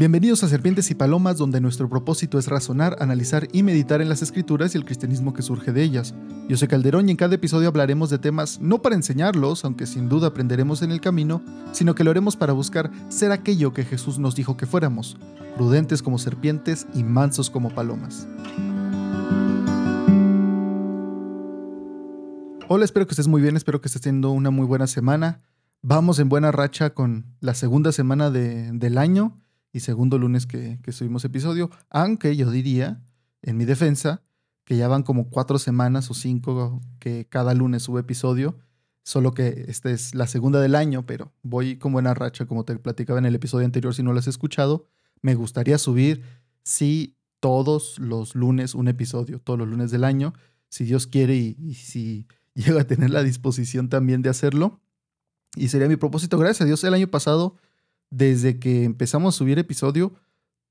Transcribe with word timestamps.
Bienvenidos 0.00 0.42
a 0.42 0.48
Serpientes 0.48 0.90
y 0.90 0.94
Palomas, 0.94 1.36
donde 1.36 1.60
nuestro 1.60 1.86
propósito 1.86 2.38
es 2.38 2.48
razonar, 2.48 2.96
analizar 3.00 3.48
y 3.52 3.62
meditar 3.62 4.00
en 4.00 4.08
las 4.08 4.22
escrituras 4.22 4.74
y 4.74 4.78
el 4.78 4.86
cristianismo 4.86 5.34
que 5.34 5.42
surge 5.42 5.72
de 5.72 5.82
ellas. 5.82 6.14
Yo 6.48 6.56
soy 6.56 6.68
Calderón 6.68 7.06
y 7.06 7.10
en 7.10 7.18
cada 7.18 7.34
episodio 7.34 7.68
hablaremos 7.68 8.08
de 8.08 8.18
temas 8.18 8.58
no 8.62 8.80
para 8.80 8.94
enseñarlos, 8.94 9.62
aunque 9.62 9.84
sin 9.84 10.08
duda 10.08 10.28
aprenderemos 10.28 10.80
en 10.80 10.90
el 10.90 11.02
camino, 11.02 11.42
sino 11.72 11.94
que 11.94 12.02
lo 12.02 12.10
haremos 12.10 12.34
para 12.34 12.54
buscar 12.54 12.90
ser 13.10 13.30
aquello 13.30 13.74
que 13.74 13.84
Jesús 13.84 14.18
nos 14.18 14.34
dijo 14.34 14.56
que 14.56 14.64
fuéramos, 14.64 15.18
prudentes 15.54 16.00
como 16.00 16.16
serpientes 16.16 16.86
y 16.94 17.04
mansos 17.04 17.50
como 17.50 17.68
palomas. 17.68 18.26
Hola, 22.68 22.86
espero 22.86 23.06
que 23.06 23.12
estés 23.12 23.28
muy 23.28 23.42
bien, 23.42 23.54
espero 23.54 23.82
que 23.82 23.88
estés 23.88 24.00
teniendo 24.00 24.30
una 24.30 24.48
muy 24.48 24.64
buena 24.64 24.86
semana. 24.86 25.42
Vamos 25.82 26.18
en 26.20 26.30
buena 26.30 26.52
racha 26.52 26.94
con 26.94 27.26
la 27.40 27.52
segunda 27.52 27.92
semana 27.92 28.30
del 28.30 28.96
año 28.96 29.36
y 29.72 29.80
segundo 29.80 30.18
lunes 30.18 30.46
que, 30.46 30.78
subimos 30.90 31.24
episodio, 31.24 31.70
aunque 31.88 32.36
yo 32.36 32.50
diría, 32.50 33.02
en 33.42 33.56
mi 33.56 33.64
defensa, 33.64 34.22
que 34.64 34.76
ya 34.76 34.88
van 34.88 35.02
como 35.02 35.30
cuatro 35.30 35.58
semanas 35.58 36.10
o 36.10 36.14
cinco 36.14 36.80
que 36.98 37.26
cada 37.28 37.54
lunes 37.54 37.84
sube 37.84 38.00
episodio, 38.00 38.58
solo 39.02 39.32
que 39.32 39.64
esta 39.68 39.90
es 39.90 40.14
la 40.14 40.26
segunda 40.26 40.60
del 40.60 40.74
año, 40.74 41.06
pero 41.06 41.32
voy 41.42 41.76
con 41.76 41.92
buena 41.92 42.14
racha, 42.14 42.46
como 42.46 42.64
te 42.64 42.76
platicaba 42.78 43.18
en 43.18 43.26
el 43.26 43.34
episodio 43.34 43.64
anterior, 43.64 43.94
si 43.94 44.02
no 44.02 44.12
lo 44.12 44.18
has 44.18 44.28
escuchado, 44.28 44.86
me 45.22 45.34
gustaría 45.34 45.78
subir, 45.78 46.22
sí, 46.62 47.16
todos 47.40 47.98
los 47.98 48.34
lunes 48.34 48.74
un 48.74 48.88
episodio, 48.88 49.40
todos 49.40 49.58
los 49.58 49.68
lunes 49.68 49.90
del 49.90 50.04
año, 50.04 50.34
si 50.68 50.84
Dios 50.84 51.06
quiere 51.06 51.36
y, 51.36 51.56
y 51.58 51.74
si 51.74 52.26
llega 52.54 52.82
a 52.82 52.86
tener 52.86 53.10
la 53.10 53.22
disposición 53.22 53.88
también 53.88 54.22
de 54.22 54.28
hacerlo. 54.28 54.80
Y 55.56 55.68
sería 55.68 55.88
mi 55.88 55.96
propósito, 55.96 56.38
gracias 56.38 56.60
a 56.60 56.64
Dios, 56.66 56.84
el 56.84 56.94
año 56.94 57.08
pasado 57.08 57.56
desde 58.10 58.58
que 58.58 58.84
empezamos 58.84 59.34
a 59.34 59.38
subir 59.38 59.58
episodio, 59.58 60.14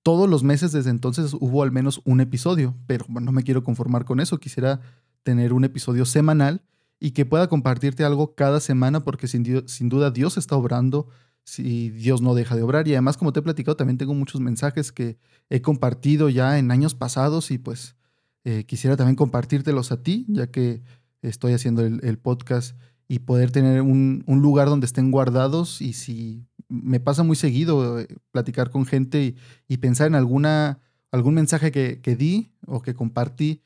todos 0.03 0.29
los 0.29 0.43
meses 0.43 0.71
desde 0.71 0.90
entonces 0.90 1.34
hubo 1.34 1.63
al 1.63 1.71
menos 1.71 2.01
un 2.05 2.21
episodio, 2.21 2.76
pero 2.87 3.05
no 3.09 3.32
me 3.32 3.43
quiero 3.43 3.63
conformar 3.63 4.05
con 4.05 4.20
eso, 4.20 4.40
quisiera 4.40 4.82
tener 5.23 5.54
un 5.54 5.63
episodio 5.63 6.05
semanal 6.05 6.63
y 6.99 7.12
que 7.12 7.26
pueda 7.26 7.48
compartirte 7.48 8.04
algo 8.04 8.35
cada 8.35 8.60
semana 8.60 9.01
porque 9.01 9.27
sin, 9.27 9.43
duda 9.90 10.12
Dios 10.12 10.37
está 10.37 10.55
obrando 10.55 11.07
si 11.43 11.90
Dios 11.90 12.21
no 12.21 12.35
deja 12.35 12.55
de 12.55 12.62
obrar 12.62 12.87
y 12.87 12.93
además 12.93 13.17
como 13.17 13.34
te 13.34 13.40
he 13.40 13.43
platicado 13.43 13.77
también 13.77 13.98
tengo 13.98 14.13
muchos 14.13 14.41
mensajes 14.41 14.91
que 14.91 15.17
he 15.49 15.62
compartido 15.62 16.29
ya 16.29 16.60
en 16.60 16.71
años 16.71 16.93
pasados 16.93 17.51
y 17.51 17.57
pues 17.57 17.95
eh, 18.43 18.65
quisiera 18.65 18.98
también 18.98 19.15
compartírtelos 19.15 19.91
a 19.91 20.04
ti 20.04 20.26
ya 20.27 20.48
que 20.48 20.84
estoy 21.21 21.54
haciendo 21.54 21.84
el, 21.85 22.17
podcast 22.20 22.77
y 23.07 23.20
poder 23.20 23.51
tener 23.51 23.82
un, 23.82 24.23
un, 24.27 24.41
lugar 24.41 24.70
donde 24.70 24.85
estén 24.85 25.12
guardados 25.12 25.82
y 25.82 25.93
si 25.93 26.48
me 26.70 26.99
pasa 26.99 27.23
muy 27.23 27.35
seguido 27.35 27.99
eh, 27.99 28.07
platicar 28.31 28.70
con 28.70 28.85
gente 28.85 29.35
y, 29.67 29.77
pensar 29.77 30.07
en 30.07 30.15
alguna, 30.15 30.79
algún 31.11 31.34
mensaje 31.34 31.71
que, 31.71 31.99
que, 32.01 32.15
di 32.15 32.53
o 32.65 32.81
que 32.81 32.93
compartí 32.93 33.63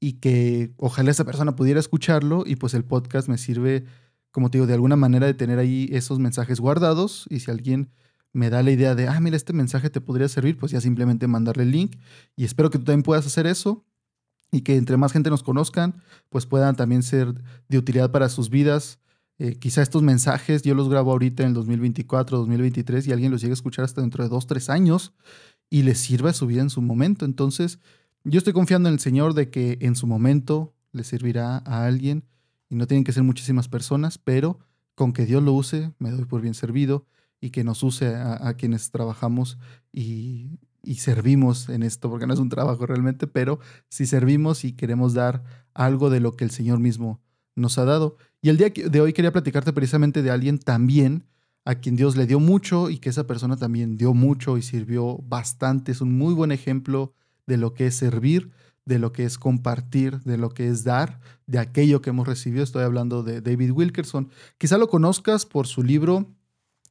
y 0.00 0.14
que 0.14 0.72
ojalá 0.76 1.10
esa 1.10 1.24
persona 1.24 1.56
pudiera 1.56 1.80
escucharlo 1.80 2.44
y 2.46 2.56
pues 2.56 2.74
el 2.74 2.84
podcast 2.84 3.28
me 3.28 3.38
sirve, 3.38 3.84
como 4.30 4.50
te 4.50 4.58
digo, 4.58 4.66
de 4.66 4.74
alguna 4.74 4.96
manera 4.96 5.26
de 5.26 5.34
tener 5.34 5.58
ahí 5.58 5.88
esos 5.92 6.18
mensajes 6.18 6.60
guardados 6.60 7.26
y 7.28 7.40
si 7.40 7.50
alguien 7.50 7.90
me 8.32 8.50
da 8.50 8.62
la 8.62 8.70
idea 8.70 8.94
de, 8.94 9.08
ah, 9.08 9.20
mira, 9.20 9.36
este 9.36 9.52
mensaje 9.52 9.90
te 9.90 10.00
podría 10.00 10.28
servir, 10.28 10.56
pues 10.56 10.72
ya 10.72 10.80
simplemente 10.80 11.26
mandarle 11.26 11.64
el 11.64 11.70
link 11.70 11.96
y 12.36 12.44
espero 12.44 12.70
que 12.70 12.78
tú 12.78 12.84
también 12.84 13.02
puedas 13.02 13.26
hacer 13.26 13.46
eso 13.46 13.84
y 14.50 14.60
que 14.60 14.76
entre 14.76 14.96
más 14.96 15.12
gente 15.12 15.30
nos 15.30 15.42
conozcan, 15.42 16.02
pues 16.28 16.46
puedan 16.46 16.76
también 16.76 17.02
ser 17.02 17.34
de 17.68 17.78
utilidad 17.78 18.10
para 18.10 18.28
sus 18.28 18.50
vidas 18.50 18.98
eh, 19.38 19.56
quizá 19.56 19.82
estos 19.82 20.02
mensajes 20.02 20.62
yo 20.62 20.74
los 20.74 20.88
grabo 20.88 21.10
ahorita 21.10 21.42
en 21.42 21.48
el 21.48 21.54
2024, 21.54 22.38
2023 22.38 23.06
y 23.08 23.12
alguien 23.12 23.32
los 23.32 23.40
llegue 23.40 23.52
a 23.52 23.54
escuchar 23.54 23.84
hasta 23.84 24.00
dentro 24.00 24.22
de 24.22 24.30
dos, 24.30 24.46
tres 24.46 24.70
años 24.70 25.12
y 25.70 25.82
les 25.82 25.98
sirva 25.98 26.32
su 26.32 26.46
vida 26.46 26.62
en 26.62 26.70
su 26.70 26.82
momento. 26.82 27.24
Entonces, 27.24 27.80
yo 28.22 28.38
estoy 28.38 28.52
confiando 28.52 28.88
en 28.88 28.94
el 28.94 29.00
Señor 29.00 29.34
de 29.34 29.50
que 29.50 29.78
en 29.80 29.96
su 29.96 30.06
momento 30.06 30.74
le 30.92 31.04
servirá 31.04 31.58
a 31.58 31.84
alguien 31.84 32.24
y 32.70 32.76
no 32.76 32.86
tienen 32.86 33.04
que 33.04 33.12
ser 33.12 33.22
muchísimas 33.22 33.68
personas, 33.68 34.18
pero 34.18 34.58
con 34.94 35.12
que 35.12 35.26
Dios 35.26 35.42
lo 35.42 35.52
use, 35.52 35.92
me 35.98 36.10
doy 36.10 36.24
por 36.24 36.40
bien 36.40 36.54
servido 36.54 37.06
y 37.40 37.50
que 37.50 37.64
nos 37.64 37.82
use 37.82 38.14
a, 38.14 38.54
quienes 38.54 38.90
trabajamos 38.90 39.58
y, 39.92 40.58
servimos 40.96 41.68
en 41.68 41.82
esto, 41.82 42.08
porque 42.08 42.26
no 42.26 42.34
es 42.34 42.40
un 42.40 42.48
trabajo 42.48 42.86
realmente, 42.86 43.26
pero 43.26 43.58
si 43.88 44.06
servimos 44.06 44.64
y 44.64 44.72
queremos 44.72 45.12
dar 45.12 45.42
algo 45.74 46.08
de 46.08 46.20
lo 46.20 46.36
que 46.36 46.44
el 46.44 46.50
Señor 46.50 46.78
mismo 46.78 47.20
nos 47.56 47.78
ha 47.78 47.84
dado. 47.84 48.16
Y 48.40 48.48
el 48.48 48.56
día 48.56 48.70
de 48.70 49.00
hoy 49.00 49.12
quería 49.12 49.32
platicarte 49.32 49.72
precisamente 49.72 50.22
de 50.22 50.30
alguien 50.30 50.58
también 50.58 51.24
a 51.64 51.76
quien 51.76 51.96
Dios 51.96 52.16
le 52.16 52.26
dio 52.26 52.40
mucho 52.40 52.90
y 52.90 52.98
que 52.98 53.08
esa 53.08 53.26
persona 53.26 53.56
también 53.56 53.96
dio 53.96 54.12
mucho 54.12 54.58
y 54.58 54.62
sirvió 54.62 55.18
bastante. 55.18 55.92
Es 55.92 56.00
un 56.00 56.16
muy 56.16 56.34
buen 56.34 56.52
ejemplo 56.52 57.14
de 57.46 57.56
lo 57.56 57.74
que 57.74 57.86
es 57.86 57.96
servir, 57.96 58.50
de 58.84 58.98
lo 58.98 59.12
que 59.12 59.24
es 59.24 59.38
compartir, 59.38 60.20
de 60.20 60.36
lo 60.36 60.50
que 60.50 60.68
es 60.68 60.84
dar, 60.84 61.20
de 61.46 61.58
aquello 61.58 62.02
que 62.02 62.10
hemos 62.10 62.28
recibido. 62.28 62.62
Estoy 62.62 62.84
hablando 62.84 63.22
de 63.22 63.40
David 63.40 63.70
Wilkerson. 63.70 64.28
Quizá 64.58 64.76
lo 64.76 64.88
conozcas 64.88 65.46
por 65.46 65.66
su 65.66 65.82
libro 65.82 66.34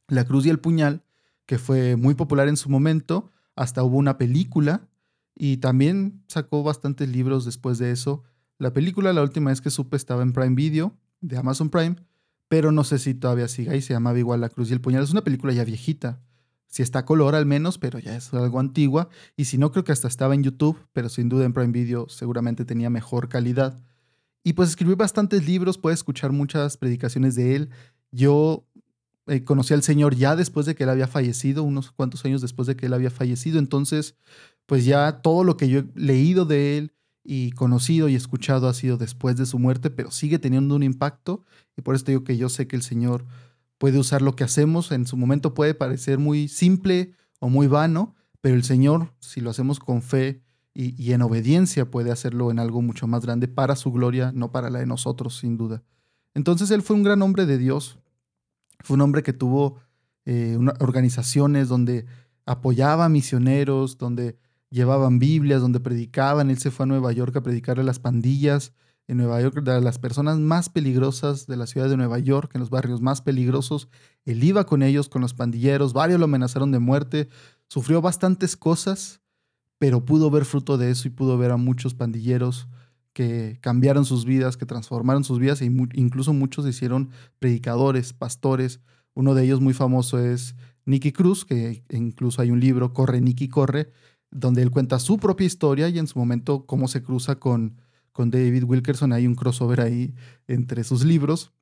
La 0.08 0.24
Cruz 0.24 0.44
y 0.46 0.50
el 0.50 0.58
Puñal, 0.58 1.04
que 1.46 1.58
fue 1.58 1.96
muy 1.96 2.14
popular 2.14 2.48
en 2.48 2.56
su 2.56 2.68
momento. 2.68 3.30
Hasta 3.54 3.84
hubo 3.84 3.96
una 3.96 4.18
película 4.18 4.88
y 5.36 5.58
también 5.58 6.24
sacó 6.26 6.64
bastantes 6.64 7.08
libros 7.08 7.44
después 7.44 7.78
de 7.78 7.92
eso. 7.92 8.24
La 8.58 8.72
película, 8.72 9.12
la 9.12 9.22
última 9.22 9.50
vez 9.50 9.60
que 9.60 9.70
supe, 9.70 9.96
estaba 9.96 10.22
en 10.22 10.32
Prime 10.32 10.54
Video, 10.54 10.96
de 11.20 11.36
Amazon 11.36 11.70
Prime, 11.70 11.96
pero 12.48 12.70
no 12.70 12.84
sé 12.84 12.98
si 12.98 13.14
todavía 13.14 13.48
sigue 13.48 13.70
ahí, 13.70 13.82
se 13.82 13.94
llamaba 13.94 14.18
igual 14.18 14.40
La 14.40 14.48
Cruz 14.48 14.70
y 14.70 14.74
el 14.74 14.80
Puñal. 14.80 15.02
Es 15.02 15.10
una 15.10 15.24
película 15.24 15.52
ya 15.52 15.64
viejita. 15.64 16.20
Si 16.66 16.82
está 16.82 17.00
a 17.00 17.04
color 17.04 17.34
al 17.34 17.46
menos, 17.46 17.78
pero 17.78 17.98
ya 17.98 18.16
es 18.16 18.32
algo 18.34 18.60
antigua. 18.60 19.08
Y 19.36 19.46
si 19.46 19.58
no, 19.58 19.70
creo 19.70 19.84
que 19.84 19.92
hasta 19.92 20.08
estaba 20.08 20.34
en 20.34 20.42
YouTube, 20.42 20.78
pero 20.92 21.08
sin 21.08 21.28
duda 21.28 21.44
en 21.44 21.52
Prime 21.52 21.72
Video 21.72 22.08
seguramente 22.08 22.64
tenía 22.64 22.90
mejor 22.90 23.28
calidad. 23.28 23.80
Y 24.42 24.52
pues 24.52 24.70
escribí 24.70 24.94
bastantes 24.94 25.46
libros, 25.46 25.78
puedes 25.78 26.00
escuchar 26.00 26.32
muchas 26.32 26.76
predicaciones 26.76 27.34
de 27.34 27.56
él. 27.56 27.70
Yo 28.10 28.66
eh, 29.26 29.42
conocí 29.42 29.72
al 29.72 29.82
Señor 29.82 30.14
ya 30.14 30.36
después 30.36 30.66
de 30.66 30.74
que 30.74 30.84
él 30.84 30.90
había 30.90 31.06
fallecido, 31.06 31.62
unos 31.62 31.92
cuantos 31.92 32.24
años 32.24 32.42
después 32.42 32.66
de 32.66 32.76
que 32.76 32.86
él 32.86 32.92
había 32.92 33.10
fallecido. 33.10 33.58
Entonces, 33.58 34.16
pues 34.66 34.84
ya 34.84 35.22
todo 35.22 35.44
lo 35.44 35.56
que 35.56 35.68
yo 35.68 35.80
he 35.80 35.86
leído 35.94 36.44
de 36.44 36.76
él, 36.76 36.92
y 37.24 37.52
conocido 37.52 38.08
y 38.08 38.14
escuchado 38.14 38.68
ha 38.68 38.74
sido 38.74 38.98
después 38.98 39.36
de 39.36 39.46
su 39.46 39.58
muerte, 39.58 39.90
pero 39.90 40.10
sigue 40.10 40.38
teniendo 40.38 40.76
un 40.76 40.82
impacto 40.82 41.44
y 41.76 41.82
por 41.82 41.94
eso 41.94 42.04
digo 42.04 42.22
que 42.22 42.36
yo 42.36 42.50
sé 42.50 42.68
que 42.68 42.76
el 42.76 42.82
Señor 42.82 43.24
puede 43.78 43.98
usar 43.98 44.22
lo 44.22 44.36
que 44.36 44.44
hacemos, 44.44 44.92
en 44.92 45.06
su 45.06 45.16
momento 45.16 45.54
puede 45.54 45.74
parecer 45.74 46.18
muy 46.18 46.48
simple 46.48 47.14
o 47.40 47.48
muy 47.48 47.66
vano, 47.66 48.14
pero 48.40 48.56
el 48.56 48.62
Señor, 48.62 49.12
si 49.20 49.40
lo 49.40 49.50
hacemos 49.50 49.80
con 49.80 50.02
fe 50.02 50.42
y, 50.74 51.12
en 51.12 51.22
obediencia, 51.22 51.90
puede 51.90 52.10
hacerlo 52.10 52.50
en 52.50 52.58
algo 52.58 52.82
mucho 52.82 53.06
más 53.06 53.24
grande 53.24 53.46
para 53.48 53.76
su 53.76 53.92
gloria, 53.92 54.32
no 54.34 54.50
para 54.50 54.70
la 54.70 54.80
de 54.80 54.86
nosotros, 54.86 55.38
sin 55.38 55.56
duda. 55.56 55.82
Entonces 56.34 56.70
Él 56.72 56.82
fue 56.82 56.96
un 56.96 57.04
gran 57.04 57.22
hombre 57.22 57.46
de 57.46 57.58
Dios, 57.58 57.98
fue 58.80 58.94
un 58.94 59.00
hombre 59.00 59.22
que 59.22 59.32
tuvo 59.32 59.78
eh, 60.26 60.58
organizaciones 60.80 61.68
donde 61.68 62.06
apoyaba 62.44 63.04
a 63.04 63.08
misioneros, 63.08 63.98
donde 63.98 64.36
llevaban 64.74 65.20
Biblias, 65.20 65.62
donde 65.62 65.78
predicaban. 65.78 66.50
Él 66.50 66.58
se 66.58 66.72
fue 66.72 66.84
a 66.84 66.86
Nueva 66.86 67.12
York 67.12 67.34
a 67.36 67.42
predicar 67.42 67.78
a 67.78 67.84
las 67.84 68.00
pandillas 68.00 68.72
en 69.06 69.18
Nueva 69.18 69.40
York, 69.40 69.62
de 69.62 69.80
las 69.80 69.98
personas 69.98 70.38
más 70.38 70.68
peligrosas 70.68 71.46
de 71.46 71.56
la 71.56 71.66
ciudad 71.66 71.88
de 71.88 71.96
Nueva 71.96 72.18
York, 72.18 72.50
en 72.54 72.60
los 72.60 72.70
barrios 72.70 73.00
más 73.00 73.20
peligrosos. 73.22 73.88
Él 74.24 74.42
iba 74.42 74.64
con 74.64 74.82
ellos, 74.82 75.08
con 75.08 75.22
los 75.22 75.34
pandilleros, 75.34 75.92
varios 75.92 76.18
lo 76.18 76.24
amenazaron 76.24 76.72
de 76.72 76.78
muerte, 76.80 77.28
sufrió 77.68 78.00
bastantes 78.00 78.56
cosas, 78.56 79.20
pero 79.78 80.04
pudo 80.04 80.30
ver 80.30 80.44
fruto 80.44 80.76
de 80.78 80.90
eso 80.90 81.06
y 81.06 81.10
pudo 81.10 81.38
ver 81.38 81.50
a 81.50 81.56
muchos 81.56 81.94
pandilleros 81.94 82.66
que 83.12 83.58
cambiaron 83.60 84.04
sus 84.06 84.24
vidas, 84.24 84.56
que 84.56 84.66
transformaron 84.66 85.22
sus 85.22 85.38
vidas 85.38 85.60
e 85.60 85.66
incluso 85.66 86.32
muchos 86.32 86.64
se 86.64 86.70
hicieron 86.70 87.10
predicadores, 87.38 88.12
pastores. 88.12 88.80
Uno 89.12 89.34
de 89.34 89.44
ellos 89.44 89.60
muy 89.60 89.74
famoso 89.74 90.18
es 90.18 90.56
Nicky 90.86 91.12
Cruz, 91.12 91.44
que 91.44 91.84
incluso 91.90 92.42
hay 92.42 92.50
un 92.50 92.58
libro, 92.58 92.92
Corre 92.92 93.20
Nicky 93.20 93.48
Corre, 93.48 93.92
donde 94.34 94.62
él 94.62 94.70
cuenta 94.70 94.98
su 94.98 95.16
propia 95.18 95.46
historia 95.46 95.88
y 95.88 95.98
en 95.98 96.08
su 96.08 96.18
momento 96.18 96.66
cómo 96.66 96.88
se 96.88 97.02
cruza 97.02 97.36
con, 97.36 97.80
con 98.12 98.30
David 98.30 98.64
Wilkerson. 98.64 99.12
Hay 99.12 99.26
un 99.26 99.36
crossover 99.36 99.80
ahí 99.80 100.12
entre 100.48 100.84
sus 100.84 101.04
libros 101.04 101.52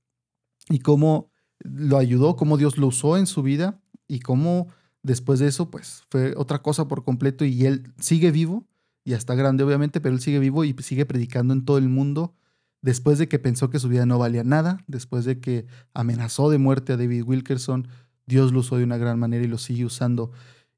y 0.68 0.80
cómo 0.80 1.30
lo 1.60 1.98
ayudó, 1.98 2.34
cómo 2.34 2.56
Dios 2.56 2.78
lo 2.78 2.88
usó 2.88 3.18
en 3.18 3.26
su 3.26 3.42
vida 3.42 3.80
y 4.08 4.20
cómo 4.20 4.68
después 5.02 5.38
de 5.38 5.48
eso, 5.48 5.70
pues 5.70 6.04
fue 6.08 6.34
otra 6.36 6.62
cosa 6.62 6.88
por 6.88 7.04
completo 7.04 7.44
y 7.44 7.66
él 7.66 7.92
sigue 7.98 8.30
vivo, 8.30 8.66
ya 9.04 9.16
está 9.16 9.34
grande 9.34 9.64
obviamente, 9.64 10.00
pero 10.00 10.14
él 10.14 10.20
sigue 10.20 10.38
vivo 10.38 10.64
y 10.64 10.74
sigue 10.80 11.04
predicando 11.04 11.52
en 11.52 11.64
todo 11.64 11.78
el 11.78 11.88
mundo. 11.88 12.34
Después 12.80 13.18
de 13.18 13.28
que 13.28 13.38
pensó 13.38 13.70
que 13.70 13.78
su 13.78 13.88
vida 13.88 14.06
no 14.06 14.18
valía 14.18 14.44
nada, 14.44 14.82
después 14.88 15.24
de 15.24 15.40
que 15.40 15.66
amenazó 15.94 16.50
de 16.50 16.58
muerte 16.58 16.94
a 16.94 16.96
David 16.96 17.22
Wilkerson, 17.24 17.86
Dios 18.26 18.52
lo 18.52 18.60
usó 18.60 18.76
de 18.76 18.84
una 18.84 18.96
gran 18.96 19.18
manera 19.18 19.44
y 19.44 19.48
lo 19.48 19.58
sigue 19.58 19.84
usando. 19.84 20.32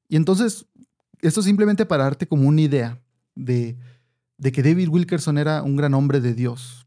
Y 0.08 0.17
entonces 0.17 0.67
esto 1.20 1.43
simplemente 1.43 1.87
para 1.87 2.05
darte 2.05 2.26
como 2.26 2.49
una 2.49 2.61
idea 2.61 3.00
de, 3.34 3.76
de 4.38 4.52
que 4.52 4.62
David 4.62 4.88
Wilkerson 4.88 5.38
era 5.38 5.62
un 5.62 5.76
gran 5.76 5.94
hombre 5.94 6.20
de 6.20 6.34
Dios. 6.34 6.87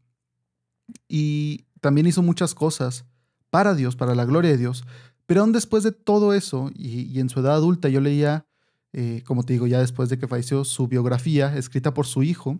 Y 1.08 1.66
también 1.80 2.06
hizo 2.06 2.22
muchas 2.22 2.54
cosas 2.54 3.04
para 3.50 3.74
Dios, 3.74 3.96
para 3.96 4.14
la 4.14 4.24
gloria 4.24 4.50
de 4.50 4.58
Dios. 4.58 4.84
Pero 5.26 5.42
aún 5.42 5.52
después 5.52 5.82
de 5.82 5.92
todo 5.92 6.32
eso, 6.32 6.70
y, 6.74 7.20
en 7.20 7.28
su 7.28 7.40
edad 7.40 7.54
adulta, 7.54 7.88
yo 7.88 8.00
leía 8.00 8.46
eh, 8.92 9.22
como 9.26 9.42
te 9.42 9.52
digo, 9.52 9.66
ya 9.66 9.80
después 9.80 10.08
de 10.08 10.18
que 10.18 10.26
falleció, 10.26 10.64
su 10.64 10.88
biografía 10.88 11.56
escrita 11.56 11.92
por 11.92 12.06
su 12.06 12.22
hijo. 12.22 12.58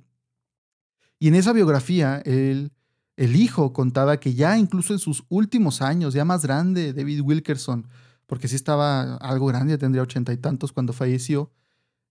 Y 1.18 1.28
en 1.28 1.34
esa 1.34 1.52
biografía, 1.52 2.22
el 2.24 2.70
hijo 3.18 3.72
contaba 3.72 4.20
que 4.20 4.34
ya 4.34 4.58
incluso 4.58 4.92
en 4.92 4.98
sus 4.98 5.24
últimos 5.28 5.82
años, 5.82 6.14
ya 6.14 6.24
más 6.24 6.42
grande, 6.42 6.92
David 6.92 7.22
Wilkerson, 7.22 7.88
porque 8.28 8.46
sí 8.46 8.54
estaba 8.54 9.16
algo 9.16 9.46
grande, 9.46 9.76
tendría 9.76 10.04
ochenta 10.04 10.32
y 10.32 10.36
tantos 10.36 10.72
cuando 10.72 10.92
falleció, 10.92 11.50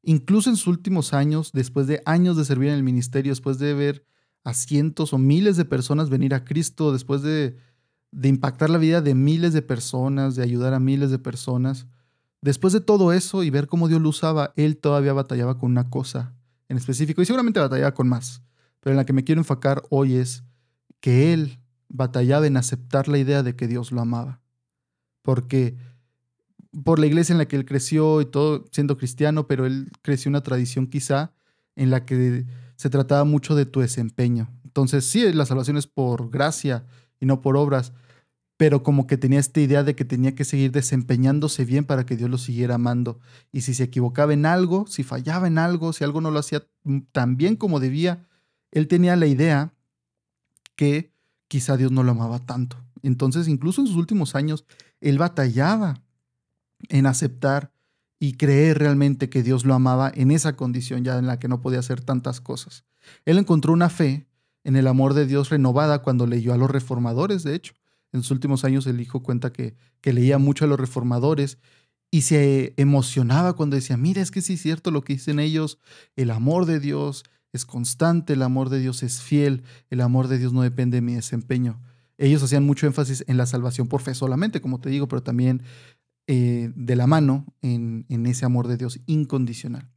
incluso 0.04 0.50
en 0.50 0.58
sus 0.58 0.68
últimos 0.68 1.14
años, 1.14 1.52
después 1.54 1.88
de 1.88 2.02
años 2.06 2.36
de 2.36 2.44
servir 2.44 2.68
en 2.68 2.76
el 2.76 2.84
ministerio, 2.84 3.32
después 3.32 3.58
de 3.60 3.74
ver 3.74 4.06
a 4.44 4.54
cientos 4.54 5.14
o 5.14 5.18
miles 5.18 5.56
de 5.56 5.64
personas 5.64 6.10
venir 6.10 6.34
a 6.34 6.44
Cristo, 6.44 6.92
después 6.92 7.22
de, 7.22 7.56
de 8.12 8.28
impactar 8.28 8.70
la 8.70 8.78
vida 8.78 9.00
de 9.00 9.16
miles 9.16 9.54
de 9.54 9.62
personas, 9.62 10.36
de 10.36 10.44
ayudar 10.44 10.74
a 10.74 10.82
miles 10.82 11.12
de 11.12 11.20
personas, 11.20 11.88
Después 12.42 12.72
de 12.74 12.82
todo 12.82 13.14
eso 13.14 13.44
y 13.44 13.50
ver 13.50 13.68
cómo 13.68 13.88
Dios 13.88 14.02
lo 14.02 14.10
usaba, 14.10 14.54
él 14.56 14.78
todavía 14.78 15.14
batallaba 15.14 15.58
con 15.58 15.72
una 15.72 15.90
cosa 15.90 16.34
en 16.70 16.78
específico 16.78 17.22
y 17.22 17.26
seguramente 17.26 17.60
batallaba 17.60 17.94
con 17.94 18.08
más. 18.08 18.44
Pero 18.80 18.94
en 18.94 18.98
la 18.98 19.06
que 19.06 19.14
me 19.14 19.24
quiero 19.24 19.42
enfocar 19.42 19.82
hoy 19.90 20.16
es 20.16 20.44
que 21.00 21.34
él 21.34 21.60
batallaba 21.90 22.46
en 22.46 22.58
aceptar 22.58 23.08
la 23.08 23.18
idea 23.18 23.42
de 23.42 23.56
que 23.56 23.68
Dios 23.68 23.92
lo 23.92 24.02
amaba. 24.02 24.42
Porque 25.24 25.78
por 26.84 27.00
la 27.00 27.08
iglesia 27.08 27.34
en 27.34 27.40
la 27.40 27.48
que 27.48 27.56
él 27.56 27.66
creció 27.66 28.22
y 28.22 28.26
todo 28.26 28.66
siendo 28.72 28.98
cristiano, 28.98 29.48
pero 29.48 29.66
él 29.66 29.92
creció 30.02 30.30
una 30.30 30.42
tradición 30.42 30.88
quizá 30.88 31.32
en 31.76 31.90
la 31.90 32.06
que 32.06 32.46
se 32.76 32.90
trataba 32.90 33.24
mucho 33.24 33.56
de 33.56 33.66
tu 33.66 33.80
desempeño. 33.80 34.50
Entonces 34.64 35.06
sí, 35.06 35.32
la 35.34 35.46
salvación 35.46 35.78
es 35.78 35.88
por 35.88 36.30
gracia 36.30 36.86
y 37.20 37.26
no 37.26 37.42
por 37.42 37.58
obras, 37.58 37.94
pero 38.58 38.84
como 38.84 39.08
que 39.08 39.18
tenía 39.18 39.40
esta 39.40 39.60
idea 39.60 39.84
de 39.84 39.96
que 39.96 40.06
tenía 40.06 40.36
que 40.36 40.46
seguir 40.46 40.72
desempeñándose 40.72 41.66
bien 41.66 41.86
para 41.86 42.06
que 42.06 42.16
Dios 42.16 42.30
lo 42.30 42.38
siguiera 42.38 42.76
amando. 42.76 43.20
Y 43.52 43.62
si 43.62 43.74
se 43.74 43.84
equivocaba 43.84 44.34
en 44.34 44.46
algo, 44.46 44.86
si 44.88 45.04
fallaba 45.04 45.48
en 45.48 45.58
algo, 45.58 45.94
si 45.94 46.04
algo 46.04 46.22
no 46.22 46.32
lo 46.32 46.40
hacía 46.40 46.68
tan 47.12 47.38
bien 47.38 47.56
como 47.56 47.80
debía, 47.80 48.26
él 48.72 48.88
tenía 48.88 49.16
la 49.16 49.28
idea 49.28 49.74
que 50.76 51.12
quizá 51.48 51.78
Dios 51.78 51.92
no 51.92 52.04
lo 52.04 52.12
amaba 52.12 52.40
tanto. 52.40 52.78
Entonces, 53.04 53.48
incluso 53.48 53.82
en 53.82 53.88
sus 53.88 53.96
últimos 53.96 54.36
años, 54.36 54.66
él 55.02 55.18
batallaba 55.18 56.02
en 56.90 57.06
aceptar 57.06 57.72
y 58.20 58.34
creer 58.34 58.80
realmente 58.80 59.30
que 59.30 59.44
Dios 59.44 59.66
lo 59.66 59.74
amaba 59.74 60.12
en 60.14 60.32
esa 60.32 60.56
condición 60.56 61.04
ya 61.04 61.18
en 61.18 61.28
la 61.28 61.40
que 61.40 61.48
no 61.48 61.62
podía 61.62 61.80
hacer 61.80 62.02
tantas 62.02 62.42
cosas. 62.42 62.84
Él 63.26 63.38
encontró 63.38 63.74
una 63.74 63.90
fe 63.90 64.28
en 64.64 64.76
el 64.76 64.88
amor 64.88 65.14
de 65.14 65.26
Dios 65.26 65.50
renovada 65.50 66.02
cuando 66.02 66.28
leyó 66.28 66.54
a 66.54 66.58
los 66.58 66.70
reformadores, 66.70 67.44
de 67.44 67.56
hecho. 67.56 67.74
En 68.12 68.22
sus 68.22 68.32
últimos 68.32 68.64
años 68.64 68.88
el 68.88 69.00
hijo 69.02 69.22
cuenta 69.22 69.52
que, 69.52 69.76
que 70.02 70.14
leía 70.14 70.38
mucho 70.38 70.66
a 70.66 70.68
los 70.68 70.80
reformadores 70.80 71.58
y 72.10 72.22
se 72.22 72.74
emocionaba 72.78 73.54
cuando 73.54 73.76
decía, 73.76 73.98
mira, 73.98 74.22
es 74.22 74.32
que 74.32 74.42
sí 74.42 74.54
es 74.54 74.62
cierto 74.62 74.92
lo 74.92 75.04
que 75.04 75.14
dicen 75.14 75.40
ellos, 75.40 75.78
el 76.16 76.32
amor 76.32 76.66
de 76.66 76.80
Dios 76.80 77.24
es 77.52 77.66
constante, 77.66 78.34
el 78.34 78.44
amor 78.44 78.70
de 78.70 78.80
Dios 78.80 79.04
es 79.04 79.22
fiel, 79.22 79.64
el 79.90 80.02
amor 80.02 80.28
de 80.28 80.38
Dios 80.38 80.54
no 80.54 80.62
depende 80.62 80.98
de 80.98 81.02
mi 81.02 81.16
desempeño. 81.16 81.80
Ellos 82.18 82.42
hacían 82.42 82.66
mucho 82.66 82.88
énfasis 82.88 83.24
en 83.28 83.38
la 83.38 83.46
salvación 83.46 83.88
por 83.88 84.02
fe 84.02 84.16
solamente, 84.16 84.62
como 84.62 84.80
te 84.80 84.90
digo, 84.90 85.08
pero 85.08 85.22
también 85.22 85.62
eh, 86.28 86.72
de 86.76 86.96
la 86.96 87.08
mano 87.08 87.46
en, 87.62 88.06
en 88.10 88.26
ese 88.26 88.46
amor 88.46 88.68
de 88.68 88.78
Dios 88.78 89.00
incondicional. 89.06 89.90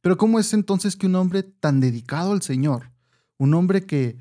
Pero 0.00 0.16
¿cómo 0.16 0.38
es 0.38 0.52
entonces 0.54 0.96
que 0.96 1.06
un 1.06 1.14
hombre 1.14 1.42
tan 1.42 1.80
dedicado 1.80 2.32
al 2.32 2.42
Señor, 2.42 2.90
un 3.36 3.54
hombre 3.54 3.84
que, 3.86 4.18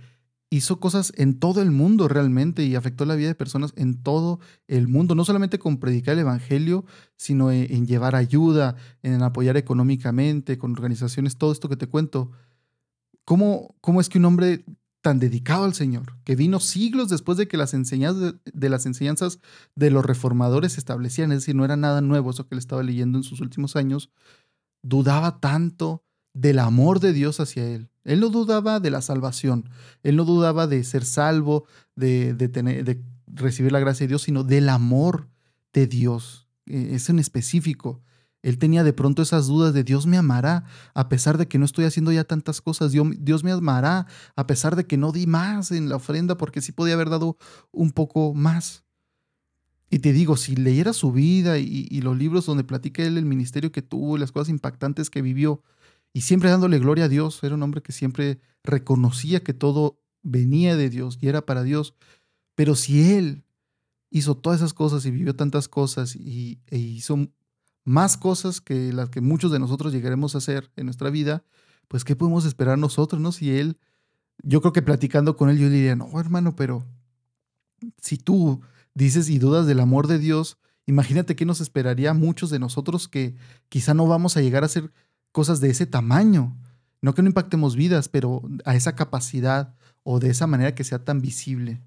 hizo 0.49 0.79
cosas 0.79 1.11
en 1.17 1.39
todo 1.39 1.61
el 1.61 1.71
mundo 1.71 2.07
realmente 2.07 2.63
y 2.63 2.75
afectó 2.75 3.05
la 3.05 3.15
vida 3.15 3.27
de 3.27 3.35
personas 3.35 3.73
en 3.75 4.01
todo 4.01 4.39
el 4.67 4.87
mundo, 4.87 5.13
no 5.13 5.25
solamente 5.25 5.59
con 5.59 5.77
predicar 5.77 6.13
el 6.13 6.21
Evangelio, 6.21 6.85
sino 7.17 7.51
en, 7.51 7.85
llevar 7.85 8.15
ayuda, 8.15 8.75
en 9.03 9.21
apoyar 9.23 9.57
económicamente, 9.57 10.57
con 10.57 10.71
organizaciones, 10.71 11.37
todo 11.37 11.51
esto 11.51 11.67
que 11.67 11.75
te 11.75 11.87
cuento. 11.87 12.31
¿Cómo, 13.25 13.75
cómo 13.81 13.99
es 13.99 14.07
que 14.07 14.19
un 14.19 14.25
hombre 14.25 14.63
tan 15.07 15.19
dedicado 15.19 15.63
al 15.63 15.73
Señor, 15.73 16.17
que 16.25 16.35
vino 16.35 16.59
siglos 16.59 17.07
después 17.07 17.37
de 17.37 17.47
que 17.47 17.55
las 17.55 17.73
enseñanzas 17.73 19.39
de, 19.73 19.89
los 19.89 20.05
reformadores 20.05 20.73
se 20.73 20.81
establecían, 20.81 21.31
es 21.31 21.37
decir, 21.37 21.55
no 21.55 21.63
era 21.63 21.77
nada 21.77 22.01
nuevo 22.01 22.29
eso 22.29 22.45
que 22.45 22.55
él 22.55 22.59
estaba 22.59 22.83
leyendo 22.83 23.17
en 23.17 23.23
sus 23.23 23.39
últimos 23.39 23.77
años, 23.77 24.09
dudaba 24.83 25.39
tanto 25.39 26.03
del 26.33 26.59
amor 26.59 26.99
de 26.99 27.13
Dios 27.13 27.39
hacia 27.39 27.65
él. 27.69 27.87
Él 28.03 28.19
no 28.19 28.27
dudaba 28.27 28.81
de 28.81 28.91
la 28.91 29.01
salvación, 29.01 29.69
él 30.03 30.17
no 30.17 30.25
dudaba 30.25 30.67
de 30.67 30.83
ser 30.83 31.05
salvo, 31.05 31.63
de, 31.95 32.33
tener, 32.49 32.83
de 32.83 33.01
recibir 33.27 33.71
la 33.71 33.79
gracia 33.79 34.03
de 34.03 34.09
Dios, 34.09 34.23
sino 34.23 34.43
del 34.43 34.67
amor 34.67 35.29
de 35.71 35.87
Dios. 35.87 36.49
E, 36.65 36.95
es 36.95 37.09
en 37.09 37.19
específico. 37.19 38.01
Él 38.47 38.57
tenía 38.59 38.85
de 38.85 38.93
pronto 38.93 39.21
esas 39.21 39.47
dudas 39.47 39.73
de 39.73 39.83
Dios 39.83 40.07
me 40.07 40.15
amará 40.15 40.63
a 40.93 41.09
pesar 41.09 41.37
de 41.37 41.49
que 41.49 41.57
no 41.57 41.65
estoy 41.65 41.83
haciendo 41.83 42.13
ya 42.13 42.23
tantas 42.23 42.61
cosas. 42.61 42.93
Dios, 42.93 43.05
Dios 43.19 43.43
me 43.43 43.51
amará 43.51 44.07
a 44.37 44.47
pesar 44.47 44.77
de 44.77 44.87
que 44.87 44.95
no 44.95 45.11
di 45.11 45.27
más 45.27 45.71
en 45.71 45.89
la 45.89 45.97
ofrenda 45.97 46.37
porque 46.37 46.61
sí 46.61 46.71
podía 46.71 46.93
haber 46.93 47.09
dado 47.09 47.35
un 47.73 47.91
poco 47.91 48.33
más. 48.33 48.85
Y 49.89 49.99
te 49.99 50.13
digo, 50.13 50.37
si 50.37 50.55
leyera 50.55 50.93
su 50.93 51.11
vida 51.11 51.59
y, 51.59 51.99
los 51.99 52.17
libros 52.17 52.45
donde 52.45 52.63
platica 52.63 53.03
él 53.03 53.17
el 53.17 53.25
ministerio 53.25 53.73
que 53.73 53.81
tuvo 53.81 54.15
y 54.15 54.19
las 54.21 54.31
cosas 54.31 54.47
impactantes 54.47 55.09
que 55.09 55.21
vivió, 55.21 55.61
y 56.13 56.21
siempre 56.21 56.49
dándole 56.49 56.79
gloria 56.79 57.05
a 57.05 57.09
Dios. 57.09 57.43
Era 57.43 57.55
un 57.55 57.63
hombre 57.63 57.81
que 57.81 57.91
siempre 57.91 58.39
reconocía 58.63 59.43
que 59.43 59.53
todo 59.53 60.01
venía 60.23 60.77
de 60.77 60.89
Dios 60.89 61.17
y 61.19 61.27
era 61.27 61.45
para 61.45 61.63
Dios. 61.63 61.95
Pero 62.55 62.75
si 62.75 63.11
él 63.11 63.43
hizo 64.09 64.37
todas 64.37 64.61
esas 64.61 64.73
cosas 64.73 65.05
y 65.05 65.11
vivió 65.11 65.35
tantas 65.35 65.67
cosas 65.67 66.15
y, 66.15 66.61
e 66.67 66.77
hizo 66.77 67.27
más 67.87 68.17
cosas 68.17 68.59
que 68.59 68.91
las 68.91 69.07
que 69.07 69.21
muchos 69.21 69.49
de 69.49 69.59
nosotros 69.59 69.93
llegaremos 69.93 70.35
a 70.35 70.39
hacer 70.39 70.69
en 70.75 70.87
nuestra 70.87 71.09
vida, 71.09 71.45
pues 71.87 72.03
¿qué 72.03 72.17
podemos 72.17 72.43
esperar 72.43 72.77
nosotros, 72.77 73.21
no? 73.21 73.31
Si 73.31 73.57
él, 73.57 73.77
yo 74.43 74.59
creo 74.59 74.73
que 74.73 74.81
platicando 74.81 75.37
con 75.37 75.49
él, 75.49 75.57
yo 75.57 75.69
diría, 75.69 75.95
no, 75.95 76.19
hermano, 76.19 76.53
pero 76.57 76.85
si 78.01 78.17
tú 78.17 78.59
dices 78.93 79.29
y 79.29 79.39
dudas 79.39 79.67
del 79.67 79.79
amor 79.79 80.07
de 80.07 80.19
Dios, 80.19 80.57
imagínate 80.85 81.37
qué 81.37 81.45
nos 81.45 81.61
esperaría 81.61 82.11
a 82.11 82.13
muchos 82.13 82.49
de 82.49 82.59
nosotros 82.59 83.07
que 83.07 83.37
quizá 83.69 83.93
no 83.93 84.05
vamos 84.05 84.35
a 84.35 84.41
llegar 84.41 84.65
a 84.65 84.67
ser 84.67 84.91
cosas 85.31 85.61
de 85.61 85.69
ese 85.69 85.85
tamaño. 85.85 86.57
No 87.01 87.13
que 87.13 87.21
no 87.21 87.29
impactemos 87.29 87.77
vidas, 87.77 88.09
pero 88.09 88.41
a 88.65 88.75
esa 88.75 88.97
capacidad 88.97 89.75
o 90.03 90.19
de 90.19 90.29
esa 90.29 90.45
manera 90.45 90.75
que 90.75 90.83
sea 90.83 91.05
tan 91.05 91.21
visible. 91.21 91.79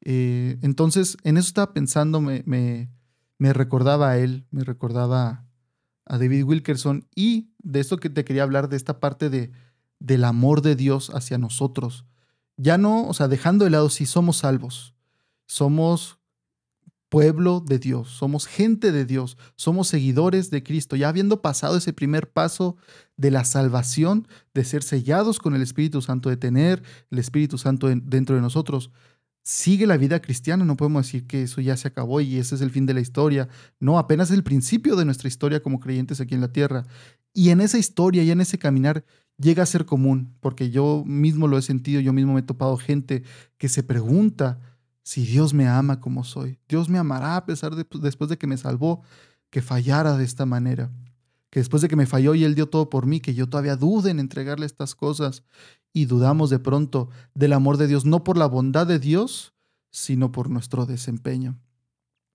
Eh, 0.00 0.58
entonces, 0.62 1.16
en 1.22 1.36
eso 1.36 1.46
estaba 1.46 1.72
pensando, 1.72 2.20
me, 2.20 2.90
me, 3.38 3.52
recordaba 3.52 4.10
a 4.10 4.18
él, 4.18 4.46
me 4.50 4.64
recordaba 4.64 5.46
a 6.04 6.18
David 6.18 6.44
Wilkerson 6.44 7.06
y 7.14 7.50
de 7.58 7.80
esto 7.80 7.98
que 7.98 8.10
te 8.10 8.24
quería 8.24 8.42
hablar, 8.42 8.68
de 8.68 8.76
esta 8.76 9.00
parte 9.00 9.30
de, 9.30 9.50
del 9.98 10.24
amor 10.24 10.62
de 10.62 10.76
Dios 10.76 11.10
hacia 11.14 11.38
nosotros. 11.38 12.04
Ya 12.56 12.78
no, 12.78 13.06
o 13.06 13.14
sea, 13.14 13.28
dejando 13.28 13.64
de 13.64 13.70
lado 13.70 13.90
si 13.90 14.06
somos 14.06 14.38
salvos, 14.38 14.94
somos 15.46 16.18
pueblo 17.08 17.60
de 17.60 17.78
Dios, 17.78 18.10
somos 18.10 18.46
gente 18.46 18.92
de 18.92 19.04
Dios, 19.04 19.36
somos 19.54 19.88
seguidores 19.88 20.50
de 20.50 20.62
Cristo, 20.62 20.96
ya 20.96 21.08
habiendo 21.08 21.40
pasado 21.40 21.76
ese 21.76 21.92
primer 21.92 22.30
paso 22.30 22.76
de 23.16 23.30
la 23.30 23.44
salvación, 23.44 24.26
de 24.54 24.64
ser 24.64 24.82
sellados 24.82 25.38
con 25.38 25.54
el 25.54 25.62
Espíritu 25.62 26.02
Santo, 26.02 26.28
de 26.28 26.36
tener 26.36 26.82
el 27.10 27.18
Espíritu 27.18 27.58
Santo 27.58 27.88
dentro 27.88 28.36
de 28.36 28.42
nosotros. 28.42 28.90
Sigue 29.48 29.86
la 29.86 29.96
vida 29.96 30.20
cristiana, 30.20 30.64
no 30.64 30.76
podemos 30.76 31.06
decir 31.06 31.24
que 31.28 31.44
eso 31.44 31.60
ya 31.60 31.76
se 31.76 31.86
acabó 31.86 32.20
y 32.20 32.36
ese 32.36 32.56
es 32.56 32.62
el 32.62 32.72
fin 32.72 32.84
de 32.84 32.94
la 32.94 33.00
historia. 33.00 33.48
No, 33.78 33.96
apenas 33.96 34.32
es 34.32 34.36
el 34.36 34.42
principio 34.42 34.96
de 34.96 35.04
nuestra 35.04 35.28
historia 35.28 35.62
como 35.62 35.78
creyentes 35.78 36.20
aquí 36.20 36.34
en 36.34 36.40
la 36.40 36.52
tierra. 36.52 36.84
Y 37.32 37.50
en 37.50 37.60
esa 37.60 37.78
historia 37.78 38.24
y 38.24 38.32
en 38.32 38.40
ese 38.40 38.58
caminar 38.58 39.04
llega 39.38 39.62
a 39.62 39.66
ser 39.66 39.86
común, 39.86 40.34
porque 40.40 40.70
yo 40.70 41.04
mismo 41.06 41.46
lo 41.46 41.58
he 41.58 41.62
sentido, 41.62 42.00
yo 42.00 42.12
mismo 42.12 42.34
me 42.34 42.40
he 42.40 42.42
topado 42.42 42.76
gente 42.76 43.22
que 43.56 43.68
se 43.68 43.84
pregunta, 43.84 44.58
si 45.04 45.24
Dios 45.24 45.54
me 45.54 45.68
ama 45.68 46.00
como 46.00 46.24
soy. 46.24 46.58
Dios 46.68 46.88
me 46.88 46.98
amará 46.98 47.36
a 47.36 47.46
pesar 47.46 47.76
de, 47.76 47.84
pues, 47.84 48.02
después 48.02 48.28
de 48.28 48.38
que 48.38 48.48
me 48.48 48.56
salvó, 48.56 49.02
que 49.50 49.62
fallara 49.62 50.16
de 50.16 50.24
esta 50.24 50.44
manera. 50.44 50.90
Que 51.50 51.60
después 51.60 51.82
de 51.82 51.88
que 51.88 51.94
me 51.94 52.06
falló 52.06 52.34
y 52.34 52.42
Él 52.42 52.56
dio 52.56 52.66
todo 52.66 52.90
por 52.90 53.06
mí, 53.06 53.20
que 53.20 53.32
yo 53.32 53.48
todavía 53.48 53.76
dude 53.76 54.10
en 54.10 54.18
entregarle 54.18 54.66
estas 54.66 54.96
cosas. 54.96 55.44
Y 55.92 56.06
dudamos 56.06 56.50
de 56.50 56.58
pronto 56.58 57.08
del 57.34 57.52
amor 57.52 57.76
de 57.76 57.86
Dios, 57.86 58.04
no 58.04 58.24
por 58.24 58.36
la 58.36 58.46
bondad 58.46 58.86
de 58.86 58.98
Dios, 58.98 59.54
sino 59.90 60.32
por 60.32 60.50
nuestro 60.50 60.86
desempeño. 60.86 61.58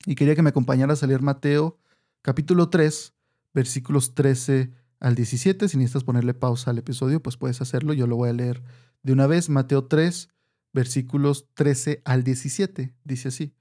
Y 0.05 0.15
quería 0.15 0.35
que 0.35 0.41
me 0.41 0.49
acompañaras 0.49 1.03
a 1.03 1.07
leer 1.07 1.21
Mateo 1.21 1.77
capítulo 2.21 2.69
3, 2.69 3.13
versículos 3.53 4.15
13 4.15 4.71
al 4.99 5.15
17. 5.15 5.67
Si 5.67 5.77
necesitas 5.77 6.03
ponerle 6.03 6.33
pausa 6.33 6.71
al 6.71 6.77
episodio, 6.77 7.21
pues 7.21 7.37
puedes 7.37 7.61
hacerlo. 7.61 7.93
Yo 7.93 8.07
lo 8.07 8.15
voy 8.15 8.29
a 8.29 8.33
leer 8.33 8.63
de 9.03 9.13
una 9.13 9.27
vez. 9.27 9.49
Mateo 9.49 9.85
3, 9.85 10.29
versículos 10.73 11.47
13 11.53 12.01
al 12.05 12.23
17. 12.23 12.95
Dice 13.03 13.27
así. 13.27 13.53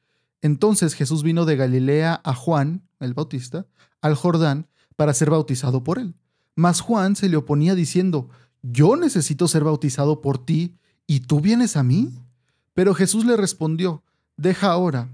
Entonces 0.43 0.95
Jesús 0.95 1.23
vino 1.23 1.45
de 1.45 1.57
Galilea 1.57 2.21
a 2.25 2.35
Juan, 2.35 2.89
el 3.01 3.15
Bautista, 3.15 3.67
al 4.01 4.15
Jordán, 4.15 4.69
para 4.97 5.13
ser 5.13 5.31
bautizado 5.31 5.85
por 5.85 5.99
él. 5.99 6.15
Mas 6.55 6.81
Juan 6.81 7.17
se 7.17 7.29
le 7.29 7.37
oponía 7.37 7.75
diciendo, 7.75 8.31
yo 8.63 8.97
necesito 8.97 9.49
ser 9.49 9.65
bautizado 9.65 10.21
por 10.21 10.45
ti, 10.45 10.77
¿y 11.07 11.21
tú 11.21 11.41
vienes 11.41 11.77
a 11.77 11.83
mí? 11.83 12.11
Pero 12.75 12.95
Jesús 12.95 13.25
le 13.25 13.37
respondió, 13.37 14.03
deja 14.37 14.71
ahora, 14.71 15.09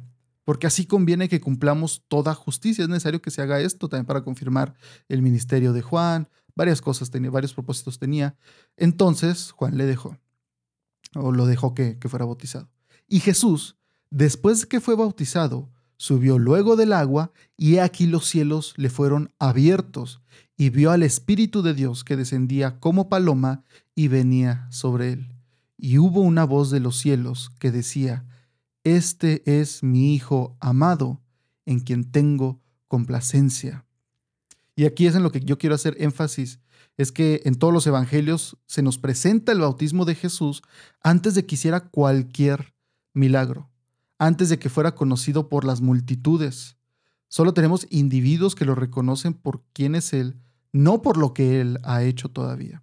porque 0.44 0.66
así 0.66 0.86
conviene 0.86 1.28
que 1.28 1.40
cumplamos 1.40 2.04
toda 2.08 2.34
justicia. 2.34 2.84
Es 2.84 2.88
necesario 2.88 3.20
que 3.20 3.30
se 3.30 3.42
haga 3.42 3.60
esto 3.60 3.88
también 3.88 4.06
para 4.06 4.22
confirmar 4.22 4.74
el 5.08 5.22
ministerio 5.22 5.72
de 5.72 5.82
Juan, 5.82 6.28
varias 6.54 6.80
cosas 6.80 7.10
tenía, 7.10 7.30
varios 7.30 7.52
propósitos 7.52 7.98
tenía. 7.98 8.36
Entonces 8.76 9.50
Juan 9.52 9.76
le 9.76 9.86
dejó, 9.86 10.16
o 11.14 11.32
lo 11.32 11.46
dejó 11.46 11.74
que, 11.74 11.98
que 11.98 12.08
fuera 12.08 12.24
bautizado. 12.24 12.68
Y 13.08 13.20
Jesús, 13.20 13.76
después 14.10 14.66
que 14.66 14.80
fue 14.80 14.94
bautizado, 14.94 15.68
subió 15.96 16.38
luego 16.38 16.76
del 16.76 16.92
agua, 16.92 17.32
y 17.56 17.74
he 17.74 17.80
aquí 17.80 18.06
los 18.06 18.26
cielos 18.26 18.74
le 18.76 18.90
fueron 18.90 19.32
abiertos, 19.38 20.20
y 20.56 20.70
vio 20.70 20.90
al 20.90 21.02
Espíritu 21.02 21.62
de 21.62 21.74
Dios 21.74 22.04
que 22.04 22.16
descendía 22.16 22.80
como 22.80 23.08
paloma 23.08 23.64
y 23.94 24.08
venía 24.08 24.66
sobre 24.70 25.12
él. 25.12 25.32
Y 25.76 25.98
hubo 25.98 26.20
una 26.20 26.44
voz 26.44 26.70
de 26.70 26.80
los 26.80 26.96
cielos 26.96 27.50
que 27.58 27.70
decía, 27.70 28.24
Este 28.84 29.42
es 29.60 29.82
mi 29.82 30.14
Hijo 30.14 30.56
amado, 30.60 31.20
en 31.66 31.80
quien 31.80 32.10
tengo 32.10 32.60
complacencia. 32.88 33.84
Y 34.74 34.84
aquí 34.84 35.06
es 35.06 35.14
en 35.14 35.22
lo 35.22 35.32
que 35.32 35.40
yo 35.40 35.58
quiero 35.58 35.74
hacer 35.74 35.96
énfasis, 35.98 36.60
es 36.96 37.12
que 37.12 37.42
en 37.44 37.56
todos 37.56 37.72
los 37.72 37.86
evangelios 37.86 38.56
se 38.66 38.82
nos 38.82 38.98
presenta 38.98 39.52
el 39.52 39.60
bautismo 39.60 40.04
de 40.04 40.14
Jesús 40.14 40.62
antes 41.02 41.34
de 41.34 41.44
que 41.44 41.56
hiciera 41.56 41.88
cualquier 41.88 42.74
milagro, 43.12 43.70
antes 44.18 44.48
de 44.48 44.58
que 44.58 44.68
fuera 44.68 44.94
conocido 44.94 45.48
por 45.48 45.64
las 45.64 45.80
multitudes. 45.80 46.76
Solo 47.28 47.54
tenemos 47.54 47.86
individuos 47.90 48.54
que 48.54 48.64
lo 48.64 48.74
reconocen 48.74 49.34
por 49.34 49.62
quién 49.72 49.94
es 49.94 50.12
Él, 50.12 50.36
no 50.72 51.02
por 51.02 51.16
lo 51.16 51.34
que 51.34 51.60
Él 51.60 51.78
ha 51.82 52.02
hecho 52.02 52.30
todavía. 52.30 52.82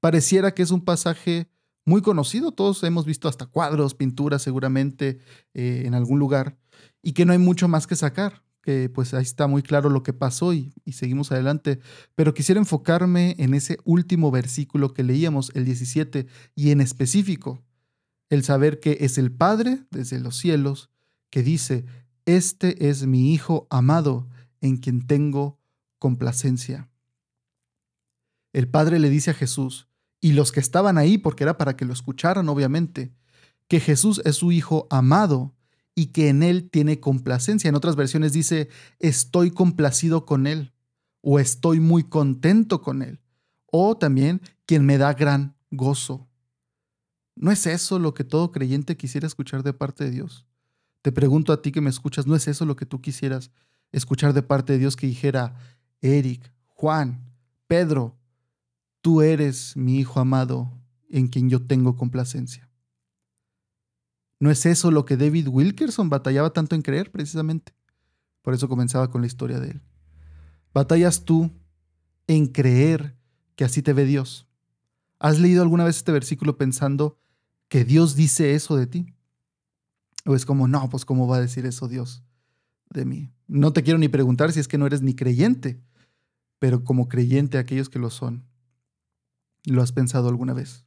Pareciera 0.00 0.54
que 0.54 0.62
es 0.62 0.70
un 0.70 0.84
pasaje 0.84 1.50
muy 1.84 2.02
conocido, 2.02 2.52
todos 2.52 2.82
hemos 2.84 3.06
visto 3.06 3.28
hasta 3.28 3.46
cuadros, 3.46 3.94
pinturas 3.94 4.42
seguramente 4.42 5.18
eh, 5.54 5.82
en 5.86 5.94
algún 5.94 6.18
lugar, 6.18 6.58
y 7.02 7.12
que 7.12 7.24
no 7.24 7.32
hay 7.32 7.38
mucho 7.38 7.68
más 7.68 7.86
que 7.86 7.96
sacar, 7.96 8.42
que 8.62 8.88
pues 8.90 9.14
ahí 9.14 9.22
está 9.22 9.46
muy 9.46 9.62
claro 9.62 9.88
lo 9.88 10.02
que 10.02 10.12
pasó 10.12 10.52
y, 10.52 10.74
y 10.84 10.92
seguimos 10.92 11.32
adelante, 11.32 11.80
pero 12.14 12.34
quisiera 12.34 12.60
enfocarme 12.60 13.34
en 13.38 13.54
ese 13.54 13.78
último 13.84 14.30
versículo 14.30 14.92
que 14.92 15.02
leíamos, 15.02 15.50
el 15.54 15.64
17, 15.64 16.26
y 16.54 16.70
en 16.70 16.80
específico, 16.80 17.64
el 18.30 18.44
saber 18.44 18.80
que 18.80 18.98
es 19.00 19.18
el 19.18 19.30
Padre 19.30 19.84
desde 19.90 20.18
los 20.20 20.36
cielos 20.36 20.90
que 21.28 21.42
dice, 21.42 21.84
este 22.24 22.88
es 22.88 23.06
mi 23.06 23.34
Hijo 23.34 23.66
amado 23.70 24.28
en 24.60 24.76
quien 24.76 25.06
tengo 25.06 25.58
complacencia. 25.98 26.88
El 28.52 28.68
Padre 28.68 28.98
le 28.98 29.10
dice 29.10 29.32
a 29.32 29.34
Jesús, 29.34 29.88
y 30.20 30.32
los 30.32 30.52
que 30.52 30.60
estaban 30.60 30.98
ahí, 30.98 31.18
porque 31.18 31.44
era 31.44 31.56
para 31.56 31.76
que 31.76 31.84
lo 31.84 31.92
escucharan 31.92 32.48
obviamente, 32.48 33.12
que 33.68 33.80
Jesús 33.80 34.20
es 34.24 34.36
su 34.36 34.52
Hijo 34.52 34.86
amado 34.90 35.54
y 35.94 36.06
que 36.06 36.28
en 36.28 36.42
Él 36.42 36.70
tiene 36.70 37.00
complacencia. 37.00 37.68
En 37.68 37.74
otras 37.74 37.96
versiones 37.96 38.32
dice, 38.32 38.68
estoy 38.98 39.50
complacido 39.50 40.26
con 40.26 40.46
Él 40.46 40.72
o 41.20 41.38
estoy 41.38 41.80
muy 41.80 42.04
contento 42.04 42.80
con 42.80 43.02
Él. 43.02 43.20
O 43.66 43.96
también 43.96 44.40
quien 44.66 44.84
me 44.84 44.98
da 44.98 45.14
gran 45.14 45.56
gozo. 45.70 46.29
¿No 47.34 47.50
es 47.50 47.66
eso 47.66 47.98
lo 47.98 48.14
que 48.14 48.24
todo 48.24 48.52
creyente 48.52 48.96
quisiera 48.96 49.26
escuchar 49.26 49.62
de 49.62 49.72
parte 49.72 50.04
de 50.04 50.10
Dios? 50.10 50.46
Te 51.02 51.12
pregunto 51.12 51.52
a 51.52 51.62
ti 51.62 51.72
que 51.72 51.80
me 51.80 51.90
escuchas, 51.90 52.26
¿no 52.26 52.36
es 52.36 52.48
eso 52.48 52.66
lo 52.66 52.76
que 52.76 52.86
tú 52.86 53.00
quisieras 53.00 53.50
escuchar 53.92 54.34
de 54.34 54.42
parte 54.42 54.74
de 54.74 54.78
Dios 54.78 54.96
que 54.96 55.06
dijera, 55.06 55.54
Eric, 56.00 56.52
Juan, 56.66 57.24
Pedro, 57.66 58.18
tú 59.00 59.22
eres 59.22 59.76
mi 59.76 59.98
Hijo 59.98 60.20
amado 60.20 60.72
en 61.08 61.28
quien 61.28 61.48
yo 61.48 61.66
tengo 61.66 61.96
complacencia? 61.96 62.68
¿No 64.38 64.50
es 64.50 64.64
eso 64.64 64.90
lo 64.90 65.04
que 65.04 65.16
David 65.16 65.48
Wilkerson 65.48 66.08
batallaba 66.08 66.52
tanto 66.52 66.74
en 66.74 66.82
creer 66.82 67.10
precisamente? 67.10 67.74
Por 68.42 68.54
eso 68.54 68.68
comenzaba 68.68 69.10
con 69.10 69.20
la 69.20 69.26
historia 69.26 69.60
de 69.60 69.72
él. 69.72 69.82
¿Batallas 70.72 71.24
tú 71.24 71.50
en 72.26 72.46
creer 72.46 73.16
que 73.54 73.64
así 73.64 73.82
te 73.82 73.92
ve 73.92 74.06
Dios? 74.06 74.46
¿Has 75.20 75.38
leído 75.38 75.62
alguna 75.62 75.84
vez 75.84 75.98
este 75.98 76.12
versículo 76.12 76.56
pensando 76.56 77.18
que 77.68 77.84
Dios 77.84 78.16
dice 78.16 78.54
eso 78.54 78.76
de 78.76 78.86
ti? 78.86 79.14
O 80.24 80.34
es 80.34 80.46
como, 80.46 80.66
no, 80.66 80.88
pues 80.88 81.04
¿cómo 81.04 81.28
va 81.28 81.36
a 81.36 81.40
decir 81.40 81.66
eso 81.66 81.88
Dios 81.88 82.24
de 82.88 83.04
mí? 83.04 83.30
No 83.46 83.72
te 83.72 83.82
quiero 83.82 83.98
ni 83.98 84.08
preguntar 84.08 84.50
si 84.50 84.60
es 84.60 84.66
que 84.66 84.78
no 84.78 84.86
eres 84.86 85.02
ni 85.02 85.14
creyente, 85.14 85.80
pero 86.58 86.84
como 86.84 87.08
creyente 87.08 87.58
aquellos 87.58 87.90
que 87.90 87.98
lo 87.98 88.10
son, 88.10 88.44
¿lo 89.64 89.82
has 89.82 89.92
pensado 89.92 90.28
alguna 90.28 90.54
vez? 90.54 90.86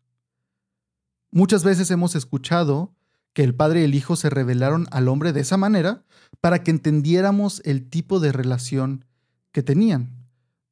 Muchas 1.32 1.64
veces 1.64 1.92
hemos 1.92 2.16
escuchado 2.16 2.96
que 3.34 3.44
el 3.44 3.56
Padre 3.56 3.82
y 3.82 3.84
el 3.86 3.96
Hijo 3.96 4.16
se 4.16 4.30
revelaron 4.30 4.88
al 4.92 5.08
hombre 5.10 5.32
de 5.32 5.42
esa 5.42 5.58
manera 5.58 6.06
para 6.42 6.64
que 6.64 6.72
entendiéramos 6.72 7.62
el 7.66 7.88
tipo 7.88 8.20
de 8.20 8.32
relación 8.32 9.06
que 9.52 9.62
tenían. 9.62 10.28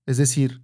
Es 0.08 0.18
decir, 0.18 0.64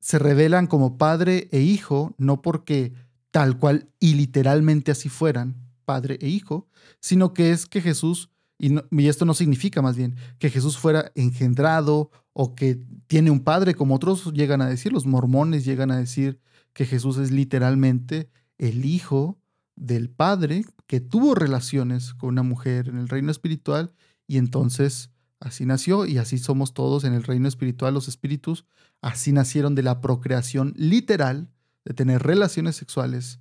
se 0.00 0.18
revelan 0.18 0.66
como 0.66 0.98
Padre 0.98 1.48
e 1.52 1.60
Hijo 1.60 2.14
no 2.18 2.42
porque 2.42 2.92
tal 3.30 3.58
cual 3.58 3.88
y 4.00 4.14
literalmente 4.14 4.90
así 4.90 5.08
fueran, 5.08 5.56
Padre 5.84 6.18
e 6.20 6.28
Hijo, 6.28 6.68
sino 7.00 7.32
que 7.32 7.52
es 7.52 7.66
que 7.66 7.80
Jesús, 7.80 8.30
y, 8.58 8.76
esto 9.06 9.24
no 9.24 9.34
significa 9.34 9.82
más 9.82 9.96
bien 9.96 10.16
que 10.38 10.50
Jesús 10.50 10.78
fuera 10.78 11.12
engendrado 11.14 12.10
o 12.32 12.54
que 12.54 12.80
tiene 13.06 13.30
un 13.30 13.40
Padre, 13.40 13.74
como 13.74 13.94
otros 13.94 14.32
llegan 14.32 14.62
a 14.62 14.68
decir, 14.68 14.92
los 14.92 15.06
mormones 15.06 15.64
llegan 15.64 15.90
a 15.90 15.98
decir 15.98 16.40
que 16.72 16.86
Jesús 16.86 17.18
es 17.18 17.30
literalmente 17.30 18.30
el 18.58 18.84
Hijo 18.84 19.38
del 19.76 20.10
Padre 20.10 20.64
que 20.86 21.00
tuvo 21.00 21.34
relaciones 21.34 22.14
con 22.14 22.30
una 22.30 22.42
mujer 22.42 22.88
en 22.88 22.98
el 22.98 23.08
reino 23.08 23.30
espiritual 23.30 23.92
y 24.26 24.38
entonces 24.38 25.10
así 25.40 25.66
nació 25.66 26.06
y 26.06 26.18
así 26.18 26.38
somos 26.38 26.74
todos 26.74 27.04
en 27.04 27.14
el 27.14 27.24
reino 27.24 27.48
espiritual, 27.48 27.94
los 27.94 28.08
espíritus, 28.08 28.66
así 29.00 29.32
nacieron 29.32 29.74
de 29.74 29.82
la 29.82 30.00
procreación 30.00 30.74
literal 30.76 31.48
de 31.84 31.94
tener 31.94 32.22
relaciones 32.22 32.76
sexuales 32.76 33.40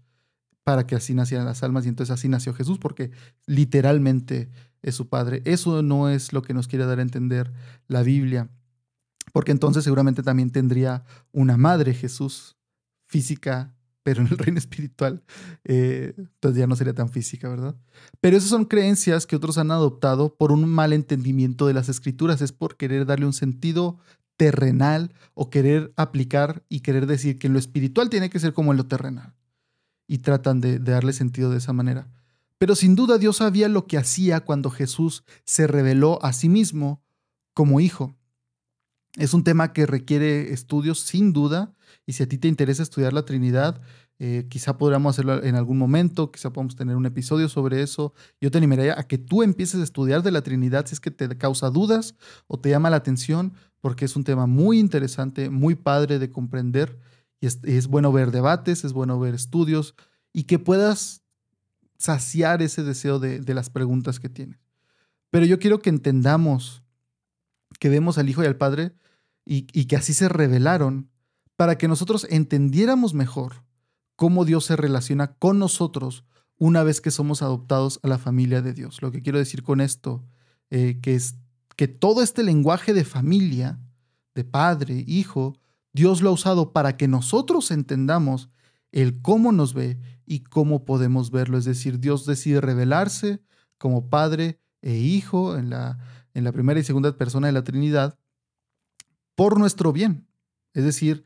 para 0.63 0.87
que 0.87 0.95
así 0.95 1.13
nacieran 1.13 1.45
las 1.45 1.63
almas 1.63 1.85
y 1.85 1.89
entonces 1.89 2.13
así 2.13 2.29
nació 2.29 2.53
Jesús 2.53 2.79
porque 2.79 3.11
literalmente 3.45 4.49
es 4.81 4.95
su 4.95 5.09
Padre. 5.09 5.41
Eso 5.45 5.81
no 5.81 6.09
es 6.09 6.31
lo 6.31 6.41
que 6.41 6.53
nos 6.53 6.67
quiere 6.67 6.85
dar 6.85 6.99
a 6.99 7.03
entender 7.03 7.51
la 7.87 8.01
Biblia, 8.01 8.49
porque 9.33 9.51
entonces 9.51 9.83
seguramente 9.83 10.23
también 10.23 10.51
tendría 10.51 11.03
una 11.31 11.57
madre 11.57 11.93
Jesús 11.93 12.57
física, 13.05 13.75
pero 14.09 14.21
en 14.21 14.27
el 14.31 14.39
reino 14.39 14.57
espiritual, 14.57 15.21
eh, 15.65 16.15
pues 16.39 16.55
ya 16.55 16.65
no 16.65 16.75
sería 16.75 16.95
tan 16.95 17.09
física, 17.09 17.47
¿verdad? 17.47 17.75
Pero 18.19 18.37
esas 18.37 18.49
son 18.49 18.65
creencias 18.65 19.27
que 19.27 19.35
otros 19.35 19.59
han 19.59 19.69
adoptado 19.69 20.33
por 20.33 20.51
un 20.51 20.67
mal 20.67 20.93
entendimiento 20.93 21.67
de 21.67 21.75
las 21.75 21.89
escrituras, 21.89 22.41
es 22.41 22.51
por 22.51 22.75
querer 22.75 23.05
darle 23.05 23.27
un 23.27 23.33
sentido 23.33 23.99
terrenal 24.35 25.13
o 25.35 25.51
querer 25.51 25.93
aplicar 25.95 26.63
y 26.69 26.79
querer 26.79 27.05
decir 27.05 27.37
que 27.37 27.45
en 27.45 27.53
lo 27.53 27.59
espiritual 27.59 28.09
tiene 28.09 28.31
que 28.31 28.39
ser 28.39 28.53
como 28.53 28.71
en 28.71 28.77
lo 28.77 28.87
terrenal. 28.87 29.35
Y 30.07 30.17
tratan 30.17 30.59
de, 30.59 30.79
darle 30.79 31.13
sentido 31.13 31.51
de 31.51 31.59
esa 31.59 31.71
manera. 31.71 32.07
Pero 32.57 32.73
sin 32.73 32.95
duda 32.95 33.19
Dios 33.19 33.37
sabía 33.37 33.69
lo 33.69 33.85
que 33.85 33.99
hacía 33.99 34.39
cuando 34.39 34.71
Jesús 34.71 35.23
se 35.45 35.67
reveló 35.67 36.17
a 36.23 36.33
sí 36.33 36.49
mismo 36.49 37.03
como 37.53 37.79
hijo. 37.79 38.15
Es 39.17 39.33
un 39.33 39.43
tema 39.43 39.73
que 39.73 39.85
requiere 39.85 40.53
estudios 40.53 40.99
sin 40.99 41.33
duda 41.33 41.73
y 42.05 42.13
si 42.13 42.23
a 42.23 42.27
ti 42.27 42.37
te 42.37 42.47
interesa 42.47 42.83
estudiar 42.83 43.13
la 43.13 43.25
Trinidad, 43.25 43.81
eh, 44.21 44.47
quizá 44.49 44.77
podríamos 44.77 45.15
hacerlo 45.15 45.41
en 45.41 45.55
algún 45.55 45.77
momento, 45.77 46.29
quizá 46.29 46.51
podamos 46.51 46.75
tener 46.75 46.97
un 46.97 47.05
episodio 47.05 47.47
sobre 47.47 47.81
eso. 47.81 48.13
Yo 48.41 48.51
te 48.51 48.57
animaría 48.57 48.99
a 48.99 49.07
que 49.07 49.17
tú 49.17 49.43
empieces 49.43 49.79
a 49.79 49.83
estudiar 49.83 50.23
de 50.23 50.31
la 50.31 50.41
Trinidad 50.41 50.85
si 50.85 50.93
es 50.93 50.99
que 50.99 51.09
te 51.09 51.37
causa 51.37 51.69
dudas 51.69 52.15
o 52.47 52.59
te 52.59 52.69
llama 52.69 52.89
la 52.89 52.97
atención, 52.97 53.53
porque 53.79 54.03
es 54.03 54.17
un 54.17 54.25
tema 54.25 54.45
muy 54.45 54.77
interesante, 54.77 55.49
muy 55.49 55.75
padre 55.75 56.19
de 56.19 56.29
comprender. 56.29 56.99
Y 57.39 57.47
es, 57.47 57.87
bueno 57.87 58.11
ver 58.11 58.31
debates, 58.31 58.83
es 58.83 58.91
bueno 58.91 59.17
ver 59.17 59.33
estudios 59.33 59.95
y 60.33 60.43
que 60.43 60.59
puedas 60.59 61.23
saciar 61.97 62.61
ese 62.61 62.83
deseo 62.83 63.19
de, 63.19 63.53
las 63.53 63.69
preguntas 63.69 64.19
que 64.19 64.27
tienes. 64.27 64.59
Pero 65.29 65.45
yo 65.45 65.59
quiero 65.59 65.79
que 65.79 65.89
entendamos 65.89 66.83
que 67.79 67.89
vemos 67.89 68.17
al 68.17 68.29
Hijo 68.29 68.43
y 68.43 68.45
al 68.45 68.57
Padre 68.57 68.93
y, 69.45 69.63
que 69.63 69.95
así 69.95 70.13
se 70.13 70.29
revelaron 70.29 71.09
para 71.55 71.77
que 71.77 71.87
nosotros 71.87 72.27
entendiéramos 72.29 73.15
mejor 73.15 73.63
cómo 74.15 74.45
Dios 74.45 74.65
se 74.65 74.75
relaciona 74.75 75.33
con 75.33 75.57
nosotros 75.57 76.23
una 76.57 76.83
vez 76.83 77.01
que 77.01 77.09
somos 77.09 77.41
adoptados 77.41 77.99
a 78.03 78.07
la 78.07 78.19
familia 78.19 78.61
de 78.61 78.73
Dios. 78.73 79.01
Lo 79.01 79.11
que 79.11 79.21
quiero 79.21 79.39
decir 79.39 79.63
con 79.63 79.81
esto, 79.81 80.23
eh, 80.69 80.99
que 81.01 81.15
es 81.15 81.35
que 81.77 81.87
todo 81.87 82.21
este 82.21 82.43
lenguaje 82.43 82.93
de 82.93 83.05
familia, 83.05 83.79
de 84.35 84.43
padre, 84.43 85.03
hijo, 85.07 85.57
Dios 85.93 86.21
lo 86.21 86.29
ha 86.29 86.33
usado 86.33 86.71
para 86.71 86.95
que 86.95 87.07
nosotros 87.07 87.71
entendamos 87.71 88.49
el 88.91 89.21
cómo 89.21 89.51
nos 89.51 89.73
ve 89.73 89.99
y 90.25 90.41
cómo 90.41 90.85
podemos 90.85 91.31
verlo. 91.31 91.57
Es 91.57 91.65
decir, 91.65 91.99
Dios 91.99 92.25
decide 92.25 92.61
revelarse 92.61 93.41
como 93.77 94.09
padre 94.09 94.59
e 94.81 94.95
hijo 94.95 95.57
en 95.57 95.69
la, 95.69 95.97
en 96.39 96.45
la 96.45 96.51
primera 96.51 96.79
y 96.79 96.83
segunda 96.83 97.15
persona 97.15 97.47
de 97.47 97.53
la 97.53 97.63
Trinidad 97.63 98.17
por 99.35 99.59
nuestro 99.59 99.93
bien. 99.93 100.27
Es 100.73 100.83
decir, 100.83 101.25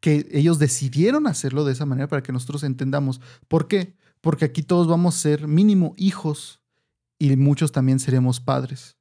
que 0.00 0.28
ellos 0.32 0.58
decidieron 0.58 1.26
hacerlo 1.26 1.64
de 1.64 1.72
esa 1.72 1.86
manera 1.86 2.08
para 2.08 2.22
que 2.22 2.32
nosotros 2.32 2.64
entendamos. 2.64 3.20
¿Por 3.48 3.68
qué? 3.68 3.96
Porque 4.20 4.44
aquí 4.44 4.62
todos 4.62 4.88
vamos 4.88 5.16
a 5.16 5.20
ser 5.20 5.48
mínimo 5.48 5.94
hijos 5.96 6.60
y 7.18 7.34
muchos 7.36 7.72
también 7.72 8.00
seremos 8.00 8.40
padres. 8.40 8.96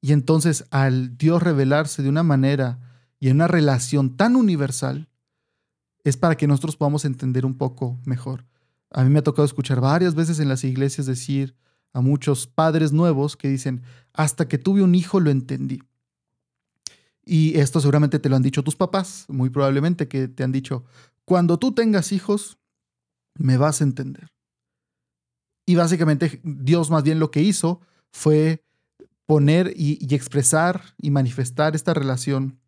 Y 0.00 0.12
entonces 0.12 0.64
al 0.70 1.16
Dios 1.16 1.42
revelarse 1.42 2.02
de 2.02 2.08
una 2.08 2.22
manera 2.22 2.80
y 3.18 3.28
en 3.28 3.36
una 3.36 3.48
relación 3.48 4.16
tan 4.16 4.36
universal, 4.36 5.08
es 6.04 6.16
para 6.16 6.36
que 6.36 6.46
nosotros 6.46 6.76
podamos 6.76 7.04
entender 7.04 7.44
un 7.44 7.58
poco 7.58 7.98
mejor. 8.04 8.46
A 8.90 9.02
mí 9.02 9.10
me 9.10 9.18
ha 9.18 9.24
tocado 9.24 9.44
escuchar 9.44 9.80
varias 9.80 10.14
veces 10.14 10.38
en 10.38 10.48
las 10.48 10.64
iglesias 10.64 11.06
decir 11.06 11.56
a 11.96 12.02
muchos 12.02 12.46
padres 12.46 12.92
nuevos 12.92 13.38
que 13.38 13.48
dicen, 13.48 13.82
hasta 14.12 14.46
que 14.48 14.58
tuve 14.58 14.82
un 14.82 14.94
hijo 14.94 15.18
lo 15.18 15.30
entendí. 15.30 15.82
Y 17.24 17.58
esto 17.58 17.80
seguramente 17.80 18.18
te 18.18 18.28
lo 18.28 18.36
han 18.36 18.42
dicho 18.42 18.62
tus 18.62 18.76
papás, 18.76 19.24
muy 19.28 19.48
probablemente 19.48 20.06
que 20.06 20.28
te 20.28 20.44
han 20.44 20.52
dicho, 20.52 20.84
cuando 21.24 21.58
tú 21.58 21.72
tengas 21.72 22.12
hijos, 22.12 22.58
me 23.38 23.56
vas 23.56 23.80
a 23.80 23.84
entender. 23.84 24.28
Y 25.64 25.76
básicamente 25.76 26.38
Dios 26.44 26.90
más 26.90 27.02
bien 27.02 27.18
lo 27.18 27.30
que 27.30 27.40
hizo 27.40 27.80
fue 28.12 28.62
poner 29.24 29.72
y, 29.74 29.96
y, 29.98 30.14
expresar 30.14 30.82
y 30.98 31.10
manifestar 31.10 31.74
esta 31.74 31.94
relación 31.94 32.60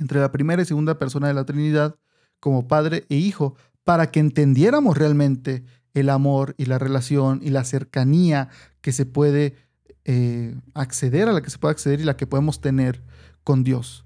entre 0.00 0.18
la 0.18 0.32
primera 0.32 0.62
y 0.62 0.64
segunda 0.64 0.98
persona 0.98 1.28
de 1.28 1.34
la 1.34 1.44
Trinidad 1.44 1.96
como 2.40 2.66
Padre 2.66 3.06
e 3.08 3.14
Hijo 3.14 3.54
para 3.84 4.10
que 4.10 4.18
entendiéramos 4.18 4.98
realmente 4.98 5.62
el 5.94 6.10
amor 6.10 6.54
y 6.58 6.66
la 6.66 6.78
relación 6.78 7.40
y 7.42 7.50
la 7.50 7.64
cercanía 7.64 8.48
que 8.80 8.92
se 8.92 9.06
puede 9.06 9.56
eh, 10.04 10.54
acceder, 10.74 11.28
a 11.28 11.32
la 11.32 11.40
que 11.40 11.50
se 11.50 11.58
puede 11.58 11.72
acceder 11.72 12.00
y 12.00 12.04
la 12.04 12.16
que 12.16 12.26
podemos 12.26 12.60
tener 12.60 13.02
con 13.42 13.64
Dios. 13.64 14.04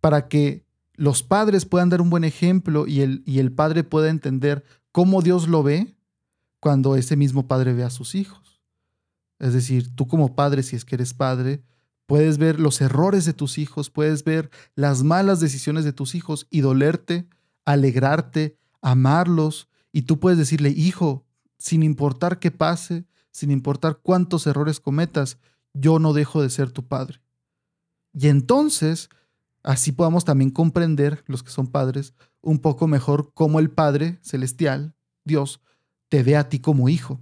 Para 0.00 0.28
que 0.28 0.64
los 0.94 1.22
padres 1.22 1.64
puedan 1.64 1.88
dar 1.88 2.00
un 2.00 2.10
buen 2.10 2.24
ejemplo 2.24 2.86
y 2.86 3.00
el, 3.00 3.22
y 3.24 3.38
el 3.40 3.52
padre 3.52 3.84
pueda 3.84 4.10
entender 4.10 4.64
cómo 4.92 5.22
Dios 5.22 5.48
lo 5.48 5.62
ve 5.62 5.96
cuando 6.60 6.96
ese 6.96 7.16
mismo 7.16 7.46
padre 7.46 7.72
ve 7.72 7.84
a 7.84 7.90
sus 7.90 8.14
hijos. 8.14 8.60
Es 9.38 9.52
decir, 9.52 9.94
tú 9.94 10.08
como 10.08 10.34
padre, 10.34 10.62
si 10.62 10.76
es 10.76 10.84
que 10.84 10.96
eres 10.96 11.14
padre, 11.14 11.62
puedes 12.06 12.38
ver 12.38 12.58
los 12.58 12.80
errores 12.80 13.24
de 13.24 13.32
tus 13.32 13.58
hijos, 13.58 13.90
puedes 13.90 14.24
ver 14.24 14.50
las 14.74 15.04
malas 15.04 15.40
decisiones 15.40 15.84
de 15.84 15.92
tus 15.92 16.14
hijos 16.14 16.46
y 16.50 16.60
dolerte, 16.62 17.28
alegrarte, 17.64 18.58
amarlos. 18.80 19.68
Y 19.92 20.02
tú 20.02 20.20
puedes 20.20 20.38
decirle, 20.38 20.70
hijo, 20.70 21.26
sin 21.58 21.82
importar 21.82 22.38
qué 22.38 22.50
pase, 22.50 23.06
sin 23.30 23.50
importar 23.50 24.00
cuántos 24.02 24.46
errores 24.46 24.80
cometas, 24.80 25.38
yo 25.74 25.98
no 25.98 26.12
dejo 26.12 26.42
de 26.42 26.50
ser 26.50 26.70
tu 26.70 26.86
padre. 26.86 27.20
Y 28.12 28.28
entonces, 28.28 29.08
así 29.62 29.92
podamos 29.92 30.24
también 30.24 30.50
comprender, 30.50 31.24
los 31.26 31.42
que 31.42 31.50
son 31.50 31.68
padres, 31.68 32.14
un 32.40 32.58
poco 32.58 32.86
mejor 32.86 33.32
cómo 33.34 33.58
el 33.58 33.70
Padre 33.70 34.18
Celestial, 34.22 34.94
Dios, 35.24 35.60
te 36.08 36.22
ve 36.22 36.36
a 36.36 36.48
ti 36.48 36.58
como 36.58 36.88
hijo. 36.88 37.20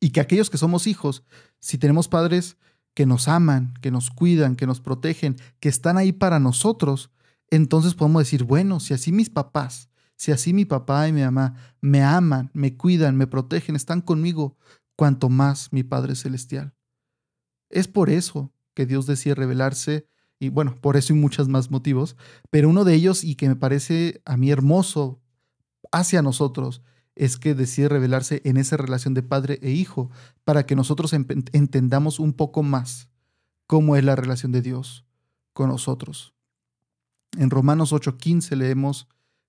Y 0.00 0.10
que 0.10 0.20
aquellos 0.20 0.50
que 0.50 0.58
somos 0.58 0.86
hijos, 0.86 1.24
si 1.58 1.78
tenemos 1.78 2.08
padres 2.08 2.56
que 2.94 3.06
nos 3.06 3.28
aman, 3.28 3.74
que 3.80 3.90
nos 3.90 4.10
cuidan, 4.10 4.56
que 4.56 4.66
nos 4.66 4.80
protegen, 4.80 5.36
que 5.60 5.68
están 5.68 5.96
ahí 5.96 6.12
para 6.12 6.38
nosotros, 6.38 7.10
entonces 7.50 7.94
podemos 7.94 8.22
decir, 8.22 8.44
bueno, 8.44 8.80
si 8.80 8.94
así 8.94 9.12
mis 9.12 9.30
papás, 9.30 9.88
si 10.18 10.32
así 10.32 10.52
mi 10.52 10.64
papá 10.64 11.08
y 11.08 11.12
mi 11.12 11.22
mamá 11.22 11.54
me 11.80 12.02
aman, 12.02 12.50
me 12.52 12.76
cuidan, 12.76 13.16
me 13.16 13.28
protegen, 13.28 13.76
están 13.76 14.00
conmigo, 14.02 14.56
cuanto 14.96 15.28
más 15.28 15.72
mi 15.72 15.84
Padre 15.84 16.16
Celestial. 16.16 16.74
Es 17.70 17.86
por 17.86 18.10
eso 18.10 18.52
que 18.74 18.84
Dios 18.84 19.06
decide 19.06 19.36
revelarse, 19.36 20.08
y 20.40 20.48
bueno, 20.48 20.74
por 20.74 20.96
eso 20.96 21.12
y 21.12 21.16
muchos 21.16 21.48
más 21.48 21.70
motivos, 21.70 22.16
pero 22.50 22.68
uno 22.68 22.84
de 22.84 22.94
ellos 22.94 23.22
y 23.22 23.36
que 23.36 23.48
me 23.48 23.54
parece 23.54 24.20
a 24.24 24.36
mí 24.36 24.50
hermoso 24.50 25.20
hacia 25.92 26.20
nosotros 26.20 26.82
es 27.14 27.36
que 27.36 27.54
decide 27.54 27.88
revelarse 27.88 28.42
en 28.44 28.56
esa 28.56 28.76
relación 28.76 29.14
de 29.14 29.22
padre 29.22 29.60
e 29.62 29.70
hijo 29.70 30.10
para 30.44 30.66
que 30.66 30.76
nosotros 30.76 31.12
entendamos 31.12 32.18
un 32.18 32.32
poco 32.32 32.62
más 32.64 33.08
cómo 33.66 33.94
es 33.96 34.04
la 34.04 34.16
relación 34.16 34.50
de 34.50 34.62
Dios 34.62 35.04
con 35.52 35.68
nosotros. 35.68 36.34
En 37.36 37.50
Romanos 37.50 37.92
8:15 37.92 38.56
leemos 38.56 39.08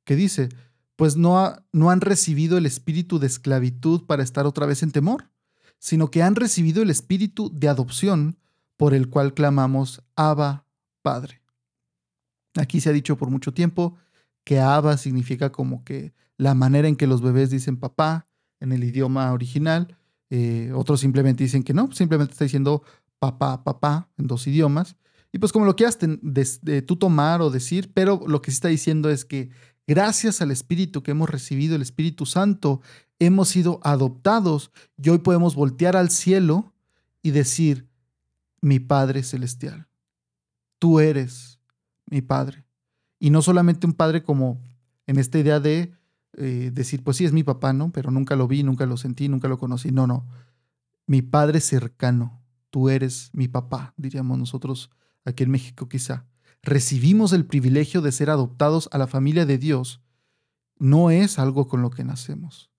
que 0.09 0.15
dice, 0.15 0.49
pues 0.95 1.17
no, 1.17 1.55
no 1.71 1.91
han 1.91 2.01
recibido 2.01 2.57
el 2.57 2.65
espíritu 2.65 3.19
de 3.19 3.27
esclavitud 3.27 4.07
para 4.07 4.23
estar 4.23 4.47
otra 4.47 4.65
vez 4.65 4.81
en 4.81 4.89
temor, 4.89 5.29
sino 5.77 6.09
que 6.09 6.23
han 6.23 6.33
recibido 6.33 6.81
el 6.81 6.89
espíritu 6.89 7.51
de 7.53 7.69
adopción 7.69 8.39
por 8.75 8.95
el 8.95 9.11
cual 9.11 9.35
clamamos 9.35 10.01
Abba, 10.15 10.65
Padre. 11.03 11.43
Aquí 12.55 12.81
se 12.81 12.89
ha 12.89 12.91
dicho 12.91 13.17
por 13.17 13.29
mucho 13.29 13.53
tiempo 13.53 13.97
que 14.43 14.59
Abba 14.59 14.97
significa 14.97 15.51
como 15.51 15.83
que 15.83 16.15
la 16.37 16.55
manera 16.55 16.87
en 16.87 16.95
que 16.95 17.05
los 17.05 17.21
bebés 17.21 17.51
dicen 17.51 17.77
papá 17.77 18.27
en 18.59 18.71
el 18.71 18.83
idioma 18.83 19.31
original. 19.31 19.95
Eh, 20.31 20.71
otros 20.73 21.01
simplemente 21.01 21.43
dicen 21.43 21.61
que 21.61 21.75
no, 21.75 21.91
simplemente 21.91 22.31
está 22.31 22.45
diciendo 22.45 22.81
papá, 23.19 23.63
papá 23.63 24.09
en 24.17 24.25
dos 24.25 24.47
idiomas. 24.47 24.95
Y 25.31 25.37
pues 25.37 25.51
como 25.51 25.65
lo 25.65 25.75
quieras 25.75 25.99
de, 25.99 26.81
tú 26.81 26.95
tomar 26.95 27.41
o 27.41 27.51
decir, 27.51 27.91
pero 27.93 28.21
lo 28.27 28.41
que 28.41 28.51
sí 28.51 28.55
está 28.55 28.67
diciendo 28.69 29.09
es 29.09 29.25
que 29.25 29.49
gracias 29.89 30.39
al 30.43 30.51
Espíritu 30.51 31.01
que 31.01 31.09
hemos 31.09 31.27
recibido, 31.27 31.75
el 31.75 31.81
Espíritu 31.81 32.27
Santo, 32.27 32.79
hemos 33.17 33.49
sido 33.49 33.79
adoptados 33.83 34.71
y 35.01 35.09
hoy 35.09 35.17
podemos 35.17 35.55
voltear 35.55 35.97
al 35.97 36.11
cielo 36.11 36.75
y 37.23 37.31
decir, 37.31 37.89
mi 38.61 38.79
Padre 38.79 39.23
Celestial, 39.23 39.87
tú 40.77 40.99
eres 40.99 41.59
mi 42.05 42.21
Padre. 42.21 42.65
Y 43.17 43.31
no 43.31 43.41
solamente 43.41 43.87
un 43.87 43.93
Padre 43.93 44.21
como 44.21 44.61
en 45.07 45.17
esta 45.17 45.39
idea 45.39 45.59
de 45.59 45.95
eh, 46.37 46.69
decir, 46.71 47.03
pues 47.03 47.17
sí, 47.17 47.25
es 47.25 47.33
mi 47.33 47.41
papá, 47.41 47.73
¿no? 47.73 47.91
Pero 47.91 48.11
nunca 48.11 48.35
lo 48.35 48.47
vi, 48.47 48.61
nunca 48.61 48.85
lo 48.85 48.95
sentí, 48.95 49.27
nunca 49.27 49.47
lo 49.47 49.57
conocí. 49.57 49.89
No, 49.89 50.05
no. 50.05 50.27
Mi 51.07 51.23
Padre 51.23 51.61
cercano, 51.61 52.43
tú 52.69 52.89
eres 52.89 53.31
mi 53.33 53.47
papá, 53.47 53.95
diríamos 53.97 54.37
nosotros 54.37 54.91
aquí 55.25 55.45
en 55.45 55.49
México 55.49 55.89
quizá, 55.89 56.27
recibimos 56.61 57.33
el 57.33 57.45
privilegio 57.45 58.01
de 58.01 58.11
ser 58.11 58.29
adoptados 58.29 58.89
a 58.91 58.97
la 58.97 59.07
familia 59.07 59.45
de 59.45 59.57
Dios, 59.57 60.01
no 60.77 61.11
es 61.11 61.39
algo 61.39 61.67
con 61.67 61.81
lo 61.81 61.89
que 61.89 62.03
nacemos. 62.03 62.69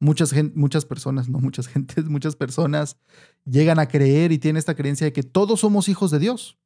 Muchas, 0.00 0.32
muchas 0.54 0.84
personas, 0.84 1.28
no 1.28 1.38
muchas 1.38 1.66
gentes, 1.68 2.06
muchas 2.06 2.36
personas 2.36 2.96
llegan 3.44 3.78
a 3.78 3.88
creer 3.88 4.32
y 4.32 4.38
tienen 4.38 4.58
esta 4.58 4.74
creencia 4.74 5.04
de 5.04 5.12
que 5.12 5.22
todos 5.22 5.60
somos 5.60 5.88
hijos 5.88 6.10
de 6.10 6.18
Dios. 6.18 6.58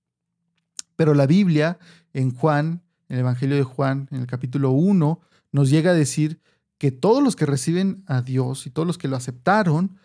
Pero 0.96 1.14
la 1.14 1.26
Biblia, 1.26 1.78
en 2.12 2.34
Juan, 2.34 2.82
en 3.08 3.16
el 3.16 3.20
Evangelio 3.20 3.56
de 3.56 3.64
Juan, 3.64 4.08
en 4.10 4.20
el 4.20 4.26
capítulo 4.26 4.70
1, 4.70 5.20
nos 5.52 5.70
llega 5.70 5.90
a 5.90 5.94
decir 5.94 6.40
que 6.78 6.90
todos 6.90 7.22
los 7.22 7.36
que 7.36 7.46
reciben 7.46 8.02
a 8.06 8.22
Dios 8.22 8.66
y 8.66 8.70
todos 8.70 8.86
los 8.86 8.98
que 8.98 9.08
lo 9.08 9.16
aceptaron, 9.16 9.96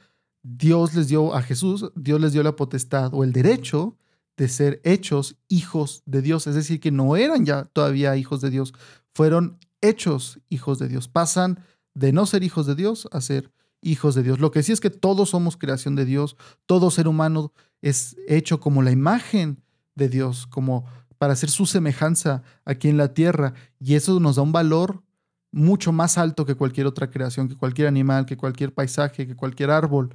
Dios 0.43 0.93
les 0.93 1.07
dio 1.07 1.35
a 1.35 1.41
Jesús, 1.41 1.91
Dios 1.95 2.21
les 2.21 2.31
dio 2.31 2.43
la 2.43 2.55
potestad 2.55 3.13
o 3.13 3.23
el 3.23 3.33
derecho 3.33 3.97
de 4.37 4.47
ser 4.47 4.79
hechos 4.83 5.37
hijos 5.47 6.03
de 6.05 6.21
Dios. 6.21 6.47
Es 6.47 6.55
decir, 6.55 6.79
que 6.79 6.91
no 6.91 7.15
eran 7.15 7.45
ya 7.45 7.65
todavía 7.65 8.15
hijos 8.15 8.39
de 8.41 8.51
Dios, 8.51 8.73
fueron 9.13 9.59
hechos 9.81 10.39
hijos 10.49 10.79
de 10.79 10.87
Dios. 10.87 11.07
Pasan 11.07 11.59
de 11.93 12.13
no 12.13 12.25
ser 12.25 12.43
hijos 12.43 12.67
de 12.67 12.75
Dios 12.75 13.09
a 13.11 13.19
ser 13.19 13.51
hijos 13.81 14.15
de 14.15 14.23
Dios. 14.23 14.39
Lo 14.39 14.51
que 14.51 14.63
sí 14.63 14.71
es 14.71 14.79
que 14.79 14.89
todos 14.89 15.31
somos 15.31 15.57
creación 15.57 15.95
de 15.95 16.05
Dios, 16.05 16.37
todo 16.65 16.91
ser 16.91 17.07
humano 17.07 17.51
es 17.81 18.15
hecho 18.27 18.59
como 18.59 18.81
la 18.83 18.91
imagen 18.91 19.63
de 19.95 20.09
Dios, 20.09 20.45
como 20.47 20.85
para 21.17 21.33
hacer 21.33 21.49
su 21.49 21.65
semejanza 21.65 22.43
aquí 22.65 22.89
en 22.89 22.97
la 22.97 23.13
tierra. 23.13 23.53
Y 23.79 23.95
eso 23.95 24.19
nos 24.19 24.35
da 24.35 24.43
un 24.43 24.51
valor 24.51 25.03
mucho 25.51 25.91
más 25.91 26.17
alto 26.17 26.45
que 26.45 26.55
cualquier 26.55 26.85
otra 26.85 27.09
creación, 27.09 27.47
que 27.47 27.55
cualquier 27.55 27.87
animal, 27.87 28.25
que 28.25 28.37
cualquier 28.37 28.73
paisaje, 28.73 29.25
que 29.25 29.35
cualquier 29.35 29.71
árbol. 29.71 30.13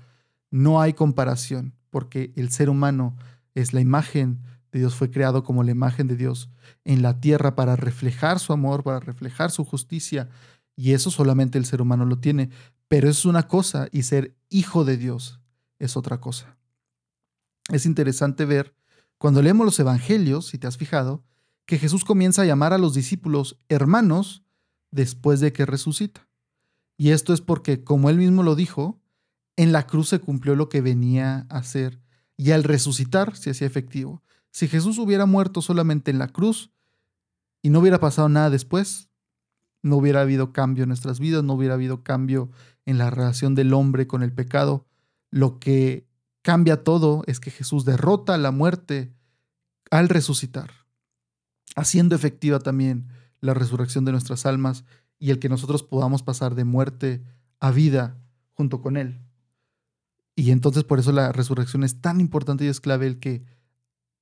No 0.50 0.80
hay 0.80 0.92
comparación, 0.92 1.74
porque 1.90 2.32
el 2.37 2.50
ser 2.50 2.68
humano 2.68 3.16
es 3.54 3.72
la 3.72 3.80
imagen 3.80 4.42
de 4.70 4.80
Dios, 4.80 4.94
fue 4.94 5.10
creado 5.10 5.44
como 5.44 5.62
la 5.62 5.70
imagen 5.70 6.06
de 6.06 6.16
Dios 6.16 6.50
en 6.84 7.02
la 7.02 7.20
tierra 7.20 7.54
para 7.54 7.76
reflejar 7.76 8.38
su 8.38 8.52
amor, 8.52 8.82
para 8.82 9.00
reflejar 9.00 9.50
su 9.50 9.64
justicia. 9.64 10.28
Y 10.76 10.92
eso 10.92 11.10
solamente 11.10 11.58
el 11.58 11.66
ser 11.66 11.82
humano 11.82 12.06
lo 12.06 12.18
tiene. 12.18 12.50
Pero 12.88 13.08
eso 13.08 13.20
es 13.20 13.24
una 13.26 13.48
cosa 13.48 13.88
y 13.92 14.02
ser 14.04 14.34
hijo 14.48 14.84
de 14.84 14.96
Dios 14.96 15.40
es 15.78 15.96
otra 15.96 16.20
cosa. 16.20 16.56
Es 17.70 17.86
interesante 17.86 18.44
ver, 18.44 18.74
cuando 19.18 19.42
leemos 19.42 19.64
los 19.66 19.78
evangelios, 19.78 20.46
si 20.46 20.58
te 20.58 20.66
has 20.66 20.76
fijado, 20.76 21.22
que 21.66 21.78
Jesús 21.78 22.04
comienza 22.04 22.42
a 22.42 22.46
llamar 22.46 22.72
a 22.72 22.78
los 22.78 22.94
discípulos 22.94 23.58
hermanos 23.68 24.42
después 24.90 25.40
de 25.40 25.52
que 25.52 25.66
resucita. 25.66 26.28
Y 26.96 27.10
esto 27.10 27.32
es 27.32 27.40
porque, 27.40 27.84
como 27.84 28.10
él 28.10 28.16
mismo 28.16 28.42
lo 28.42 28.54
dijo, 28.54 29.00
en 29.56 29.72
la 29.72 29.86
cruz 29.86 30.08
se 30.08 30.18
cumplió 30.18 30.56
lo 30.56 30.68
que 30.68 30.80
venía 30.80 31.46
a 31.50 31.62
ser 31.62 32.00
y 32.42 32.50
al 32.50 32.64
resucitar 32.64 33.37
se 33.37 33.50
hacía 33.50 33.68
efectivo. 33.68 34.20
Si 34.50 34.66
Jesús 34.66 34.98
hubiera 34.98 35.26
muerto 35.26 35.62
solamente 35.62 36.11
en 36.11 36.18
la 36.18 36.26
cruz 36.26 36.72
y 37.62 37.70
no 37.70 37.78
hubiera 37.78 38.00
pasado 38.00 38.28
nada 38.28 38.50
después, 38.50 39.11
no 39.81 39.94
hubiera 39.94 40.22
habido 40.22 40.52
cambio 40.52 40.83
en 40.83 40.88
nuestras 40.88 41.20
vidas, 41.20 41.44
no 41.44 41.52
hubiera 41.52 41.74
habido 41.74 42.02
cambio 42.02 42.50
en 42.85 42.98
la 42.98 43.11
relación 43.11 43.55
del 43.55 43.72
hombre 43.72 44.09
con 44.09 44.24
el 44.24 44.33
pecado. 44.33 44.88
Lo 45.31 45.61
que 45.61 46.09
cambia 46.42 46.83
todo 46.83 47.22
es 47.28 47.38
que 47.38 47.52
Jesús 47.52 47.85
derrota 47.85 48.37
la 48.38 48.50
muerte 48.50 49.14
al 49.92 50.09
resucitar, 50.09 50.72
haciendo 51.76 52.16
efectiva 52.16 52.59
también 52.59 53.07
la 53.40 53.55
resurrección 53.55 54.05
de 54.05 54.11
nuestras 54.11 54.46
almas 54.46 54.85
y 55.20 55.31
el 55.31 55.38
que 55.38 55.48
nosotros 55.48 55.85
podamos 55.85 56.24
pasar 56.24 56.57
de 56.57 56.64
muerte 56.64 57.22
a 57.61 57.70
vida 57.70 58.18
junto 58.50 58.83
con 58.83 58.96
Él. 58.96 59.20
Y 60.34 60.50
entonces 60.50 60.84
por 60.84 60.98
eso 60.98 61.12
la 61.12 61.32
resurrección 61.32 61.84
es 61.84 62.00
tan 62.00 62.20
importante 62.20 62.64
y 62.64 62.68
es 62.68 62.80
clave 62.80 63.06
el 63.06 63.18
que 63.18 63.44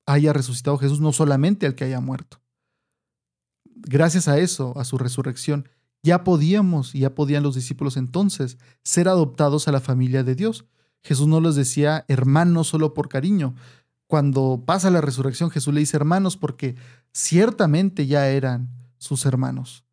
haya 0.05 0.33
resucitado 0.33 0.77
Jesús, 0.77 0.99
no 0.99 1.13
solamente 1.13 1.65
al 1.65 1.75
que 1.75 1.85
haya 1.85 1.99
muerto. 1.99 2.41
Gracias 3.65 4.27
a 4.27 4.37
eso, 4.37 4.77
a 4.77 4.83
su 4.83 4.97
resurrección, 4.97 5.69
ya 6.03 6.23
podíamos 6.23 6.95
y 6.95 6.99
ya 6.99 7.15
podían 7.15 7.43
los 7.43 7.55
discípulos 7.55 7.95
entonces 7.97 8.57
ser 8.83 9.07
adoptados 9.07 9.67
a 9.67 9.71
la 9.71 9.79
familia 9.79 10.23
de 10.23 10.35
Dios. 10.35 10.65
Jesús 11.03 11.27
no 11.27 11.39
les 11.41 11.55
decía 11.55 12.05
hermanos 12.07 12.67
solo 12.67 12.93
por 12.93 13.07
cariño. 13.07 13.55
Cuando 14.07 14.63
pasa 14.65 14.89
la 14.89 15.01
resurrección, 15.01 15.49
Jesús 15.51 15.73
le 15.73 15.79
dice 15.79 15.97
hermanos 15.97 16.37
porque 16.37 16.75
ciertamente 17.13 18.07
ya 18.07 18.27
eran 18.29 18.69
sus 18.97 19.25
hermanos. 19.25 19.85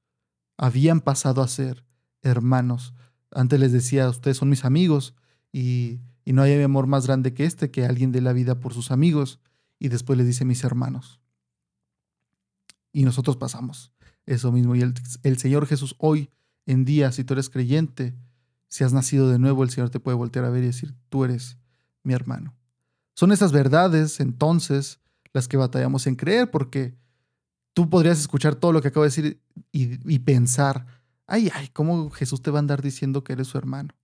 Habían 0.57 1.01
pasado 1.01 1.43
a 1.43 1.49
ser 1.49 1.85
hermanos. 2.23 2.95
Antes 3.31 3.61
les 3.61 3.73
decía, 3.73 4.09
ustedes 4.09 4.39
son 4.39 4.49
mis 4.49 4.65
amigos 4.65 5.15
y, 5.53 6.01
y 6.29 6.35
no 6.35 6.43
hay 6.43 6.63
amor 6.63 6.87
más 6.87 7.07
grande 7.07 7.33
que 7.33 7.47
este, 7.47 7.71
que 7.71 7.87
alguien 7.87 8.13
dé 8.13 8.21
la 8.21 8.35
vida 8.35 8.61
por 8.61 8.75
sus 8.75 8.91
amigos. 8.91 9.41
Y 9.79 9.89
después 9.89 10.19
les 10.19 10.27
dice 10.27 10.45
mis 10.45 10.63
hermanos. 10.63 11.23
Y 12.93 13.05
nosotros 13.05 13.39
pasamos 13.39 13.95
eso 14.27 14.53
mismo. 14.53 14.77
Y 14.77 14.83
el, 14.83 15.39
Señor 15.39 15.67
Jesús 15.67 15.95
hoy 15.97 16.29
en 16.67 16.85
día, 16.85 17.13
si 17.13 17.25
tú 17.25 17.33
eres 17.33 17.49
creyente, 17.49 18.15
si 18.69 18.85
has 18.85 18.93
nacido 18.93 19.31
de 19.31 19.39
nuevo, 19.39 19.63
el 19.63 19.71
Señor 19.71 19.89
te 19.89 20.01
puede 20.01 20.19
voltear 20.19 20.45
a 20.45 20.51
ver 20.51 20.65
y 20.65 20.67
decir, 20.67 20.95
tú 21.09 21.25
eres 21.25 21.57
mi 22.03 22.13
hermano. 22.13 22.55
Son 23.15 23.33
esas 23.33 23.51
verdades 23.51 24.21
entonces 24.21 25.01
las 25.33 25.49
que 25.49 25.57
batallamos 25.57 26.07
en 26.07 26.15
creer, 26.15 26.51
porque 26.51 26.95
tú 27.73 27.89
podrías 27.89 28.21
escuchar 28.21 28.55
todo 28.55 28.73
lo 28.73 28.83
que 28.83 28.89
acabo 28.89 29.05
de 29.05 29.09
decir 29.09 29.43
y, 29.73 30.15
y, 30.15 30.19
pensar, 30.19 30.85
ay, 31.27 31.49
ay, 31.55 31.69
¿cómo 31.69 32.11
Jesús 32.11 32.43
te 32.43 32.51
va 32.51 32.59
a 32.59 32.61
andar 32.61 32.83
diciendo 32.83 33.25
que 33.25 33.33
eres 33.33 33.47
su 33.47 33.57
hermano? 33.57 33.95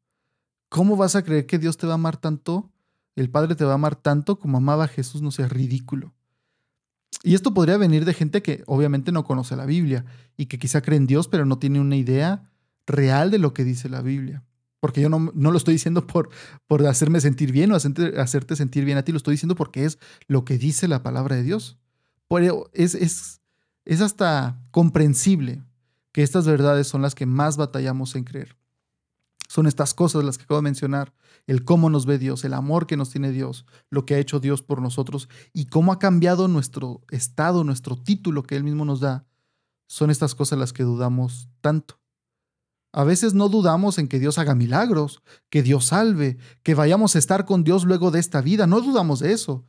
¿Cómo 0.75 0.97
vas 0.97 1.15
a 1.15 1.23
creer 1.23 1.47
que 1.47 1.61
Dios 1.61 1.77
te 1.77 1.87
va 1.87 1.93
a 1.93 1.95
amar 1.95 2.17
tanto? 2.17 2.69
El 3.15 3.31
Padre 3.31 3.55
te 3.55 3.65
va 3.65 3.71
a 3.71 3.75
amar 3.77 3.95
tanto 3.95 4.41
como 4.41 4.59
amaba 4.59 4.87
a 4.87 4.89
Jesús, 4.89 5.23
no 5.23 5.31
sea 5.31 5.47
ridículo. 5.47 6.13
Y 7.23 7.37
esto 7.37 7.55
podría 7.55 7.77
venir 7.77 8.05
de 8.05 8.13
gente 8.13 8.43
que 8.43 8.65
obviamente 8.67 9.13
no 9.13 9.23
conoce 9.23 9.55
la 9.55 9.67
Biblia 9.67 10.05
y 10.37 10.47
que 10.47 10.59
quizá 10.59 10.83
cree 10.83 10.97
en 10.97 11.07
Dios, 11.07 11.29
pero 11.29 11.47
no 11.47 11.61
tiene 11.61 11.79
una 11.79 11.95
idea 11.95 12.51
real 12.89 13.31
de 13.31 13.39
lo 13.39 13.55
que 13.55 13.63
dice 13.63 13.89
la 13.89 14.03
Biblia. 14.03 14.43
Porque 14.81 15.01
yo 15.01 15.09
no, 15.09 15.31
no 15.33 15.53
lo 15.53 15.59
estoy 15.59 15.75
diciendo 15.75 16.09
por, 16.09 16.31
por 16.67 16.85
hacerme 16.89 17.21
sentir 17.21 17.53
bien 17.53 17.71
o 17.71 17.77
hacerte, 17.77 18.21
hacerte 18.21 18.57
sentir 18.57 18.85
bien 18.85 18.99
a 18.99 19.05
ti, 19.05 19.13
lo 19.13 19.19
estoy 19.19 19.35
diciendo 19.35 19.55
porque 19.55 19.85
es 19.85 20.01
lo 20.27 20.45
que 20.45 20.59
dice 20.59 20.89
la 20.89 21.05
palabra 21.05 21.37
de 21.37 21.45
Dios. 21.45 21.79
es, 22.73 22.97
es, 22.97 23.41
es 23.85 24.01
hasta 24.01 24.61
comprensible 24.73 25.63
que 26.11 26.25
estas 26.25 26.49
verdades 26.49 26.89
son 26.89 27.01
las 27.01 27.15
que 27.15 27.27
más 27.27 27.57
batallamos 27.57 28.17
en 28.17 28.25
creer. 28.25 28.57
Son 29.55 29.69
estas 29.69 29.95
cosas 29.95 30.25
las 30.25 30.37
que 30.37 30.43
acabo 30.43 30.59
de 30.59 30.65
mencionar, 30.65 31.15
el 31.47 31.65
cómo 31.65 31.89
nos 31.89 32.07
ve 32.07 32.19
Dios, 32.19 32.43
el 32.45 32.55
amor 32.55 32.89
que 32.89 32.97
nos 32.97 33.11
tiene 33.11 33.31
Dios, 33.31 33.67
lo 33.89 34.05
que 34.05 34.17
ha 34.17 34.19
hecho 34.19 34.41
Dios 34.41 34.63
por 34.63 34.83
nosotros 34.83 35.29
y 35.53 35.67
cómo 35.67 35.93
ha 35.93 36.01
cambiado 36.01 36.49
nuestro 36.49 37.03
estado, 37.09 37.63
nuestro 37.63 37.95
título 37.95 38.43
que 38.43 38.57
Él 38.57 38.65
mismo 38.65 38.85
nos 38.85 38.99
da. 38.99 39.29
Son 39.87 40.11
estas 40.11 40.35
cosas 40.35 40.59
las 40.59 40.73
que 40.73 40.83
dudamos 40.83 41.49
tanto. 41.61 42.01
A 42.91 43.05
veces 43.05 43.35
no 43.35 43.49
dudamos 43.49 43.99
en 43.99 44.09
que 44.09 44.19
Dios 44.19 44.39
haga 44.39 44.57
milagros, 44.57 45.23
que 45.51 45.63
Dios 45.63 45.85
salve, 45.87 46.37
que 46.65 46.75
vayamos 46.75 47.15
a 47.15 47.21
estar 47.21 47.45
con 47.45 47.63
Dios 47.63 47.85
luego 47.85 48.11
de 48.11 48.19
esta 48.19 48.41
vida. 48.41 48.67
No 48.67 48.81
dudamos 48.81 49.21
de 49.21 49.31
eso. 49.31 49.65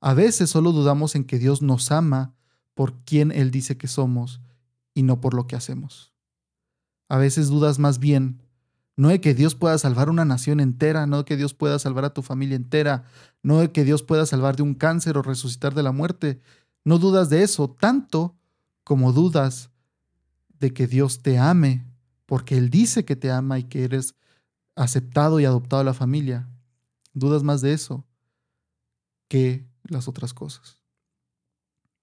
A 0.00 0.14
veces 0.14 0.50
solo 0.50 0.72
dudamos 0.72 1.14
en 1.14 1.22
que 1.22 1.38
Dios 1.38 1.62
nos 1.62 1.92
ama 1.92 2.34
por 2.74 3.04
quien 3.04 3.30
Él 3.30 3.52
dice 3.52 3.76
que 3.76 3.86
somos 3.86 4.40
y 4.94 5.04
no 5.04 5.20
por 5.20 5.34
lo 5.34 5.46
que 5.46 5.54
hacemos. 5.54 6.12
A 7.08 7.18
veces 7.18 7.46
dudas 7.46 7.78
más 7.78 8.00
bien 8.00 8.47
no 8.98 9.10
de 9.10 9.20
que 9.20 9.32
Dios 9.32 9.54
pueda 9.54 9.78
salvar 9.78 10.10
una 10.10 10.24
nación 10.24 10.58
entera, 10.58 11.06
no 11.06 11.18
de 11.18 11.24
que 11.24 11.36
Dios 11.36 11.54
pueda 11.54 11.78
salvar 11.78 12.04
a 12.04 12.12
tu 12.12 12.22
familia 12.22 12.56
entera, 12.56 13.04
no 13.44 13.60
de 13.60 13.70
que 13.70 13.84
Dios 13.84 14.02
pueda 14.02 14.26
salvar 14.26 14.56
de 14.56 14.64
un 14.64 14.74
cáncer 14.74 15.16
o 15.16 15.22
resucitar 15.22 15.72
de 15.72 15.84
la 15.84 15.92
muerte. 15.92 16.40
No 16.84 16.98
dudas 16.98 17.30
de 17.30 17.44
eso, 17.44 17.70
tanto 17.70 18.36
como 18.82 19.12
dudas 19.12 19.70
de 20.58 20.72
que 20.72 20.88
Dios 20.88 21.22
te 21.22 21.38
ame, 21.38 21.86
porque 22.26 22.58
Él 22.58 22.70
dice 22.70 23.04
que 23.04 23.14
te 23.14 23.30
ama 23.30 23.60
y 23.60 23.64
que 23.64 23.84
eres 23.84 24.16
aceptado 24.74 25.38
y 25.38 25.44
adoptado 25.44 25.82
a 25.82 25.84
la 25.84 25.94
familia. 25.94 26.48
Dudas 27.14 27.44
más 27.44 27.60
de 27.60 27.74
eso 27.74 28.04
que 29.28 29.64
las 29.84 30.08
otras 30.08 30.34
cosas. 30.34 30.82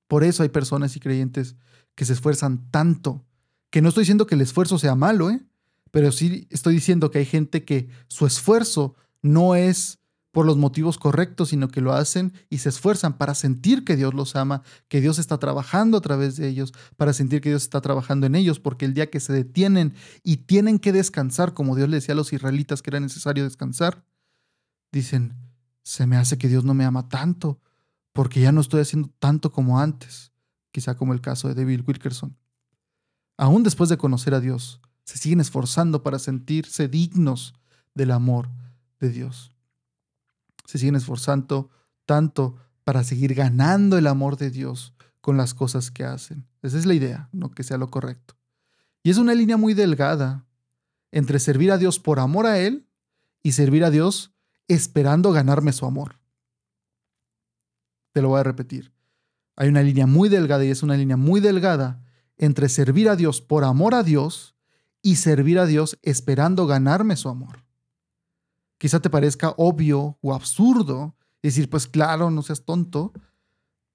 Por 0.08 0.23
eso 0.23 0.43
hay 0.43 0.49
personas 0.49 0.95
y 0.95 1.01
creyentes 1.01 1.58
que 1.93 2.05
se 2.05 2.13
esfuerzan 2.13 2.71
tanto, 2.71 3.25
que 3.69 3.81
no 3.81 3.89
estoy 3.89 4.03
diciendo 4.03 4.27
que 4.27 4.36
el 4.36 4.41
esfuerzo 4.41 4.77
sea 4.77 4.95
malo, 4.95 5.29
¿eh? 5.29 5.45
Pero 5.95 6.12
sí 6.12 6.45
estoy 6.49 6.73
diciendo 6.73 7.10
que 7.10 7.19
hay 7.19 7.25
gente 7.25 7.63
que 7.63 7.88
su 8.10 8.25
esfuerzo 8.25 8.95
no 9.21 9.55
es 9.55 9.99
por 10.31 10.45
los 10.45 10.58
motivos 10.58 10.97
correctos, 10.97 11.47
sino 11.47 11.69
que 11.69 11.79
lo 11.79 11.93
hacen 11.93 12.34
y 12.49 12.58
se 12.58 12.67
esfuerzan 12.67 13.17
para 13.17 13.34
sentir 13.34 13.86
que 13.86 13.95
Dios 13.95 14.13
los 14.13 14.36
ama, 14.36 14.62
que 14.89 14.99
Dios 14.99 15.19
está 15.19 15.38
trabajando 15.38 15.97
a 15.97 16.01
través 16.01 16.36
de 16.36 16.49
ellos, 16.49 16.73
para 16.97 17.13
sentir 17.13 17.39
que 17.39 17.47
Dios 17.47 17.63
está 17.63 17.79
trabajando 17.79 18.27
en 18.27 18.36
ellos, 18.36 18.60
porque 18.60 18.84
el 18.84 18.93
día 18.93 19.10
que 19.10 19.21
se 19.21 19.31
detienen 19.31 19.93
y 20.21 20.36
tienen 20.36 20.79
que 20.79 20.91
descansar, 20.91 21.53
como 21.53 21.77
Dios 21.77 21.88
le 21.88 21.95
decía 21.95 22.12
a 22.12 22.17
los 22.17 22.34
israelitas 22.34 22.81
que 22.81 22.89
era 22.89 22.99
necesario 22.99 23.45
descansar, 23.45 24.03
dicen, 24.91 25.34
se 25.81 26.05
me 26.08 26.17
hace 26.17 26.38
que 26.38 26.49
Dios 26.49 26.65
no 26.65 26.73
me 26.73 26.84
ama 26.84 27.08
tanto, 27.08 27.62
porque 28.12 28.41
ya 28.41 28.51
no 28.51 28.60
estoy 28.60 28.81
haciendo 28.81 29.13
tanto 29.19 29.53
como 29.53 29.79
antes, 29.79 30.34
quizá 30.73 30.97
como 30.97 31.13
el 31.13 31.21
caso 31.21 31.47
de 31.47 31.55
David 31.55 31.84
Wilkerson. 31.88 32.36
Aún 33.38 33.63
después 33.63 33.89
de 33.89 33.95
conocer 33.95 34.34
a 34.34 34.41
Dios, 34.41 34.81
se 35.06 35.18
siguen 35.18 35.39
esforzando 35.39 36.04
para 36.04 36.20
sentirse 36.20 36.88
dignos 36.88 37.54
del 37.94 38.12
amor 38.12 38.50
de 39.00 39.10
Dios. 39.10 39.56
Se 40.65 40.80
siguen 40.80 40.96
esforzando 40.96 41.70
tanto 42.06 42.58
para 42.84 43.04
seguir 43.04 43.36
ganando 43.36 43.98
el 43.98 44.08
amor 44.08 44.36
de 44.36 44.50
Dios 44.50 44.94
con 45.22 45.38
las 45.38 45.54
cosas 45.54 45.91
que 45.91 46.04
hacen. 46.04 46.48
Esa 46.62 46.78
es 46.78 46.86
la 46.86 46.96
idea, 46.96 47.30
no 47.32 47.52
que 47.52 47.63
sea 47.63 47.78
lo 47.78 47.89
correcto. 47.89 48.36
Y 49.04 49.12
es 49.12 49.18
una 49.18 49.36
línea 49.36 49.58
muy 49.58 49.76
delgada 49.76 50.46
entre 51.12 51.39
servir 51.39 51.72
a 51.72 51.78
Dios 51.78 52.00
por 52.00 52.20
amor 52.20 52.48
a 52.48 52.60
Él 52.60 52.88
y 53.44 53.52
servir 53.52 53.84
a 53.86 53.91
Dios 53.91 54.34
esperando 54.68 55.32
ganarme 55.32 55.72
su 55.72 55.86
amor. 55.86 56.20
Te 58.12 58.22
lo 58.22 58.30
voy 58.30 58.39
a 58.39 58.44
repetir. 58.44 58.91
Hay 59.56 59.70
una 59.70 59.84
línea 59.84 60.08
muy 60.08 60.30
delgada 60.30 60.65
y 60.65 60.70
es 60.70 60.82
una 60.82 60.98
línea 60.98 61.15
muy 61.15 61.41
delgada 61.41 62.04
entre 62.38 62.70
servir 62.70 63.08
a 63.08 63.15
Dios 63.15 63.41
por 63.41 63.63
amor 63.63 63.94
a 63.94 64.04
Dios 64.04 64.55
y 65.06 65.18
servir 65.18 65.60
a 65.60 65.68
Dios 65.68 66.00
esperando 66.02 66.65
ganarme 66.65 67.15
su 67.15 67.30
amor. 67.30 67.63
Quizá 68.80 69.00
te 69.02 69.12
parezca 69.12 69.54
obvio 69.56 70.18
o 70.20 70.34
absurdo 70.34 71.15
decir, 71.44 71.70
pues 71.70 71.86
claro, 71.86 72.32
no 72.32 72.41
seas 72.41 72.65
tonto, 72.65 73.13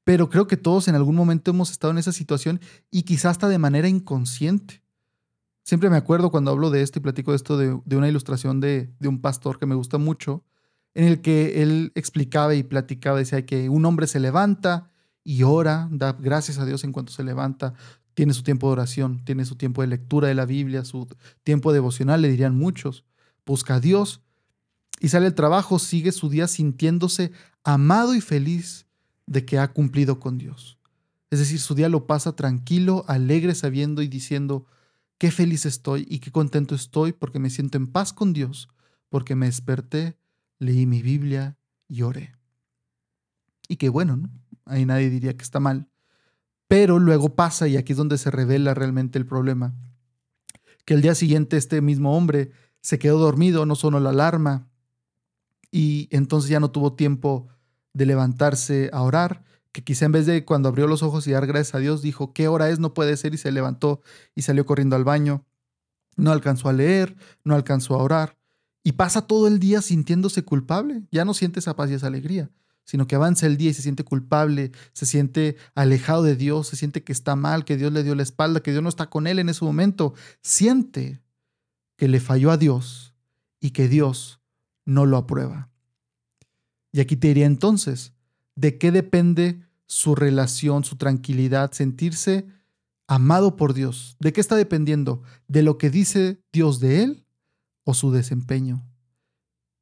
pero 0.05 0.31
creo 0.31 0.47
que 0.47 0.57
todos 0.57 0.87
en 0.87 0.95
algún 0.95 1.17
momento 1.17 1.51
hemos 1.51 1.73
estado 1.73 1.91
en 1.91 1.99
esa 1.99 2.13
situación 2.13 2.61
y 2.93 3.03
quizá 3.03 3.31
hasta 3.31 3.49
de 3.49 3.59
manera 3.59 3.89
inconsciente. 3.89 4.85
Siempre 5.65 5.91
me 5.91 5.97
acuerdo 5.97 6.31
cuando 6.31 6.53
hablo 6.53 6.71
de 6.71 6.83
esto 6.83 7.01
y 7.01 7.03
platico 7.03 7.33
de 7.33 7.39
esto 7.39 7.59
de, 7.59 7.97
una 7.97 8.09
ilustración 8.09 8.61
de, 8.61 8.95
de, 9.01 9.09
un 9.09 9.21
pastor 9.21 9.59
que 9.59 9.67
me 9.67 9.75
gusta 9.75 9.99
mucho, 9.99 10.45
en 10.95 11.07
el 11.07 11.23
que 11.23 11.61
él 11.61 11.91
explicaba 11.97 12.55
y 12.55 12.63
platicaba, 12.63 13.19
decía 13.19 13.45
que 13.45 13.69
un 13.69 13.85
hombre 13.85 14.07
se 14.07 14.21
levanta 14.21 14.93
y 15.25 15.43
ora, 15.43 15.89
da 15.91 16.13
gracias 16.13 16.59
a 16.59 16.67
Dios 16.67 16.85
en 16.85 16.93
cuanto 16.93 17.13
se 17.13 17.25
levanta, 17.25 17.75
tiene 18.21 18.35
su 18.35 18.43
tiempo 18.43 18.67
de 18.67 18.73
oración, 18.73 19.25
tiene 19.25 19.47
su 19.47 19.57
tiempo 19.57 19.81
de 19.81 19.87
lectura 19.87 20.29
de 20.29 20.35
la 20.35 20.45
Biblia, 20.45 20.85
su 20.85 21.09
tiempo 21.43 21.73
devocional, 21.73 22.21
le 22.21 22.29
dirían 22.29 22.55
muchos. 22.55 23.07
Busca 23.47 23.77
a 23.77 23.81
Dios 23.81 24.21
y 25.01 25.09
sale 25.09 25.25
al 25.25 25.35
trabajo, 25.35 25.79
sigue 25.79 26.13
su 26.13 26.29
día 26.29 26.47
sintiéndose 26.47 27.33
amado 27.65 28.15
y 28.15 28.21
feliz 28.21 28.85
de 29.25 29.47
que 29.47 29.59
ha 29.59 29.73
cumplido 29.73 30.21
con 30.21 30.37
Dios. 30.37 30.79
Es 31.31 31.39
decir, 31.39 31.59
su 31.61 31.75
día 31.75 31.89
lo 31.89 32.07
pasa 32.07 32.37
tranquilo, 32.37 33.07
alegre, 33.09 33.55
sabiendo 33.55 34.03
y 34.03 34.09
diciendo, 34.09 34.67
qué 35.17 35.31
feliz 35.31 35.65
estoy 35.65 36.07
y 36.07 36.19
qué 36.19 36.31
contento 36.31 36.75
estoy 36.75 37.15
porque 37.15 37.39
me 37.39 37.49
siento 37.49 37.79
en 37.79 37.87
paz 37.87 38.13
con 38.13 38.35
Dios, 38.35 38.69
porque 39.09 39.35
me 39.35 39.47
desperté, 39.47 40.19
leí 40.59 40.85
mi 40.85 41.01
Biblia 41.01 41.57
y 41.89 42.03
oré. 42.03 42.35
Y 43.67 43.77
qué 43.77 43.89
bueno, 43.89 44.17
¿no? 44.17 44.31
Ahí 44.67 44.85
nadie 44.85 45.09
diría 45.09 45.35
que 45.35 45.43
está 45.43 45.59
mal. 45.59 45.90
Pero 46.71 47.01
luego 47.01 47.35
pasa, 47.35 47.67
y 47.67 47.77
aquí 47.77 47.95
es 47.95 47.97
donde 47.99 48.17
se 48.17 48.31
revela 48.31 48.75
realmente 48.75 49.19
el 49.19 49.27
problema, 49.27 49.75
que 50.85 50.95
el 50.95 51.03
día 51.03 51.17
siguiente 51.17 51.57
este 51.57 51.81
mismo 51.81 52.17
hombre 52.17 52.53
se 52.81 53.01
quedó 53.01 53.19
dormido, 53.19 53.67
no 53.67 53.75
sonó 53.75 53.99
la 53.99 54.11
alarma, 54.11 54.69
y 55.73 56.07
entonces 56.13 56.49
ya 56.49 56.61
no 56.61 56.71
tuvo 56.71 56.93
tiempo 56.93 57.49
de 57.93 58.07
levantarse 58.07 58.89
a 58.93 59.03
orar, 59.03 59.43
que 59.73 59.83
quizá 59.83 60.05
en 60.05 60.13
vez 60.13 60.27
de 60.27 60.45
cuando 60.45 60.69
abrió 60.69 60.87
los 60.87 61.03
ojos 61.03 61.27
y 61.27 61.33
dar 61.33 61.49
gracias 61.49 61.75
a 61.75 61.79
Dios, 61.79 62.03
dijo, 62.03 62.33
¿qué 62.33 62.47
hora 62.47 62.71
es? 62.71 62.79
No 62.79 62.95
puede 62.95 63.17
ser, 63.17 63.35
y 63.35 63.39
se 63.39 63.51
levantó 63.51 64.01
y 64.37 64.43
salió 64.43 64.65
corriendo 64.65 64.95
al 64.95 65.03
baño. 65.03 65.45
No 66.15 66.31
alcanzó 66.31 66.69
a 66.69 66.73
leer, 66.73 67.17
no 67.43 67.57
alcanzó 67.57 67.97
a 67.97 68.03
orar, 68.05 68.37
y 68.85 68.93
pasa 68.93 69.23
todo 69.23 69.49
el 69.49 69.59
día 69.59 69.83
sintiéndose 69.83 70.45
culpable, 70.45 71.03
ya 71.11 71.25
no 71.25 71.35
siente 71.35 71.59
esa 71.59 71.75
paz 71.75 71.91
y 71.91 71.95
esa 71.95 72.07
alegría 72.07 72.49
sino 72.85 73.07
que 73.07 73.15
avanza 73.15 73.47
el 73.47 73.57
día 73.57 73.71
y 73.71 73.75
se 73.75 73.83
siente 73.83 74.05
culpable, 74.05 74.73
se 74.93 75.07
siente 75.07 75.57
alejado 75.75 76.23
de 76.23 76.37
Dios, 76.37 76.69
se 76.69 76.77
siente 76.77 77.05
que 77.05 77.13
está 77.13 77.37
mal, 77.37 77.65
que 77.65 77.77
Dios 77.77 77.93
le 77.93 78.03
dio 78.03 78.15
la 78.15 78.23
espalda, 78.23 78.61
que 78.61 78.73
Dios 78.73 78.83
no 78.83 78.89
está 78.89 79.09
con 79.09 79.27
él 79.27 79.39
en 79.39 79.49
ese 79.49 79.65
momento. 79.65 80.15
Siente 80.43 81.23
que 81.97 82.09
le 82.09 82.19
falló 82.19 82.51
a 82.51 82.57
Dios 82.57 83.15
y 83.61 83.71
que 83.71 83.89
Dios 83.89 84.41
no 84.85 85.07
lo 85.07 85.17
aprueba. 85.17 85.71
Y 86.93 87.01
aquí 87.01 87.17
te 87.17 87.29
diría 87.29 87.47
entonces, 87.47 88.13
¿de 88.57 88.79
qué 88.79 88.91
depende 88.91 89.63
su 89.87 90.15
relación, 90.15 90.83
su 90.83 90.97
tranquilidad, 90.97 91.73
sentirse 91.73 92.49
amado 93.07 93.57
por 93.57 93.75
Dios? 93.75 94.17
¿De 94.19 94.33
qué 94.33 94.41
está 94.41 94.57
dependiendo? 94.57 95.23
¿De 95.47 95.63
lo 95.63 95.79
que 95.79 95.91
dice 95.91 96.43
Dios 96.53 96.81
de 96.81 97.05
él 97.05 97.27
o 97.85 97.95
su 97.95 98.11
desempeño? 98.11 98.85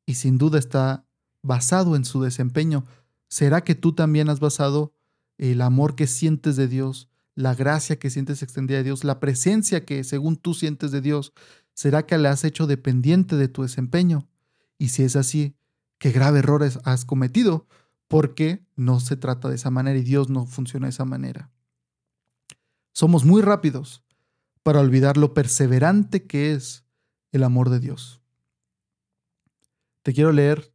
Y 0.04 0.14
sin 0.14 0.38
duda 0.38 0.58
está 0.58 1.07
basado 1.48 1.96
en 1.96 2.04
su 2.04 2.22
desempeño. 2.22 2.84
¿Será 3.26 3.64
que 3.64 3.74
tú 3.74 3.94
también 3.94 4.28
has 4.28 4.38
basado 4.38 4.92
el 5.38 5.62
amor 5.62 5.96
que 5.96 6.06
sientes 6.06 6.56
de 6.56 6.68
Dios, 6.68 7.08
la 7.34 7.54
gracia 7.54 7.98
que 7.98 8.10
sientes 8.10 8.42
extendida 8.42 8.78
de 8.78 8.84
Dios, 8.84 9.02
la 9.02 9.18
presencia 9.18 9.84
que 9.84 10.04
según 10.04 10.36
tú 10.36 10.54
sientes 10.54 10.90
de 10.90 11.00
Dios, 11.00 11.32
¿será 11.72 12.04
que 12.04 12.18
la 12.18 12.30
has 12.30 12.44
hecho 12.44 12.66
dependiente 12.66 13.36
de 13.36 13.48
tu 13.48 13.62
desempeño? 13.62 14.28
Y 14.76 14.88
si 14.88 15.04
es 15.04 15.16
así, 15.16 15.56
qué 15.98 16.10
grave 16.10 16.40
errores 16.40 16.78
has 16.84 17.04
cometido, 17.04 17.66
porque 18.08 18.66
no 18.76 19.00
se 19.00 19.16
trata 19.16 19.48
de 19.48 19.54
esa 19.54 19.70
manera 19.70 19.98
y 19.98 20.02
Dios 20.02 20.28
no 20.28 20.46
funciona 20.46 20.86
de 20.86 20.90
esa 20.90 21.04
manera. 21.04 21.50
Somos 22.92 23.24
muy 23.24 23.42
rápidos 23.42 24.02
para 24.62 24.80
olvidar 24.80 25.16
lo 25.16 25.34
perseverante 25.34 26.26
que 26.26 26.52
es 26.52 26.84
el 27.32 27.44
amor 27.44 27.70
de 27.70 27.80
Dios. 27.80 28.20
Te 30.02 30.12
quiero 30.12 30.32
leer 30.32 30.72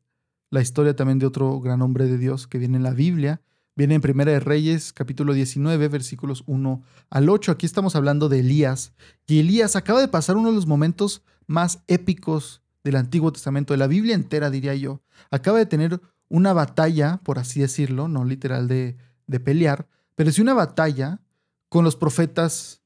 la 0.54 0.62
historia 0.62 0.96
también 0.96 1.18
de 1.18 1.26
otro 1.26 1.60
gran 1.60 1.82
hombre 1.82 2.06
de 2.06 2.20
Dios 2.20 2.46
que 2.46 2.60
viene 2.60 2.78
en 2.78 2.84
la 2.84 2.92
Biblia. 2.92 3.42
Viene 3.76 3.96
en 3.96 4.02
Primera 4.02 4.32
de 4.32 4.40
Reyes, 4.40 4.94
capítulo 4.94 5.34
19, 5.34 5.88
versículos 5.88 6.44
1 6.46 6.84
al 7.10 7.28
8. 7.28 7.52
Aquí 7.52 7.66
estamos 7.66 7.96
hablando 7.96 8.30
de 8.30 8.42
Elías. 8.42 8.94
Y 9.26 9.40
Elías 9.40 9.76
acaba 9.76 10.00
de 10.00 10.08
pasar 10.08 10.38
uno 10.38 10.50
de 10.50 10.56
los 10.56 10.68
momentos 10.68 11.24
más 11.48 11.80
épicos 11.88 12.62
del 12.84 12.98
Antiguo 12.98 13.34
Testamento, 13.34 13.74
de 13.74 13.80
la 13.80 13.88
Biblia 13.88 14.14
entera, 14.14 14.52
diría 14.52 14.76
yo. 14.76 15.02
Acaba 15.32 15.58
de 15.58 15.66
tener 15.66 16.00
una 16.30 16.54
batalla, 16.54 17.20
por 17.24 17.40
así 17.40 17.60
decirlo, 17.60 18.08
no 18.08 18.24
literal 18.24 18.68
de, 18.68 18.96
de 19.26 19.40
pelear, 19.40 19.88
pero 20.14 20.32
sí 20.32 20.40
una 20.40 20.54
batalla 20.54 21.20
con 21.68 21.84
los 21.84 21.96
profetas 21.96 22.84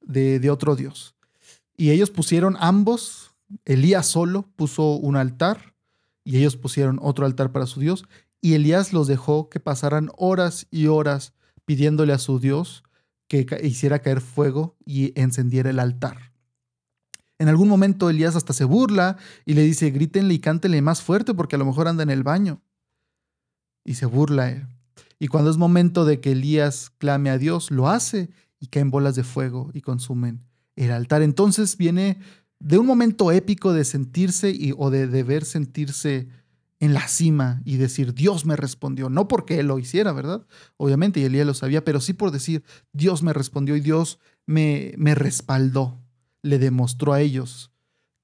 de, 0.00 0.40
de 0.40 0.48
otro 0.48 0.74
Dios. 0.74 1.16
Y 1.76 1.90
ellos 1.90 2.08
pusieron 2.08 2.56
ambos, 2.60 3.34
Elías 3.66 4.06
solo 4.06 4.48
puso 4.56 4.92
un 4.92 5.16
altar 5.16 5.70
y 6.24 6.38
ellos 6.38 6.56
pusieron 6.56 6.98
otro 7.02 7.26
altar 7.26 7.52
para 7.52 7.66
su 7.66 7.80
Dios. 7.80 8.04
Y 8.40 8.54
Elías 8.54 8.92
los 8.92 9.06
dejó 9.06 9.48
que 9.48 9.60
pasaran 9.60 10.10
horas 10.16 10.66
y 10.70 10.86
horas 10.86 11.34
pidiéndole 11.64 12.12
a 12.12 12.18
su 12.18 12.38
Dios 12.38 12.82
que 13.28 13.46
hiciera 13.62 14.00
caer 14.00 14.20
fuego 14.20 14.76
y 14.84 15.12
encendiera 15.20 15.70
el 15.70 15.78
altar. 15.78 16.32
En 17.38 17.48
algún 17.48 17.68
momento 17.68 18.10
Elías 18.10 18.36
hasta 18.36 18.52
se 18.52 18.64
burla 18.64 19.16
y 19.46 19.54
le 19.54 19.62
dice, 19.62 19.90
grítenle 19.90 20.34
y 20.34 20.40
cántenle 20.40 20.82
más 20.82 21.00
fuerte 21.00 21.32
porque 21.32 21.56
a 21.56 21.58
lo 21.58 21.64
mejor 21.64 21.88
anda 21.88 22.02
en 22.02 22.10
el 22.10 22.22
baño. 22.22 22.60
Y 23.84 23.94
se 23.94 24.04
burla. 24.04 24.68
Y 25.18 25.28
cuando 25.28 25.50
es 25.50 25.56
momento 25.56 26.04
de 26.04 26.20
que 26.20 26.32
Elías 26.32 26.90
clame 26.98 27.30
a 27.30 27.38
Dios, 27.38 27.70
lo 27.70 27.88
hace 27.88 28.30
y 28.58 28.66
caen 28.66 28.90
bolas 28.90 29.14
de 29.14 29.24
fuego 29.24 29.70
y 29.72 29.80
consumen 29.80 30.44
el 30.76 30.90
altar. 30.90 31.22
Entonces 31.22 31.76
viene 31.76 32.18
de 32.60 32.78
un 32.78 32.86
momento 32.86 33.32
épico 33.32 33.72
de 33.72 33.84
sentirse 33.84 34.50
y, 34.50 34.72
o 34.76 34.90
de 34.90 35.06
deber 35.06 35.44
sentirse 35.44 36.28
en 36.78 36.94
la 36.94 37.08
cima 37.08 37.60
y 37.64 37.76
decir, 37.76 38.14
Dios 38.14 38.46
me 38.46 38.56
respondió, 38.56 39.10
no 39.10 39.28
porque 39.28 39.58
él 39.58 39.66
lo 39.66 39.78
hiciera, 39.78 40.12
¿verdad? 40.12 40.46
Obviamente, 40.76 41.20
y 41.20 41.24
Elías 41.24 41.46
lo 41.46 41.54
sabía, 41.54 41.84
pero 41.84 42.00
sí 42.00 42.12
por 42.12 42.30
decir, 42.30 42.62
Dios 42.92 43.22
me 43.22 43.32
respondió 43.32 43.76
y 43.76 43.80
Dios 43.80 44.18
me, 44.46 44.94
me 44.96 45.14
respaldó 45.14 46.00
le 46.42 46.58
demostró 46.58 47.12
a 47.12 47.20
ellos 47.20 47.70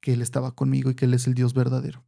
que 0.00 0.12
Él 0.12 0.22
estaba 0.22 0.52
conmigo 0.52 0.90
y 0.90 0.94
que 0.94 1.04
Él 1.04 1.14
es 1.14 1.26
el 1.26 1.34
Dios 1.34 1.54
verdadero. 1.54 2.04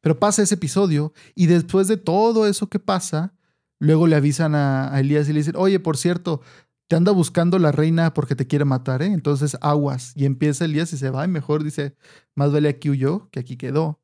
Pero 0.00 0.18
pasa 0.18 0.42
ese 0.42 0.54
episodio 0.54 1.12
y 1.34 1.46
después 1.46 1.88
de 1.88 1.96
todo 1.96 2.46
eso 2.46 2.68
que 2.68 2.78
pasa, 2.78 3.34
luego 3.78 4.06
le 4.06 4.16
avisan 4.16 4.54
a, 4.54 4.92
Elías 4.98 5.28
y 5.28 5.32
le 5.32 5.40
dicen, 5.40 5.56
oye, 5.56 5.80
por 5.80 5.96
cierto, 5.96 6.40
te 6.88 6.96
anda 6.96 7.12
buscando 7.12 7.58
la 7.58 7.72
reina 7.72 8.14
porque 8.14 8.36
te 8.36 8.46
quiere 8.46 8.64
matar, 8.64 9.02
¿eh? 9.02 9.06
Entonces 9.06 9.56
aguas. 9.60 10.12
Y 10.14 10.24
empieza 10.24 10.64
Elías 10.64 10.92
y 10.92 10.98
se 10.98 11.10
va 11.10 11.24
y 11.24 11.28
mejor 11.28 11.64
dice, 11.64 11.96
más 12.34 12.52
vale 12.52 12.68
aquí 12.68 12.90
huyó 12.90 13.28
que 13.30 13.40
aquí 13.40 13.56
quedó. 13.56 14.00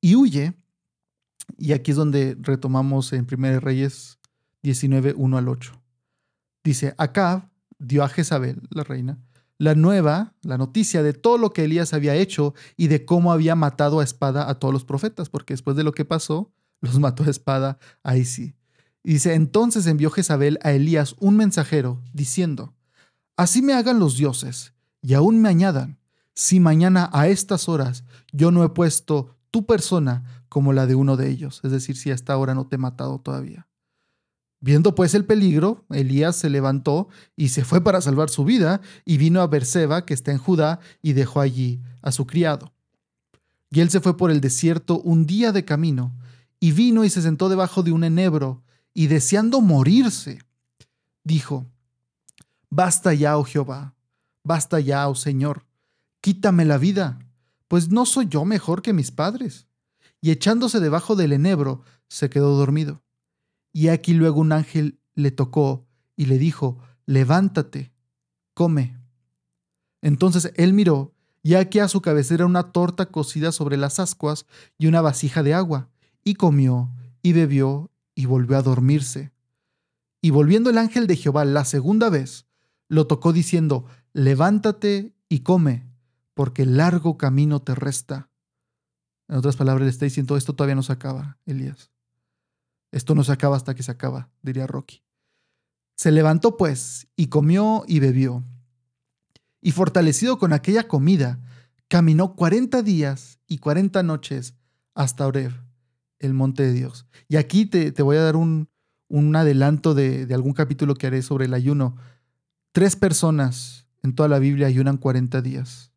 Y 0.00 0.14
huye. 0.14 0.54
Y 1.56 1.72
aquí 1.72 1.92
es 1.92 1.96
donde 1.96 2.36
retomamos 2.40 3.12
en 3.12 3.26
1 3.30 3.60
Reyes 3.60 4.18
19, 4.62 5.14
1 5.16 5.38
al 5.38 5.48
8. 5.48 5.72
Dice, 6.62 6.94
Acab 6.98 7.48
dio 7.78 8.04
a 8.04 8.08
Jezabel, 8.08 8.60
la 8.70 8.84
reina, 8.84 9.18
la 9.56 9.74
nueva, 9.74 10.34
la 10.42 10.58
noticia 10.58 11.02
de 11.02 11.14
todo 11.14 11.38
lo 11.38 11.52
que 11.52 11.64
Elías 11.64 11.94
había 11.94 12.14
hecho 12.14 12.54
y 12.76 12.88
de 12.88 13.04
cómo 13.04 13.32
había 13.32 13.54
matado 13.54 14.00
a 14.00 14.04
espada 14.04 14.48
a 14.48 14.58
todos 14.58 14.74
los 14.74 14.84
profetas, 14.84 15.30
porque 15.30 15.54
después 15.54 15.76
de 15.76 15.84
lo 15.84 15.92
que 15.92 16.04
pasó, 16.04 16.52
los 16.80 16.98
mató 16.98 17.24
a 17.24 17.30
espada 17.30 17.78
ahí 18.02 18.24
sí. 18.24 18.57
Dice, 19.08 19.32
entonces 19.32 19.86
envió 19.86 20.10
Jezabel 20.10 20.58
a 20.62 20.72
Elías 20.72 21.16
un 21.18 21.34
mensajero, 21.34 22.02
diciendo, 22.12 22.74
Así 23.38 23.62
me 23.62 23.72
hagan 23.72 23.98
los 23.98 24.18
dioses, 24.18 24.74
y 25.00 25.14
aún 25.14 25.40
me 25.40 25.48
añadan, 25.48 25.98
si 26.34 26.60
mañana 26.60 27.08
a 27.14 27.26
estas 27.26 27.70
horas 27.70 28.04
yo 28.32 28.50
no 28.50 28.62
he 28.64 28.68
puesto 28.68 29.34
tu 29.50 29.64
persona 29.64 30.44
como 30.50 30.74
la 30.74 30.86
de 30.86 30.94
uno 30.94 31.16
de 31.16 31.30
ellos, 31.30 31.62
es 31.64 31.70
decir, 31.70 31.96
si 31.96 32.10
hasta 32.10 32.34
ahora 32.34 32.54
no 32.54 32.66
te 32.66 32.76
he 32.76 32.78
matado 32.78 33.18
todavía. 33.18 33.66
Viendo 34.60 34.94
pues 34.94 35.14
el 35.14 35.24
peligro, 35.24 35.86
Elías 35.88 36.36
se 36.36 36.50
levantó 36.50 37.08
y 37.34 37.48
se 37.48 37.64
fue 37.64 37.82
para 37.82 38.02
salvar 38.02 38.28
su 38.28 38.44
vida, 38.44 38.82
y 39.06 39.16
vino 39.16 39.40
a 39.40 39.46
Berseba, 39.46 40.04
que 40.04 40.12
está 40.12 40.32
en 40.32 40.38
Judá, 40.38 40.80
y 41.00 41.14
dejó 41.14 41.40
allí 41.40 41.80
a 42.02 42.12
su 42.12 42.26
criado. 42.26 42.74
Y 43.70 43.80
él 43.80 43.88
se 43.88 44.00
fue 44.00 44.18
por 44.18 44.30
el 44.30 44.42
desierto 44.42 45.00
un 45.00 45.24
día 45.24 45.50
de 45.50 45.64
camino, 45.64 46.14
y 46.60 46.72
vino 46.72 47.04
y 47.04 47.08
se 47.08 47.22
sentó 47.22 47.48
debajo 47.48 47.82
de 47.82 47.92
un 47.92 48.04
enebro, 48.04 48.64
y 48.94 49.06
deseando 49.06 49.60
morirse, 49.60 50.40
dijo, 51.24 51.66
Basta 52.70 53.14
ya, 53.14 53.38
oh 53.38 53.44
Jehová, 53.44 53.94
basta 54.44 54.80
ya, 54.80 55.08
oh 55.08 55.14
Señor, 55.14 55.64
quítame 56.20 56.64
la 56.64 56.76
vida, 56.76 57.18
pues 57.66 57.88
no 57.88 58.04
soy 58.04 58.28
yo 58.28 58.44
mejor 58.44 58.82
que 58.82 58.92
mis 58.92 59.10
padres. 59.10 59.66
Y 60.20 60.30
echándose 60.30 60.80
debajo 60.80 61.16
del 61.16 61.32
enebro, 61.32 61.82
se 62.08 62.28
quedó 62.28 62.56
dormido. 62.56 63.02
Y 63.72 63.88
aquí 63.88 64.14
luego 64.14 64.40
un 64.40 64.52
ángel 64.52 64.98
le 65.14 65.30
tocó 65.30 65.86
y 66.16 66.26
le 66.26 66.38
dijo, 66.38 66.78
levántate, 67.06 67.92
come. 68.54 68.98
Entonces 70.02 70.52
él 70.56 70.72
miró, 70.72 71.14
y 71.42 71.54
aquí 71.54 71.78
a 71.78 71.88
su 71.88 72.02
cabecera 72.02 72.46
una 72.46 72.72
torta 72.72 73.06
cocida 73.06 73.52
sobre 73.52 73.76
las 73.76 74.00
ascuas 74.00 74.46
y 74.76 74.86
una 74.86 75.00
vasija 75.00 75.42
de 75.42 75.54
agua, 75.54 75.88
y 76.24 76.34
comió, 76.34 76.90
y 77.22 77.32
bebió, 77.32 77.90
y 78.18 78.26
volvió 78.26 78.58
a 78.58 78.62
dormirse. 78.62 79.30
Y 80.20 80.30
volviendo 80.30 80.70
el 80.70 80.78
ángel 80.78 81.06
de 81.06 81.14
Jehová 81.14 81.44
la 81.44 81.64
segunda 81.64 82.10
vez, 82.10 82.48
lo 82.88 83.06
tocó 83.06 83.32
diciendo, 83.32 83.84
levántate 84.12 85.14
y 85.28 85.44
come, 85.44 85.86
porque 86.34 86.66
largo 86.66 87.16
camino 87.16 87.62
te 87.62 87.76
resta. 87.76 88.28
En 89.28 89.36
otras 89.36 89.54
palabras, 89.54 89.84
le 89.84 89.90
está 89.90 90.04
diciendo, 90.04 90.36
esto 90.36 90.52
todavía 90.52 90.74
no 90.74 90.82
se 90.82 90.94
acaba, 90.94 91.38
Elías. 91.46 91.92
Esto 92.90 93.14
no 93.14 93.22
se 93.22 93.30
acaba 93.30 93.54
hasta 93.54 93.76
que 93.76 93.84
se 93.84 93.92
acaba, 93.92 94.32
diría 94.42 94.66
Rocky. 94.66 95.04
Se 95.94 96.10
levantó 96.10 96.56
pues 96.56 97.06
y 97.14 97.28
comió 97.28 97.84
y 97.86 98.00
bebió. 98.00 98.42
Y 99.60 99.70
fortalecido 99.70 100.40
con 100.40 100.52
aquella 100.52 100.88
comida, 100.88 101.38
caminó 101.86 102.34
cuarenta 102.34 102.82
días 102.82 103.38
y 103.46 103.58
cuarenta 103.58 104.02
noches 104.02 104.54
hasta 104.96 105.24
Oreb, 105.24 105.52
el 106.18 106.34
monte 106.34 106.62
de 106.62 106.72
Dios. 106.72 107.06
Y 107.28 107.36
aquí 107.36 107.66
te, 107.66 107.90
voy 108.02 108.16
a 108.16 108.22
dar 108.22 108.36
un, 108.36 108.68
un 109.08 109.34
adelanto 109.36 109.94
de, 109.94 110.26
de, 110.26 110.34
algún 110.34 110.52
capítulo 110.52 110.94
que 110.94 111.06
haré 111.06 111.22
sobre 111.22 111.46
el 111.46 111.54
ayuno. 111.54 111.96
Tres 112.72 112.96
personas 112.96 113.86
en 114.02 114.14
toda 114.14 114.28
la 114.28 114.38
Biblia 114.38 114.66
ayunan 114.66 114.96
cuarenta 114.96 115.40
días. 115.42 115.92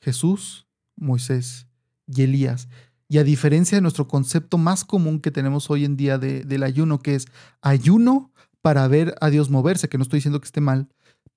Jesús, 0.00 0.66
Moisés 0.96 1.66
y 2.06 2.22
Elías. 2.22 2.68
Y 3.08 3.18
a 3.18 3.24
diferencia 3.24 3.76
de 3.76 3.82
nuestro 3.82 4.06
concepto 4.06 4.58
más 4.58 4.84
común 4.84 5.20
que 5.20 5.30
tenemos 5.30 5.70
hoy 5.70 5.84
en 5.84 5.96
día 5.96 6.18
del 6.18 6.62
ayuno, 6.62 6.98
que 6.98 7.14
es 7.14 7.26
ayuno 7.62 8.32
para 8.60 8.86
ver 8.86 9.14
a 9.20 9.30
Dios 9.30 9.50
moverse, 9.50 9.88
que 9.88 9.96
no 9.96 10.02
estoy 10.02 10.18
diciendo 10.18 10.40
que 10.40 10.46
esté 10.46 10.60
mal, 10.60 10.88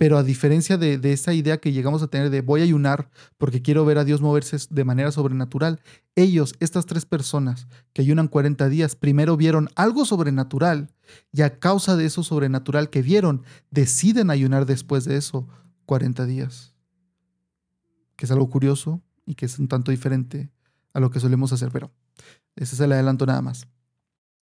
pero 0.02 0.18
a 0.18 0.24
diferencia 0.24 0.80
de, 0.80 1.00
esa 1.14 1.32
idea 1.32 1.60
que 1.60 1.72
llegamos 1.72 2.02
a 2.02 2.08
tener 2.08 2.32
de 2.32 2.42
voy 2.42 2.62
a 2.62 2.64
ayunar 2.64 3.12
porque 3.38 3.62
quiero 3.62 3.86
ver 3.86 4.00
a 4.00 4.04
Dios 4.04 4.20
moverse 4.20 4.58
de 4.72 4.84
manera 4.84 5.12
sobrenatural, 5.12 5.80
ellos, 6.16 6.56
estas 6.60 6.88
tres 6.88 7.06
personas 7.06 7.68
que 7.94 8.02
ayunan 8.02 8.28
40 8.28 8.68
días, 8.68 8.96
primero 8.96 9.38
vieron 9.38 9.70
algo 9.76 10.04
sobrenatural 10.06 10.90
y 11.32 11.44
a 11.44 11.60
causa 11.60 11.98
de 11.98 12.06
eso 12.06 12.24
sobrenatural 12.24 12.90
que 12.90 13.04
vieron, 13.04 13.44
deciden 13.70 14.32
ayunar 14.32 14.66
después 14.66 15.06
de 15.06 15.18
eso 15.18 15.48
40 15.86 16.26
días. 16.26 16.74
Que 18.16 18.26
es 18.26 18.32
algo 18.32 18.50
curioso 18.50 19.04
y 19.28 19.36
que 19.36 19.46
es 19.46 19.60
un 19.60 19.68
tanto 19.68 19.92
diferente 19.92 20.50
a 20.96 21.00
lo 21.00 21.12
que 21.12 21.20
solemos 21.20 21.54
hacer, 21.54 21.70
pero 21.72 21.92
ese 22.56 22.74
es 22.74 22.82
el 22.82 22.92
adelanto 22.92 23.28
nada 23.28 23.44
más. 23.44 23.68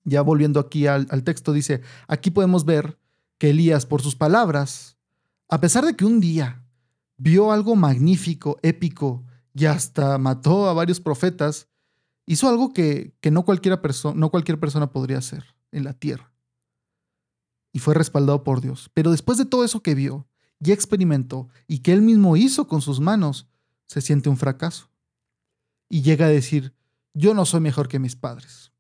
Ya 0.04 0.24
volviendo 0.24 0.60
aquí 0.60 0.88
al, 0.88 1.06
texto, 1.24 1.54
dice, 1.54 1.82
aquí 2.08 2.32
podemos 2.32 2.66
ver 2.66 2.98
que 3.38 3.52
Elías, 3.52 3.86
por 3.86 4.02
sus 4.02 4.16
palabras, 4.16 4.98
a 5.54 5.60
pesar 5.60 5.86
de 5.86 5.96
que 5.96 6.06
un 6.06 6.20
día 6.20 6.66
vio 7.18 7.52
algo 7.52 7.76
magnífico, 7.76 8.58
épico, 8.62 9.24
y 9.54 9.66
hasta 9.66 10.18
mató 10.18 10.68
a 10.68 10.74
varios 10.74 11.00
profetas, 11.00 11.68
Hizo 12.26 12.48
algo 12.48 12.74
que, 12.74 13.16
que 13.20 13.32
no, 13.32 13.44
cualquiera 13.44 13.82
no 14.16 14.30
cualquier 14.32 14.60
persona 14.60 14.92
podría 14.92 15.18
hacer 15.18 15.44
en 15.72 15.84
la 15.84 15.94
tierra. 15.94 16.32
Y 17.74 17.80
fue 17.80 17.96
respaldado 17.96 18.44
por 18.44 18.62
Dios. 18.62 18.90
Pero 18.94 19.12
después 19.12 19.38
de 19.38 19.46
todo 19.46 19.66
eso 19.66 19.82
que 19.82 19.96
vio 19.96 20.28
y 20.60 20.72
experimentó 20.72 21.50
y 21.68 21.80
que 21.80 21.92
él 21.92 22.02
mismo 22.02 22.38
hizo 22.38 22.68
con 22.68 22.82
sus 22.82 23.00
manos, 23.00 23.48
se 23.88 24.00
siente 24.00 24.30
un 24.30 24.38
fracaso. 24.38 24.90
Y 25.90 26.02
llega 26.02 26.28
a 26.28 26.30
decir, 26.30 26.74
yo 27.14 27.34
no 27.34 27.46
soy 27.46 27.60
mejor 27.60 27.90
que 27.90 28.00
mis 28.00 28.16
padres. 28.16 28.72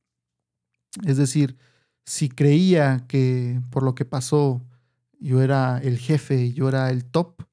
Es 1.05 1.17
decir, 1.17 1.57
si 2.05 2.29
creía 2.29 3.05
que 3.07 3.61
por 3.71 3.83
lo 3.83 3.93
que 3.93 4.05
pasó 4.05 4.61
yo 5.23 5.41
era 5.41 5.77
el 5.79 5.97
jefe, 5.97 6.51
yo 6.51 6.67
era 6.67 6.89
el 6.89 7.05
top, 7.05 7.43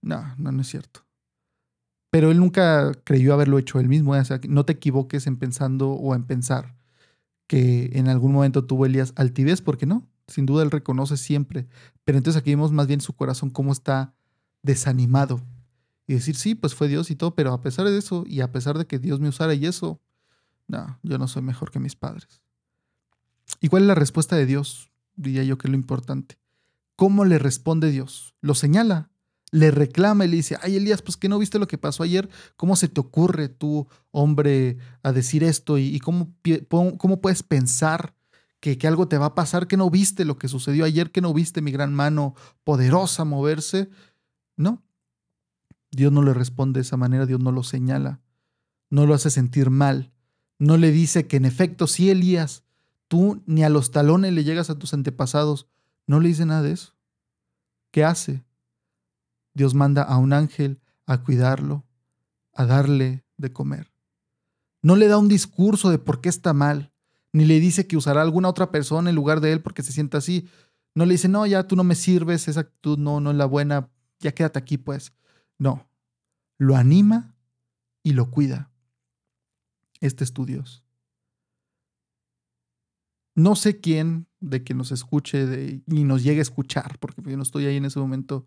no, 0.00 0.34
no, 0.38 0.50
no 0.50 0.62
es 0.62 0.68
cierto. 0.68 1.04
Pero 2.10 2.30
él 2.30 2.38
nunca 2.38 2.92
creyó 3.04 3.34
haberlo 3.34 3.58
hecho 3.58 3.78
él 3.80 3.88
mismo. 3.88 4.12
O 4.12 4.24
sea, 4.24 4.40
no 4.48 4.64
te 4.64 4.72
equivoques 4.72 5.26
en 5.26 5.36
pensando 5.36 5.90
o 5.90 6.14
en 6.14 6.24
pensar 6.24 6.74
que 7.46 7.90
en 7.94 8.08
algún 8.08 8.32
momento 8.32 8.64
tuvo 8.64 8.86
Elías 8.86 9.12
altivez, 9.16 9.60
porque 9.60 9.84
no, 9.84 10.08
sin 10.26 10.46
duda 10.46 10.62
él 10.62 10.70
reconoce 10.70 11.18
siempre. 11.18 11.68
Pero 12.04 12.16
entonces 12.16 12.40
aquí 12.40 12.50
vemos 12.50 12.72
más 12.72 12.86
bien 12.86 13.02
su 13.02 13.14
corazón 13.14 13.50
cómo 13.50 13.72
está 13.72 14.14
desanimado. 14.62 15.40
Y 16.06 16.14
decir, 16.14 16.34
sí, 16.34 16.54
pues 16.54 16.74
fue 16.74 16.88
Dios 16.88 17.10
y 17.10 17.14
todo, 17.16 17.34
pero 17.34 17.52
a 17.52 17.60
pesar 17.60 17.86
de 17.86 17.96
eso, 17.96 18.24
y 18.26 18.40
a 18.40 18.50
pesar 18.50 18.78
de 18.78 18.86
que 18.86 18.98
Dios 18.98 19.20
me 19.20 19.28
usara 19.28 19.54
y 19.54 19.66
eso, 19.66 20.00
no, 20.66 20.98
yo 21.02 21.18
no 21.18 21.28
soy 21.28 21.42
mejor 21.42 21.70
que 21.70 21.78
mis 21.78 21.94
padres. 21.94 22.40
¿Y 23.60 23.68
cuál 23.68 23.82
es 23.82 23.88
la 23.88 23.94
respuesta 23.94 24.34
de 24.34 24.46
Dios? 24.46 24.90
Diría 25.14 25.44
yo 25.44 25.58
que 25.58 25.68
es 25.68 25.70
lo 25.70 25.76
importante. 25.76 26.39
¿Cómo 27.00 27.24
le 27.24 27.38
responde 27.38 27.90
Dios? 27.90 28.34
Lo 28.42 28.54
señala, 28.54 29.08
le 29.52 29.70
reclama 29.70 30.26
y 30.26 30.28
le 30.28 30.36
dice, 30.36 30.58
ay 30.60 30.76
Elías, 30.76 31.00
pues 31.00 31.16
que 31.16 31.30
no 31.30 31.38
viste 31.38 31.58
lo 31.58 31.66
que 31.66 31.78
pasó 31.78 32.02
ayer, 32.02 32.28
¿cómo 32.56 32.76
se 32.76 32.88
te 32.88 33.00
ocurre 33.00 33.48
tú, 33.48 33.88
hombre, 34.10 34.76
a 35.02 35.10
decir 35.10 35.42
esto? 35.42 35.78
¿Y, 35.78 35.98
cómo, 36.00 36.34
cómo, 36.68 37.22
puedes 37.22 37.42
pensar 37.42 38.14
que, 38.60 38.76
que, 38.76 38.86
algo 38.86 39.08
te 39.08 39.16
va 39.16 39.24
a 39.24 39.34
pasar, 39.34 39.66
que 39.66 39.78
no 39.78 39.88
viste 39.88 40.26
lo 40.26 40.36
que 40.36 40.48
sucedió 40.48 40.84
ayer, 40.84 41.10
que 41.10 41.22
no 41.22 41.32
viste 41.32 41.62
mi 41.62 41.72
gran 41.72 41.94
mano 41.94 42.34
poderosa 42.64 43.24
moverse? 43.24 43.88
No, 44.58 44.82
Dios 45.90 46.12
no 46.12 46.22
le 46.22 46.34
responde 46.34 46.80
de 46.80 46.82
esa 46.82 46.98
manera, 46.98 47.24
Dios 47.24 47.40
no 47.40 47.50
lo 47.50 47.62
señala, 47.62 48.20
no 48.90 49.06
lo 49.06 49.14
hace 49.14 49.30
sentir 49.30 49.70
mal, 49.70 50.12
no 50.58 50.76
le 50.76 50.92
dice 50.92 51.26
que 51.26 51.38
en 51.38 51.46
efecto 51.46 51.86
sí, 51.86 52.10
Elías, 52.10 52.62
tú 53.08 53.42
ni 53.46 53.64
a 53.64 53.70
los 53.70 53.90
talones 53.90 54.34
le 54.34 54.44
llegas 54.44 54.68
a 54.68 54.78
tus 54.78 54.92
antepasados, 54.92 55.66
no 56.06 56.20
le 56.20 56.28
dice 56.28 56.46
nada 56.46 56.62
de 56.62 56.72
eso. 56.72 56.94
¿Qué 57.90 58.04
hace? 58.04 58.44
Dios 59.54 59.74
manda 59.74 60.02
a 60.02 60.16
un 60.18 60.32
ángel 60.32 60.80
a 61.06 61.22
cuidarlo, 61.22 61.84
a 62.54 62.66
darle 62.66 63.24
de 63.36 63.52
comer. 63.52 63.92
No 64.82 64.96
le 64.96 65.08
da 65.08 65.18
un 65.18 65.28
discurso 65.28 65.90
de 65.90 65.98
por 65.98 66.20
qué 66.20 66.28
está 66.28 66.52
mal, 66.52 66.92
ni 67.32 67.44
le 67.44 67.60
dice 67.60 67.86
que 67.86 67.96
usará 67.96 68.22
alguna 68.22 68.48
otra 68.48 68.70
persona 68.70 69.10
en 69.10 69.16
lugar 69.16 69.40
de 69.40 69.52
él 69.52 69.60
porque 69.60 69.82
se 69.82 69.92
sienta 69.92 70.18
así. 70.18 70.48
No 70.94 71.06
le 71.06 71.12
dice, 71.12 71.28
no, 71.28 71.46
ya 71.46 71.66
tú 71.66 71.76
no 71.76 71.84
me 71.84 71.94
sirves, 71.94 72.48
esa 72.48 72.60
actitud 72.60 72.98
no, 72.98 73.20
no 73.20 73.30
es 73.30 73.36
la 73.36 73.44
buena, 73.46 73.90
ya 74.18 74.32
quédate 74.32 74.58
aquí 74.58 74.78
pues. 74.78 75.12
No, 75.58 75.88
lo 76.58 76.76
anima 76.76 77.34
y 78.02 78.12
lo 78.12 78.30
cuida. 78.30 78.70
Este 80.00 80.24
es 80.24 80.32
tu 80.32 80.46
Dios. 80.46 80.84
No 83.34 83.56
sé 83.56 83.80
quién 83.80 84.26
de 84.40 84.64
que 84.64 84.74
nos 84.74 84.92
escuche 84.92 85.46
de, 85.46 85.82
y 85.86 86.04
nos 86.04 86.22
llegue 86.22 86.40
a 86.40 86.42
escuchar, 86.42 86.98
porque 86.98 87.22
yo 87.24 87.36
no 87.36 87.42
estoy 87.42 87.66
ahí 87.66 87.76
en 87.76 87.84
ese 87.84 87.98
momento, 87.98 88.46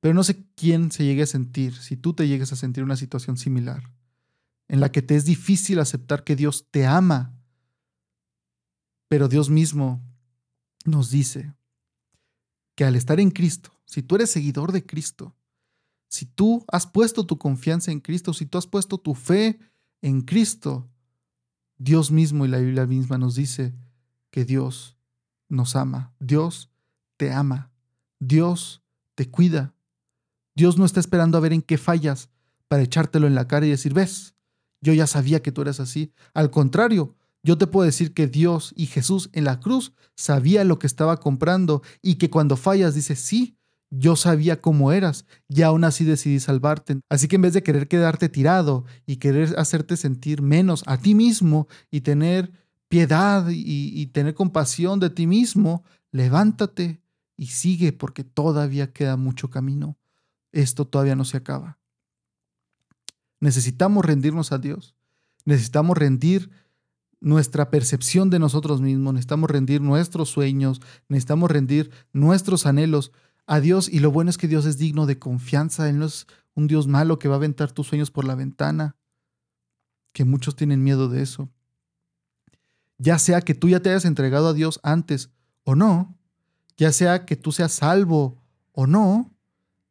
pero 0.00 0.14
no 0.14 0.24
sé 0.24 0.44
quién 0.54 0.90
se 0.90 1.04
llegue 1.04 1.22
a 1.22 1.26
sentir, 1.26 1.74
si 1.74 1.96
tú 1.96 2.12
te 2.12 2.28
llegues 2.28 2.52
a 2.52 2.56
sentir 2.56 2.84
una 2.84 2.96
situación 2.96 3.36
similar, 3.36 3.92
en 4.68 4.80
la 4.80 4.92
que 4.92 5.02
te 5.02 5.16
es 5.16 5.24
difícil 5.24 5.78
aceptar 5.78 6.24
que 6.24 6.36
Dios 6.36 6.66
te 6.70 6.86
ama, 6.86 7.34
pero 9.08 9.28
Dios 9.28 9.50
mismo 9.50 10.02
nos 10.84 11.10
dice 11.10 11.54
que 12.76 12.84
al 12.84 12.96
estar 12.96 13.20
en 13.20 13.30
Cristo, 13.30 13.72
si 13.84 14.02
tú 14.02 14.14
eres 14.14 14.30
seguidor 14.30 14.72
de 14.72 14.86
Cristo, 14.86 15.34
si 16.08 16.26
tú 16.26 16.64
has 16.68 16.86
puesto 16.86 17.26
tu 17.26 17.38
confianza 17.38 17.92
en 17.92 18.00
Cristo, 18.00 18.32
si 18.32 18.46
tú 18.46 18.58
has 18.58 18.66
puesto 18.66 18.98
tu 18.98 19.14
fe 19.14 19.58
en 20.02 20.22
Cristo, 20.22 20.88
Dios 21.76 22.10
mismo 22.10 22.44
y 22.44 22.48
la 22.48 22.58
Biblia 22.58 22.86
misma 22.86 23.18
nos 23.18 23.34
dice 23.34 23.74
que 24.30 24.44
Dios 24.44 24.96
nos 25.48 25.76
ama, 25.76 26.14
Dios 26.20 26.70
te 27.16 27.32
ama, 27.32 27.70
Dios 28.18 28.82
te 29.14 29.30
cuida, 29.30 29.74
Dios 30.54 30.78
no 30.78 30.84
está 30.84 31.00
esperando 31.00 31.38
a 31.38 31.40
ver 31.40 31.52
en 31.52 31.62
qué 31.62 31.78
fallas 31.78 32.30
para 32.68 32.82
echártelo 32.82 33.26
en 33.26 33.34
la 33.34 33.48
cara 33.48 33.66
y 33.66 33.70
decir, 33.70 33.94
ves, 33.94 34.34
yo 34.80 34.92
ya 34.92 35.06
sabía 35.06 35.42
que 35.42 35.52
tú 35.52 35.62
eras 35.62 35.80
así. 35.80 36.12
Al 36.34 36.50
contrario, 36.50 37.16
yo 37.42 37.58
te 37.58 37.66
puedo 37.66 37.86
decir 37.86 38.12
que 38.14 38.26
Dios 38.26 38.72
y 38.76 38.86
Jesús 38.86 39.30
en 39.32 39.44
la 39.44 39.60
cruz 39.60 39.92
sabía 40.14 40.64
lo 40.64 40.78
que 40.78 40.86
estaba 40.86 41.18
comprando 41.18 41.82
y 42.02 42.16
que 42.16 42.30
cuando 42.30 42.56
fallas 42.56 42.94
dice, 42.94 43.16
sí, 43.16 43.56
yo 43.90 44.14
sabía 44.14 44.60
cómo 44.60 44.92
eras 44.92 45.26
y 45.48 45.62
aún 45.62 45.84
así 45.84 46.04
decidí 46.04 46.38
salvarte. 46.38 47.00
Así 47.08 47.26
que 47.26 47.36
en 47.36 47.42
vez 47.42 47.54
de 47.54 47.62
querer 47.62 47.88
quedarte 47.88 48.28
tirado 48.28 48.84
y 49.06 49.16
querer 49.16 49.58
hacerte 49.58 49.96
sentir 49.96 50.42
menos 50.42 50.84
a 50.86 50.96
ti 50.96 51.14
mismo 51.14 51.66
y 51.90 52.02
tener 52.02 52.52
piedad 52.90 53.46
y, 53.48 54.06
tener 54.08 54.34
compasión 54.34 55.00
de 55.00 55.08
ti 55.08 55.26
mismo, 55.26 55.84
levántate 56.10 57.00
y 57.38 57.46
sigue 57.46 57.94
porque 57.94 58.24
todavía 58.24 58.92
queda 58.92 59.16
mucho 59.16 59.48
camino 59.48 59.96
esto 60.52 60.86
todavía 60.86 61.16
no 61.16 61.24
se 61.24 61.36
acaba. 61.36 61.78
Necesitamos 63.40 64.04
rendirnos 64.04 64.52
a 64.52 64.58
Dios. 64.58 64.94
Necesitamos 65.44 65.96
rendir 65.96 66.50
nuestra 67.20 67.70
percepción 67.70 68.30
de 68.30 68.38
nosotros 68.38 68.80
mismos, 68.80 69.14
necesitamos 69.14 69.50
rendir 69.50 69.80
nuestros 69.80 70.30
sueños, 70.30 70.80
necesitamos 71.08 71.50
rendir 71.50 71.90
nuestros 72.12 72.66
anhelos 72.66 73.12
a 73.46 73.60
Dios 73.60 73.88
y 73.88 74.00
lo 74.00 74.10
bueno 74.10 74.30
es 74.30 74.38
que 74.38 74.48
Dios 74.48 74.64
es 74.64 74.78
digno 74.78 75.06
de 75.06 75.18
confianza, 75.18 75.88
Él 75.88 75.98
no 75.98 76.06
es 76.06 76.26
un 76.54 76.66
Dios 76.66 76.86
malo 76.86 77.18
que 77.18 77.28
va 77.28 77.34
a 77.34 77.38
aventar 77.38 77.72
tus 77.72 77.88
sueños 77.88 78.10
por 78.10 78.24
la 78.24 78.34
ventana, 78.34 78.96
que 80.12 80.24
muchos 80.24 80.56
tienen 80.56 80.82
miedo 80.82 81.08
de 81.08 81.22
eso. 81.22 81.50
Ya 83.00 83.18
sea 83.18 83.40
que 83.40 83.54
tú 83.54 83.68
ya 83.68 83.80
te 83.80 83.88
hayas 83.88 84.04
entregado 84.04 84.48
a 84.48 84.52
Dios 84.52 84.78
antes 84.82 85.30
o 85.64 85.74
no, 85.74 86.16
ya 86.76 86.92
sea 86.92 87.24
que 87.24 87.34
tú 87.36 87.50
seas 87.50 87.72
salvo 87.72 88.40
o 88.72 88.86
no, 88.86 89.30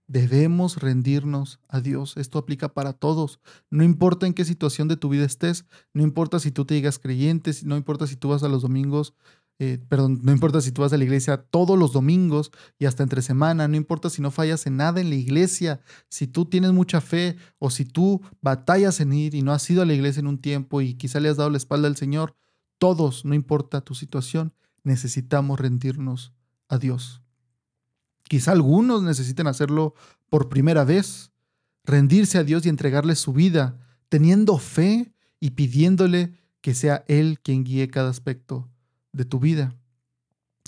Debemos 0.10 0.78
rendirnos 0.78 1.60
a 1.68 1.82
Dios. 1.82 2.18
Esto 2.18 2.40
aplica 2.40 2.74
para 2.74 2.94
todos. 2.94 3.40
No 3.70 3.84
importa 3.84 4.26
en 4.26 4.34
qué 4.34 4.44
situación 4.44 4.88
de 4.88 4.98
tu 4.98 5.08
vida 5.08 5.24
estés, 5.24 5.66
no 5.94 6.02
importa 6.02 6.40
si 6.40 6.50
tú 6.50 6.66
te 6.66 6.74
digas 6.74 6.98
creyente, 6.98 7.52
no 7.64 7.78
importa 7.78 8.08
si 8.08 8.16
tú 8.16 8.30
vas 8.30 8.42
a 8.42 8.50
los 8.50 8.64
domingos, 8.64 9.14
eh, 9.60 9.78
perdón, 9.88 10.20
no 10.24 10.32
importa 10.32 10.62
si 10.62 10.72
tú 10.72 10.82
vas 10.82 10.94
a 10.94 10.98
la 10.98 11.04
iglesia 11.04 11.38
todos 11.38 11.78
los 11.78 11.94
domingos 11.94 12.50
y 12.80 12.86
hasta 12.86 13.04
entre 13.04 13.22
semana, 13.22 13.68
no 13.68 13.76
importa 13.76 14.10
si 14.10 14.20
no 14.24 14.32
fallas 14.32 14.66
en 14.66 14.78
nada 14.78 15.00
en 15.00 15.10
la 15.10 15.16
iglesia, 15.16 15.80
si 16.10 16.26
tú 16.26 16.46
tienes 16.46 16.72
mucha 16.72 17.02
fe 17.02 17.38
o 17.60 17.70
si 17.70 17.86
tú 17.86 18.20
batallas 18.42 19.02
en 19.02 19.14
ir 19.14 19.36
y 19.36 19.44
no 19.44 19.54
has 19.54 19.70
ido 19.70 19.84
a 19.84 19.86
la 19.86 19.94
iglesia 19.94 20.22
en 20.22 20.28
un 20.28 20.40
tiempo 20.40 20.82
y 20.82 20.96
quizá 20.96 21.20
le 21.20 21.30
has 21.30 21.38
dado 21.38 21.52
la 21.52 21.58
espalda 21.58 21.88
al 21.88 21.98
Señor, 21.98 22.36
todos, 22.80 23.26
no 23.26 23.36
importa 23.36 23.82
tu 23.82 23.94
situación, 23.94 24.54
necesitamos 24.84 25.60
rendirnos 25.60 26.34
a 26.68 26.78
Dios. 26.78 27.22
Quizá 28.24 28.54
algunos 28.54 29.04
necesiten 29.04 29.48
hacerlo 29.48 29.94
por 30.30 30.50
primera 30.50 30.84
vez, 30.84 31.32
rendirse 31.84 32.38
a 32.38 32.44
Dios 32.44 32.66
y 32.66 32.70
entregarle 32.70 33.16
su 33.16 33.34
vida, 33.34 33.78
teniendo 34.10 34.58
fe 34.58 35.14
y 35.40 35.52
pidiéndole 35.52 36.34
que 36.62 36.74
sea 36.74 37.04
Él 37.08 37.40
quien 37.42 37.64
guíe 37.64 37.90
cada 37.90 38.10
aspecto 38.10 38.70
de 39.12 39.26
tu 39.26 39.40
vida. 39.40 39.76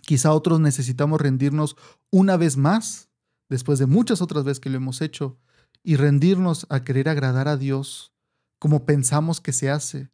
Quizá 0.01 0.33
otros 0.33 0.59
necesitamos 0.59 1.21
rendirnos 1.21 1.75
una 2.09 2.37
vez 2.37 2.57
más, 2.57 3.09
después 3.49 3.79
de 3.79 3.85
muchas 3.85 4.21
otras 4.21 4.43
veces 4.43 4.59
que 4.59 4.69
lo 4.69 4.77
hemos 4.77 5.01
hecho, 5.01 5.37
y 5.83 5.95
rendirnos 5.95 6.65
a 6.69 6.83
querer 6.83 7.09
agradar 7.09 7.47
a 7.47 7.57
Dios 7.57 8.13
como 8.59 8.85
pensamos 8.85 9.41
que 9.41 9.53
se 9.53 9.69
hace, 9.69 10.09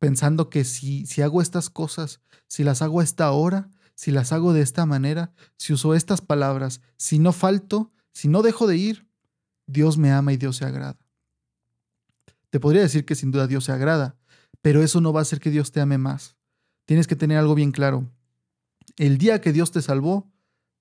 pensando 0.00 0.50
que 0.50 0.64
si, 0.64 1.06
si 1.06 1.22
hago 1.22 1.40
estas 1.40 1.70
cosas, 1.70 2.20
si 2.48 2.64
las 2.64 2.82
hago 2.82 3.00
a 3.00 3.04
esta 3.04 3.30
hora, 3.30 3.70
si 3.94 4.10
las 4.10 4.32
hago 4.32 4.52
de 4.52 4.62
esta 4.62 4.86
manera, 4.86 5.32
si 5.56 5.74
uso 5.74 5.94
estas 5.94 6.22
palabras, 6.22 6.80
si 6.96 7.20
no 7.20 7.32
falto, 7.32 7.92
si 8.12 8.26
no 8.26 8.42
dejo 8.42 8.66
de 8.66 8.76
ir, 8.76 9.06
Dios 9.66 9.98
me 9.98 10.10
ama 10.10 10.32
y 10.32 10.36
Dios 10.36 10.56
se 10.56 10.64
agrada. 10.64 10.98
Te 12.48 12.58
podría 12.58 12.82
decir 12.82 13.04
que 13.04 13.14
sin 13.14 13.30
duda 13.30 13.46
Dios 13.46 13.64
se 13.64 13.72
agrada, 13.72 14.16
pero 14.62 14.82
eso 14.82 15.00
no 15.00 15.12
va 15.12 15.20
a 15.20 15.22
hacer 15.22 15.38
que 15.38 15.50
Dios 15.50 15.70
te 15.70 15.80
ame 15.80 15.98
más. 15.98 16.36
Tienes 16.86 17.06
que 17.06 17.14
tener 17.14 17.38
algo 17.38 17.54
bien 17.54 17.70
claro. 17.70 18.10
El 18.96 19.18
día 19.18 19.40
que 19.40 19.52
Dios 19.52 19.70
te 19.70 19.82
salvó, 19.82 20.32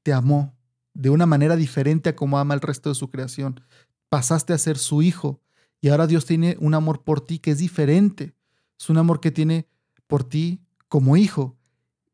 te 0.01 0.13
amó 0.13 0.57
de 0.93 1.09
una 1.09 1.26
manera 1.26 1.57
diferente 1.57 2.09
a 2.09 2.15
como 2.15 2.39
ama 2.39 2.53
el 2.53 2.61
resto 2.61 2.89
de 2.89 2.95
su 2.95 3.09
creación. 3.09 3.61
Pasaste 4.07 4.53
a 4.53 4.57
ser 4.57 4.78
su 4.78 5.01
hijo 5.01 5.41
y 5.82 5.89
ahora 5.89 6.07
Dios 6.07 6.26
tiene 6.26 6.57
un 6.59 6.74
amor 6.74 7.03
por 7.03 7.22
ti 7.22 7.39
que 7.39 7.51
es 7.51 7.57
diferente. 7.59 8.34
Es 8.80 8.89
un 8.89 8.97
amor 8.97 9.19
que 9.19 9.32
tiene 9.32 9.67
por 10.07 10.23
ti 10.23 10.61
como 10.88 11.17
hijo. 11.17 11.57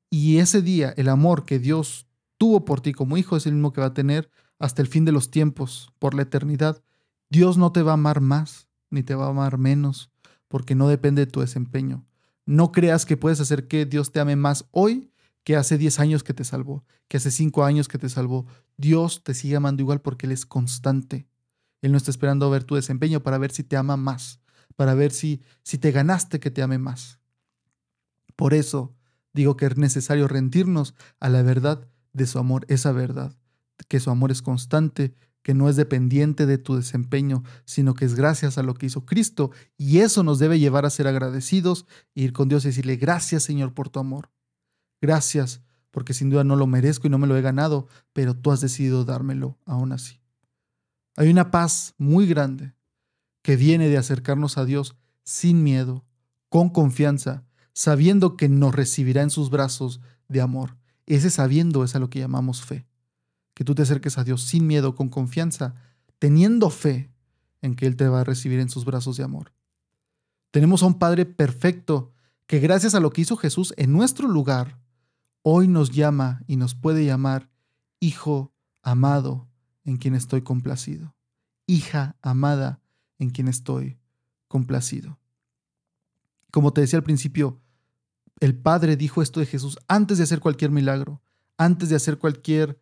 Y 0.09 0.37
ese 0.37 0.61
día, 0.61 0.93
el 0.97 1.09
amor 1.09 1.45
que 1.45 1.59
Dios 1.59 2.07
tuvo 2.37 2.65
por 2.65 2.81
ti 2.81 2.93
como 2.93 3.17
hijo 3.17 3.37
es 3.37 3.45
el 3.45 3.53
mismo 3.53 3.71
que 3.71 3.81
va 3.81 3.87
a 3.87 3.93
tener 3.93 4.29
hasta 4.59 4.81
el 4.81 4.87
fin 4.87 5.05
de 5.05 5.11
los 5.11 5.29
tiempos, 5.31 5.93
por 5.99 6.13
la 6.13 6.23
eternidad. 6.23 6.81
Dios 7.29 7.57
no 7.57 7.71
te 7.71 7.81
va 7.81 7.91
a 7.91 7.95
amar 7.95 8.21
más, 8.21 8.67
ni 8.89 9.03
te 9.03 9.15
va 9.15 9.25
a 9.25 9.29
amar 9.29 9.57
menos, 9.57 10.11
porque 10.47 10.75
no 10.75 10.87
depende 10.87 11.25
de 11.25 11.31
tu 11.31 11.41
desempeño. 11.41 12.05
No 12.45 12.71
creas 12.71 13.05
que 13.05 13.17
puedes 13.17 13.39
hacer 13.39 13.67
que 13.67 13.85
Dios 13.85 14.11
te 14.11 14.19
ame 14.19 14.35
más 14.35 14.65
hoy 14.71 15.11
que 15.43 15.55
hace 15.55 15.77
10 15.77 15.99
años 15.99 16.23
que 16.23 16.33
te 16.33 16.43
salvó, 16.43 16.83
que 17.07 17.17
hace 17.17 17.31
5 17.31 17.63
años 17.63 17.87
que 17.87 17.99
te 17.99 18.09
salvó. 18.09 18.47
Dios 18.77 19.23
te 19.23 19.33
sigue 19.33 19.55
amando 19.55 19.81
igual 19.83 20.01
porque 20.01 20.25
Él 20.25 20.31
es 20.31 20.45
constante. 20.45 21.27
Él 21.81 21.91
no 21.91 21.97
está 21.97 22.11
esperando 22.11 22.49
ver 22.49 22.63
tu 22.63 22.75
desempeño 22.75 23.21
para 23.21 23.37
ver 23.37 23.51
si 23.51 23.63
te 23.63 23.77
ama 23.77 23.97
más, 23.97 24.39
para 24.75 24.93
ver 24.93 25.11
si, 25.11 25.41
si 25.63 25.77
te 25.77 25.91
ganaste 25.91 26.39
que 26.39 26.51
te 26.51 26.61
ame 26.61 26.77
más. 26.77 27.19
Por 28.35 28.53
eso 28.53 28.95
digo 29.33 29.57
que 29.57 29.65
es 29.65 29.77
necesario 29.77 30.27
rendirnos 30.27 30.95
a 31.19 31.29
la 31.29 31.41
verdad 31.41 31.87
de 32.13 32.25
su 32.25 32.39
amor, 32.39 32.65
esa 32.69 32.91
verdad, 32.91 33.37
que 33.87 33.99
su 33.99 34.09
amor 34.09 34.31
es 34.31 34.41
constante, 34.41 35.13
que 35.41 35.53
no 35.53 35.69
es 35.69 35.75
dependiente 35.75 36.45
de 36.45 36.57
tu 36.57 36.75
desempeño, 36.75 37.43
sino 37.65 37.93
que 37.93 38.05
es 38.05 38.15
gracias 38.15 38.57
a 38.57 38.63
lo 38.63 38.73
que 38.73 38.87
hizo 38.87 39.05
Cristo. 39.05 39.51
Y 39.77 39.99
eso 39.99 40.23
nos 40.23 40.39
debe 40.39 40.57
llevar 40.57 40.85
a 40.85 40.89
ser 40.89 41.07
agradecidos, 41.07 41.85
e 42.15 42.23
ir 42.23 42.33
con 42.33 42.49
Dios 42.49 42.65
y 42.65 42.69
decirle, 42.69 42.95
gracias 42.95 43.43
Señor 43.43 43.73
por 43.73 43.89
tu 43.89 43.99
amor. 43.99 44.31
Gracias, 45.01 45.61
porque 45.91 46.13
sin 46.13 46.29
duda 46.29 46.43
no 46.43 46.55
lo 46.55 46.65
merezco 46.65 47.07
y 47.07 47.09
no 47.09 47.19
me 47.19 47.27
lo 47.27 47.37
he 47.37 47.41
ganado, 47.41 47.87
pero 48.11 48.35
tú 48.35 48.51
has 48.51 48.61
decidido 48.61 49.05
dármelo 49.05 49.59
aún 49.65 49.91
así. 49.91 50.19
Hay 51.15 51.29
una 51.29 51.51
paz 51.51 51.93
muy 51.97 52.25
grande 52.25 52.73
que 53.45 53.57
viene 53.57 53.89
de 53.89 53.97
acercarnos 53.99 54.57
a 54.57 54.65
Dios 54.65 54.95
sin 55.23 55.61
miedo, 55.61 56.03
con 56.49 56.69
confianza, 56.69 57.43
sabiendo 57.73 58.37
que 58.37 58.49
nos 58.49 58.73
recibirá 58.73 59.21
en 59.21 59.29
sus 59.29 59.51
brazos 59.51 60.01
de 60.27 60.41
amor. 60.41 60.77
Ese 61.05 61.29
sabiendo 61.29 61.83
es 61.83 61.93
a 61.93 61.99
lo 61.99 62.09
que 62.09 62.17
llamamos 62.17 62.63
fe. 62.63 62.87
Que 63.53 63.63
tú 63.63 63.75
te 63.75 63.83
acerques 63.83 64.17
a 64.17 64.23
Dios 64.23 64.41
sin 64.41 64.65
miedo, 64.65 64.95
con 64.95 65.09
confianza, 65.09 65.75
teniendo 66.17 66.71
fe 66.71 67.11
en 67.61 67.75
que 67.75 67.85
Él 67.85 67.97
te 67.97 68.07
va 68.07 68.21
a 68.21 68.23
recibir 68.23 68.59
en 68.59 68.69
sus 68.69 68.83
brazos 68.83 69.15
de 69.15 69.23
amor. 69.25 69.53
Tenemos 70.49 70.81
a 70.81 70.87
un 70.87 70.97
Padre 70.97 71.27
perfecto 71.27 72.13
que 72.47 72.57
gracias 72.57 72.95
a 72.95 72.99
lo 72.99 73.11
que 73.11 73.21
hizo 73.21 73.37
Jesús 73.37 73.75
en 73.77 73.93
nuestro 73.93 74.27
lugar, 74.27 74.79
hoy 75.43 75.67
nos 75.67 75.91
llama 75.91 76.41
y 76.47 76.55
nos 76.55 76.73
puede 76.73 77.05
llamar 77.05 77.51
Hijo 77.99 78.55
amado 78.81 79.47
en 79.83 79.97
quien 79.97 80.15
estoy 80.15 80.41
complacido. 80.41 81.13
Hija 81.67 82.15
amada 82.23 82.81
en 83.19 83.29
quien 83.29 83.47
estoy 83.47 83.97
complacido. 84.47 85.19
Como 86.51 86.73
te 86.73 86.81
decía 86.81 86.97
al 86.97 87.03
principio, 87.03 87.59
el 88.39 88.55
Padre 88.55 88.97
dijo 88.97 89.21
esto 89.21 89.39
de 89.39 89.45
Jesús 89.45 89.77
antes 89.87 90.17
de 90.17 90.23
hacer 90.23 90.39
cualquier 90.39 90.71
milagro, 90.71 91.21
antes 91.57 91.89
de 91.89 91.95
hacer 91.95 92.17
cualquier 92.17 92.79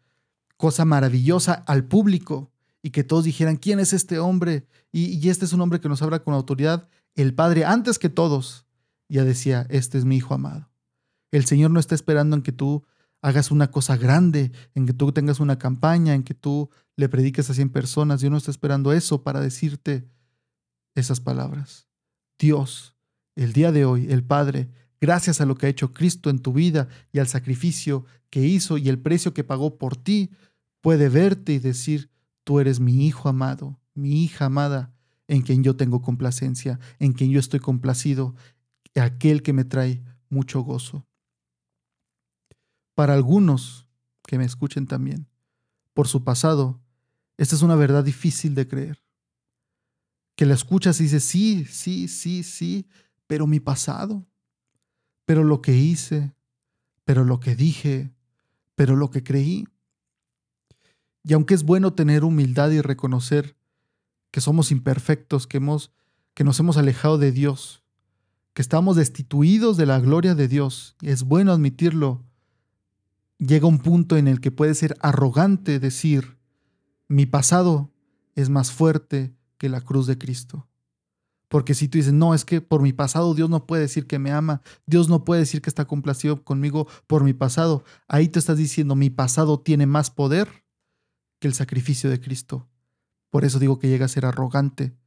cosa 0.57 0.86
maravillosa 0.86 1.53
al 1.53 1.86
público 1.86 2.51
y 2.81 2.91
que 2.91 3.03
todos 3.03 3.23
dijeran, 3.23 3.57
¿quién 3.57 3.79
es 3.79 3.93
este 3.93 4.19
hombre? 4.19 4.67
Y, 4.91 5.27
este 5.29 5.45
es 5.45 5.53
un 5.53 5.61
hombre 5.61 5.79
que 5.79 5.89
nos 5.89 6.01
habla 6.01 6.23
con 6.23 6.34
autoridad. 6.34 6.89
El 7.15 7.34
Padre, 7.34 7.65
antes 7.65 7.97
que 7.97 8.09
todos, 8.09 8.65
ya 9.09 9.23
decía, 9.23 9.65
este 9.69 9.97
es 9.97 10.05
mi 10.05 10.17
Hijo 10.17 10.34
amado. 10.34 10.69
El 11.31 11.45
Señor 11.45 11.71
no 11.71 11.79
está 11.79 11.95
esperando 11.95 12.36
en 12.36 12.43
que 12.43 12.51
tú 12.51 12.86
hagas 13.21 13.51
una 13.51 13.71
cosa 13.71 13.95
grande, 13.95 14.51
en 14.75 14.86
que 14.86 14.93
tú 14.93 15.11
tengas 15.11 15.39
una 15.39 15.57
campaña, 15.57 16.13
en 16.13 16.23
que 16.23 16.34
tú 16.34 16.69
le 16.95 17.09
prediques 17.09 17.49
a 17.49 17.53
100 17.53 17.69
personas. 17.69 18.19
Dios 18.19 18.31
no 18.31 18.38
está 18.38 18.51
esperando 18.51 18.91
eso 18.91 19.23
para 19.23 19.39
decirte 19.39 20.07
esas 20.95 21.19
palabras. 21.19 21.87
Dios, 22.37 22.95
el 23.35 23.53
día 23.53 23.71
de 23.71 23.85
hoy, 23.85 24.11
el 24.11 24.23
Padre, 24.23 24.69
gracias 24.99 25.41
a 25.41 25.45
lo 25.45 25.55
que 25.55 25.65
ha 25.65 25.69
hecho 25.69 25.91
Cristo 25.93 26.29
en 26.29 26.39
tu 26.39 26.53
vida 26.53 26.87
y 27.11 27.19
al 27.19 27.27
sacrificio 27.27 28.05
que 28.29 28.41
hizo 28.45 28.77
y 28.77 28.89
el 28.89 28.99
precio 28.99 29.33
que 29.33 29.43
pagó 29.43 29.77
por 29.77 29.95
ti, 29.95 30.31
puede 30.81 31.09
verte 31.09 31.53
y 31.53 31.59
decir, 31.59 32.09
tú 32.43 32.59
eres 32.59 32.79
mi 32.79 33.05
hijo 33.05 33.29
amado, 33.29 33.79
mi 33.93 34.23
hija 34.23 34.45
amada, 34.45 34.93
en 35.27 35.41
quien 35.41 35.63
yo 35.63 35.75
tengo 35.75 36.01
complacencia, 36.01 36.79
en 36.99 37.13
quien 37.13 37.31
yo 37.31 37.39
estoy 37.39 37.59
complacido, 37.59 38.35
aquel 38.95 39.41
que 39.41 39.53
me 39.53 39.63
trae 39.63 40.03
mucho 40.29 40.61
gozo. 40.61 41.05
Para 42.95 43.13
algunos 43.13 43.87
que 44.25 44.37
me 44.37 44.45
escuchen 44.45 44.87
también, 44.87 45.27
por 45.93 46.07
su 46.07 46.23
pasado, 46.23 46.81
esta 47.37 47.55
es 47.55 47.61
una 47.61 47.75
verdad 47.75 48.03
difícil 48.03 48.55
de 48.55 48.67
creer. 48.67 49.02
Que 50.36 50.45
la 50.45 50.53
escuchas 50.53 50.99
y 50.99 51.03
dices, 51.03 51.23
sí, 51.23 51.65
sí, 51.65 52.07
sí, 52.07 52.43
sí, 52.43 52.88
pero 53.27 53.47
mi 53.47 53.59
pasado, 53.59 54.25
pero 55.25 55.43
lo 55.43 55.61
que 55.61 55.77
hice, 55.77 56.34
pero 57.05 57.23
lo 57.23 57.39
que 57.39 57.55
dije, 57.55 58.11
pero 58.75 58.95
lo 58.95 59.09
que 59.11 59.23
creí. 59.23 59.65
Y 61.23 61.34
aunque 61.34 61.53
es 61.53 61.63
bueno 61.63 61.93
tener 61.93 62.23
humildad 62.23 62.71
y 62.71 62.81
reconocer 62.81 63.55
que 64.31 64.41
somos 64.41 64.71
imperfectos, 64.71 65.47
que, 65.47 65.57
hemos, 65.57 65.91
que 66.34 66.43
nos 66.43 66.59
hemos 66.59 66.77
alejado 66.77 67.17
de 67.17 67.31
Dios, 67.31 67.84
que 68.53 68.61
estamos 68.61 68.95
destituidos 68.95 69.77
de 69.77 69.86
la 69.86 69.99
gloria 69.99 70.36
de 70.36 70.47
Dios, 70.47 70.95
y 71.01 71.09
es 71.09 71.23
bueno 71.23 71.51
admitirlo, 71.51 72.25
llega 73.38 73.67
un 73.67 73.79
punto 73.79 74.17
en 74.17 74.27
el 74.27 74.41
que 74.41 74.51
puede 74.51 74.75
ser 74.75 74.95
arrogante 75.01 75.79
decir, 75.79 76.38
mi 77.07 77.25
pasado 77.25 77.91
es 78.36 78.49
más 78.49 78.71
fuerte 78.71 79.34
que 79.64 79.70
la 79.70 79.80
cruz 79.80 80.07
de 80.07 80.18
Cristo. 80.18 80.68
Porque 81.47 81.74
si 81.74 81.88
tú 81.88 81.97
dices, 81.97 82.11
no, 82.11 82.34
es 82.34 82.43
que 82.43 82.59
por 82.59 82.82
mi 82.82 82.91
pasado 82.91 83.34
Dios 83.34 83.49
no 83.49 83.66
puede 83.66 83.84
decir 83.84 84.07
que 84.07 84.20
me 84.20 84.30
ama, 84.30 84.61
Dios 84.86 85.07
no 85.07 85.24
puede 85.24 85.39
decir 85.39 85.61
que 85.61 85.70
está 85.70 85.86
complacido 85.86 86.43
conmigo 86.43 86.86
por 87.07 87.24
mi 87.24 87.32
pasado, 87.32 87.86
ahí 88.09 88.28
te 88.28 88.39
estás 88.39 88.57
diciendo, 88.57 88.97
mi 88.97 89.09
pasado 89.09 89.61
tiene 89.61 89.86
más 89.86 90.11
poder 90.11 90.66
que 91.39 91.47
el 91.47 91.53
sacrificio 91.53 92.09
de 92.09 92.20
Cristo. 92.20 92.68
Por 93.30 93.45
eso 93.45 93.57
digo 93.57 93.80
que 93.80 93.88
llega 93.88 94.03
a 94.03 94.09
ser 94.09 94.26
arrogante. 94.26 94.97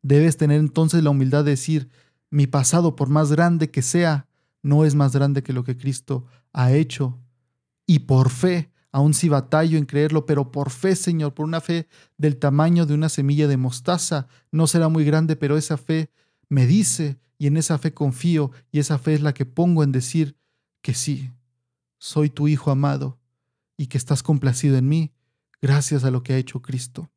Debes 0.00 0.38
tener 0.38 0.58
entonces 0.58 1.04
la 1.04 1.10
humildad 1.10 1.44
de 1.44 1.50
decir, 1.50 1.90
mi 2.30 2.46
pasado, 2.46 2.96
por 2.96 3.10
más 3.10 3.30
grande 3.30 3.70
que 3.70 3.82
sea, 3.82 4.26
no 4.62 4.86
es 4.86 4.94
más 4.94 5.12
grande 5.12 5.42
que 5.42 5.52
lo 5.52 5.64
que 5.64 5.76
Cristo 5.76 6.24
ha 6.54 6.72
hecho. 6.72 7.20
Y 7.84 7.98
por 7.98 8.30
fe 8.30 8.71
aún 8.92 9.14
si 9.14 9.28
batallo 9.28 9.78
en 9.78 9.86
creerlo, 9.86 10.26
pero 10.26 10.52
por 10.52 10.70
fe, 10.70 10.94
Señor, 10.94 11.34
por 11.34 11.46
una 11.46 11.60
fe 11.60 11.88
del 12.18 12.36
tamaño 12.36 12.86
de 12.86 12.94
una 12.94 13.08
semilla 13.08 13.48
de 13.48 13.56
mostaza, 13.56 14.28
no 14.52 14.66
será 14.66 14.88
muy 14.88 15.04
grande, 15.04 15.34
pero 15.34 15.56
esa 15.56 15.78
fe 15.78 16.10
me 16.48 16.66
dice 16.66 17.18
y 17.38 17.46
en 17.46 17.56
esa 17.56 17.78
fe 17.78 17.94
confío 17.94 18.52
y 18.70 18.78
esa 18.78 18.98
fe 18.98 19.14
es 19.14 19.22
la 19.22 19.32
que 19.32 19.46
pongo 19.46 19.82
en 19.82 19.90
decir 19.90 20.36
que 20.82 20.94
sí, 20.94 21.30
soy 21.98 22.28
tu 22.28 22.46
Hijo 22.48 22.70
amado 22.70 23.18
y 23.76 23.86
que 23.86 23.96
estás 23.98 24.22
complacido 24.22 24.76
en 24.76 24.88
mí 24.88 25.12
gracias 25.62 26.04
a 26.04 26.10
lo 26.10 26.22
que 26.22 26.34
ha 26.34 26.36
hecho 26.36 26.60
Cristo. 26.60 27.10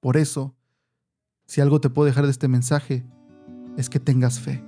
Por 0.00 0.16
eso, 0.16 0.56
si 1.46 1.60
algo 1.60 1.80
te 1.80 1.90
puedo 1.90 2.06
dejar 2.06 2.24
de 2.24 2.32
este 2.32 2.48
mensaje, 2.48 3.06
es 3.76 3.88
que 3.88 4.00
tengas 4.00 4.40
fe. 4.40 4.67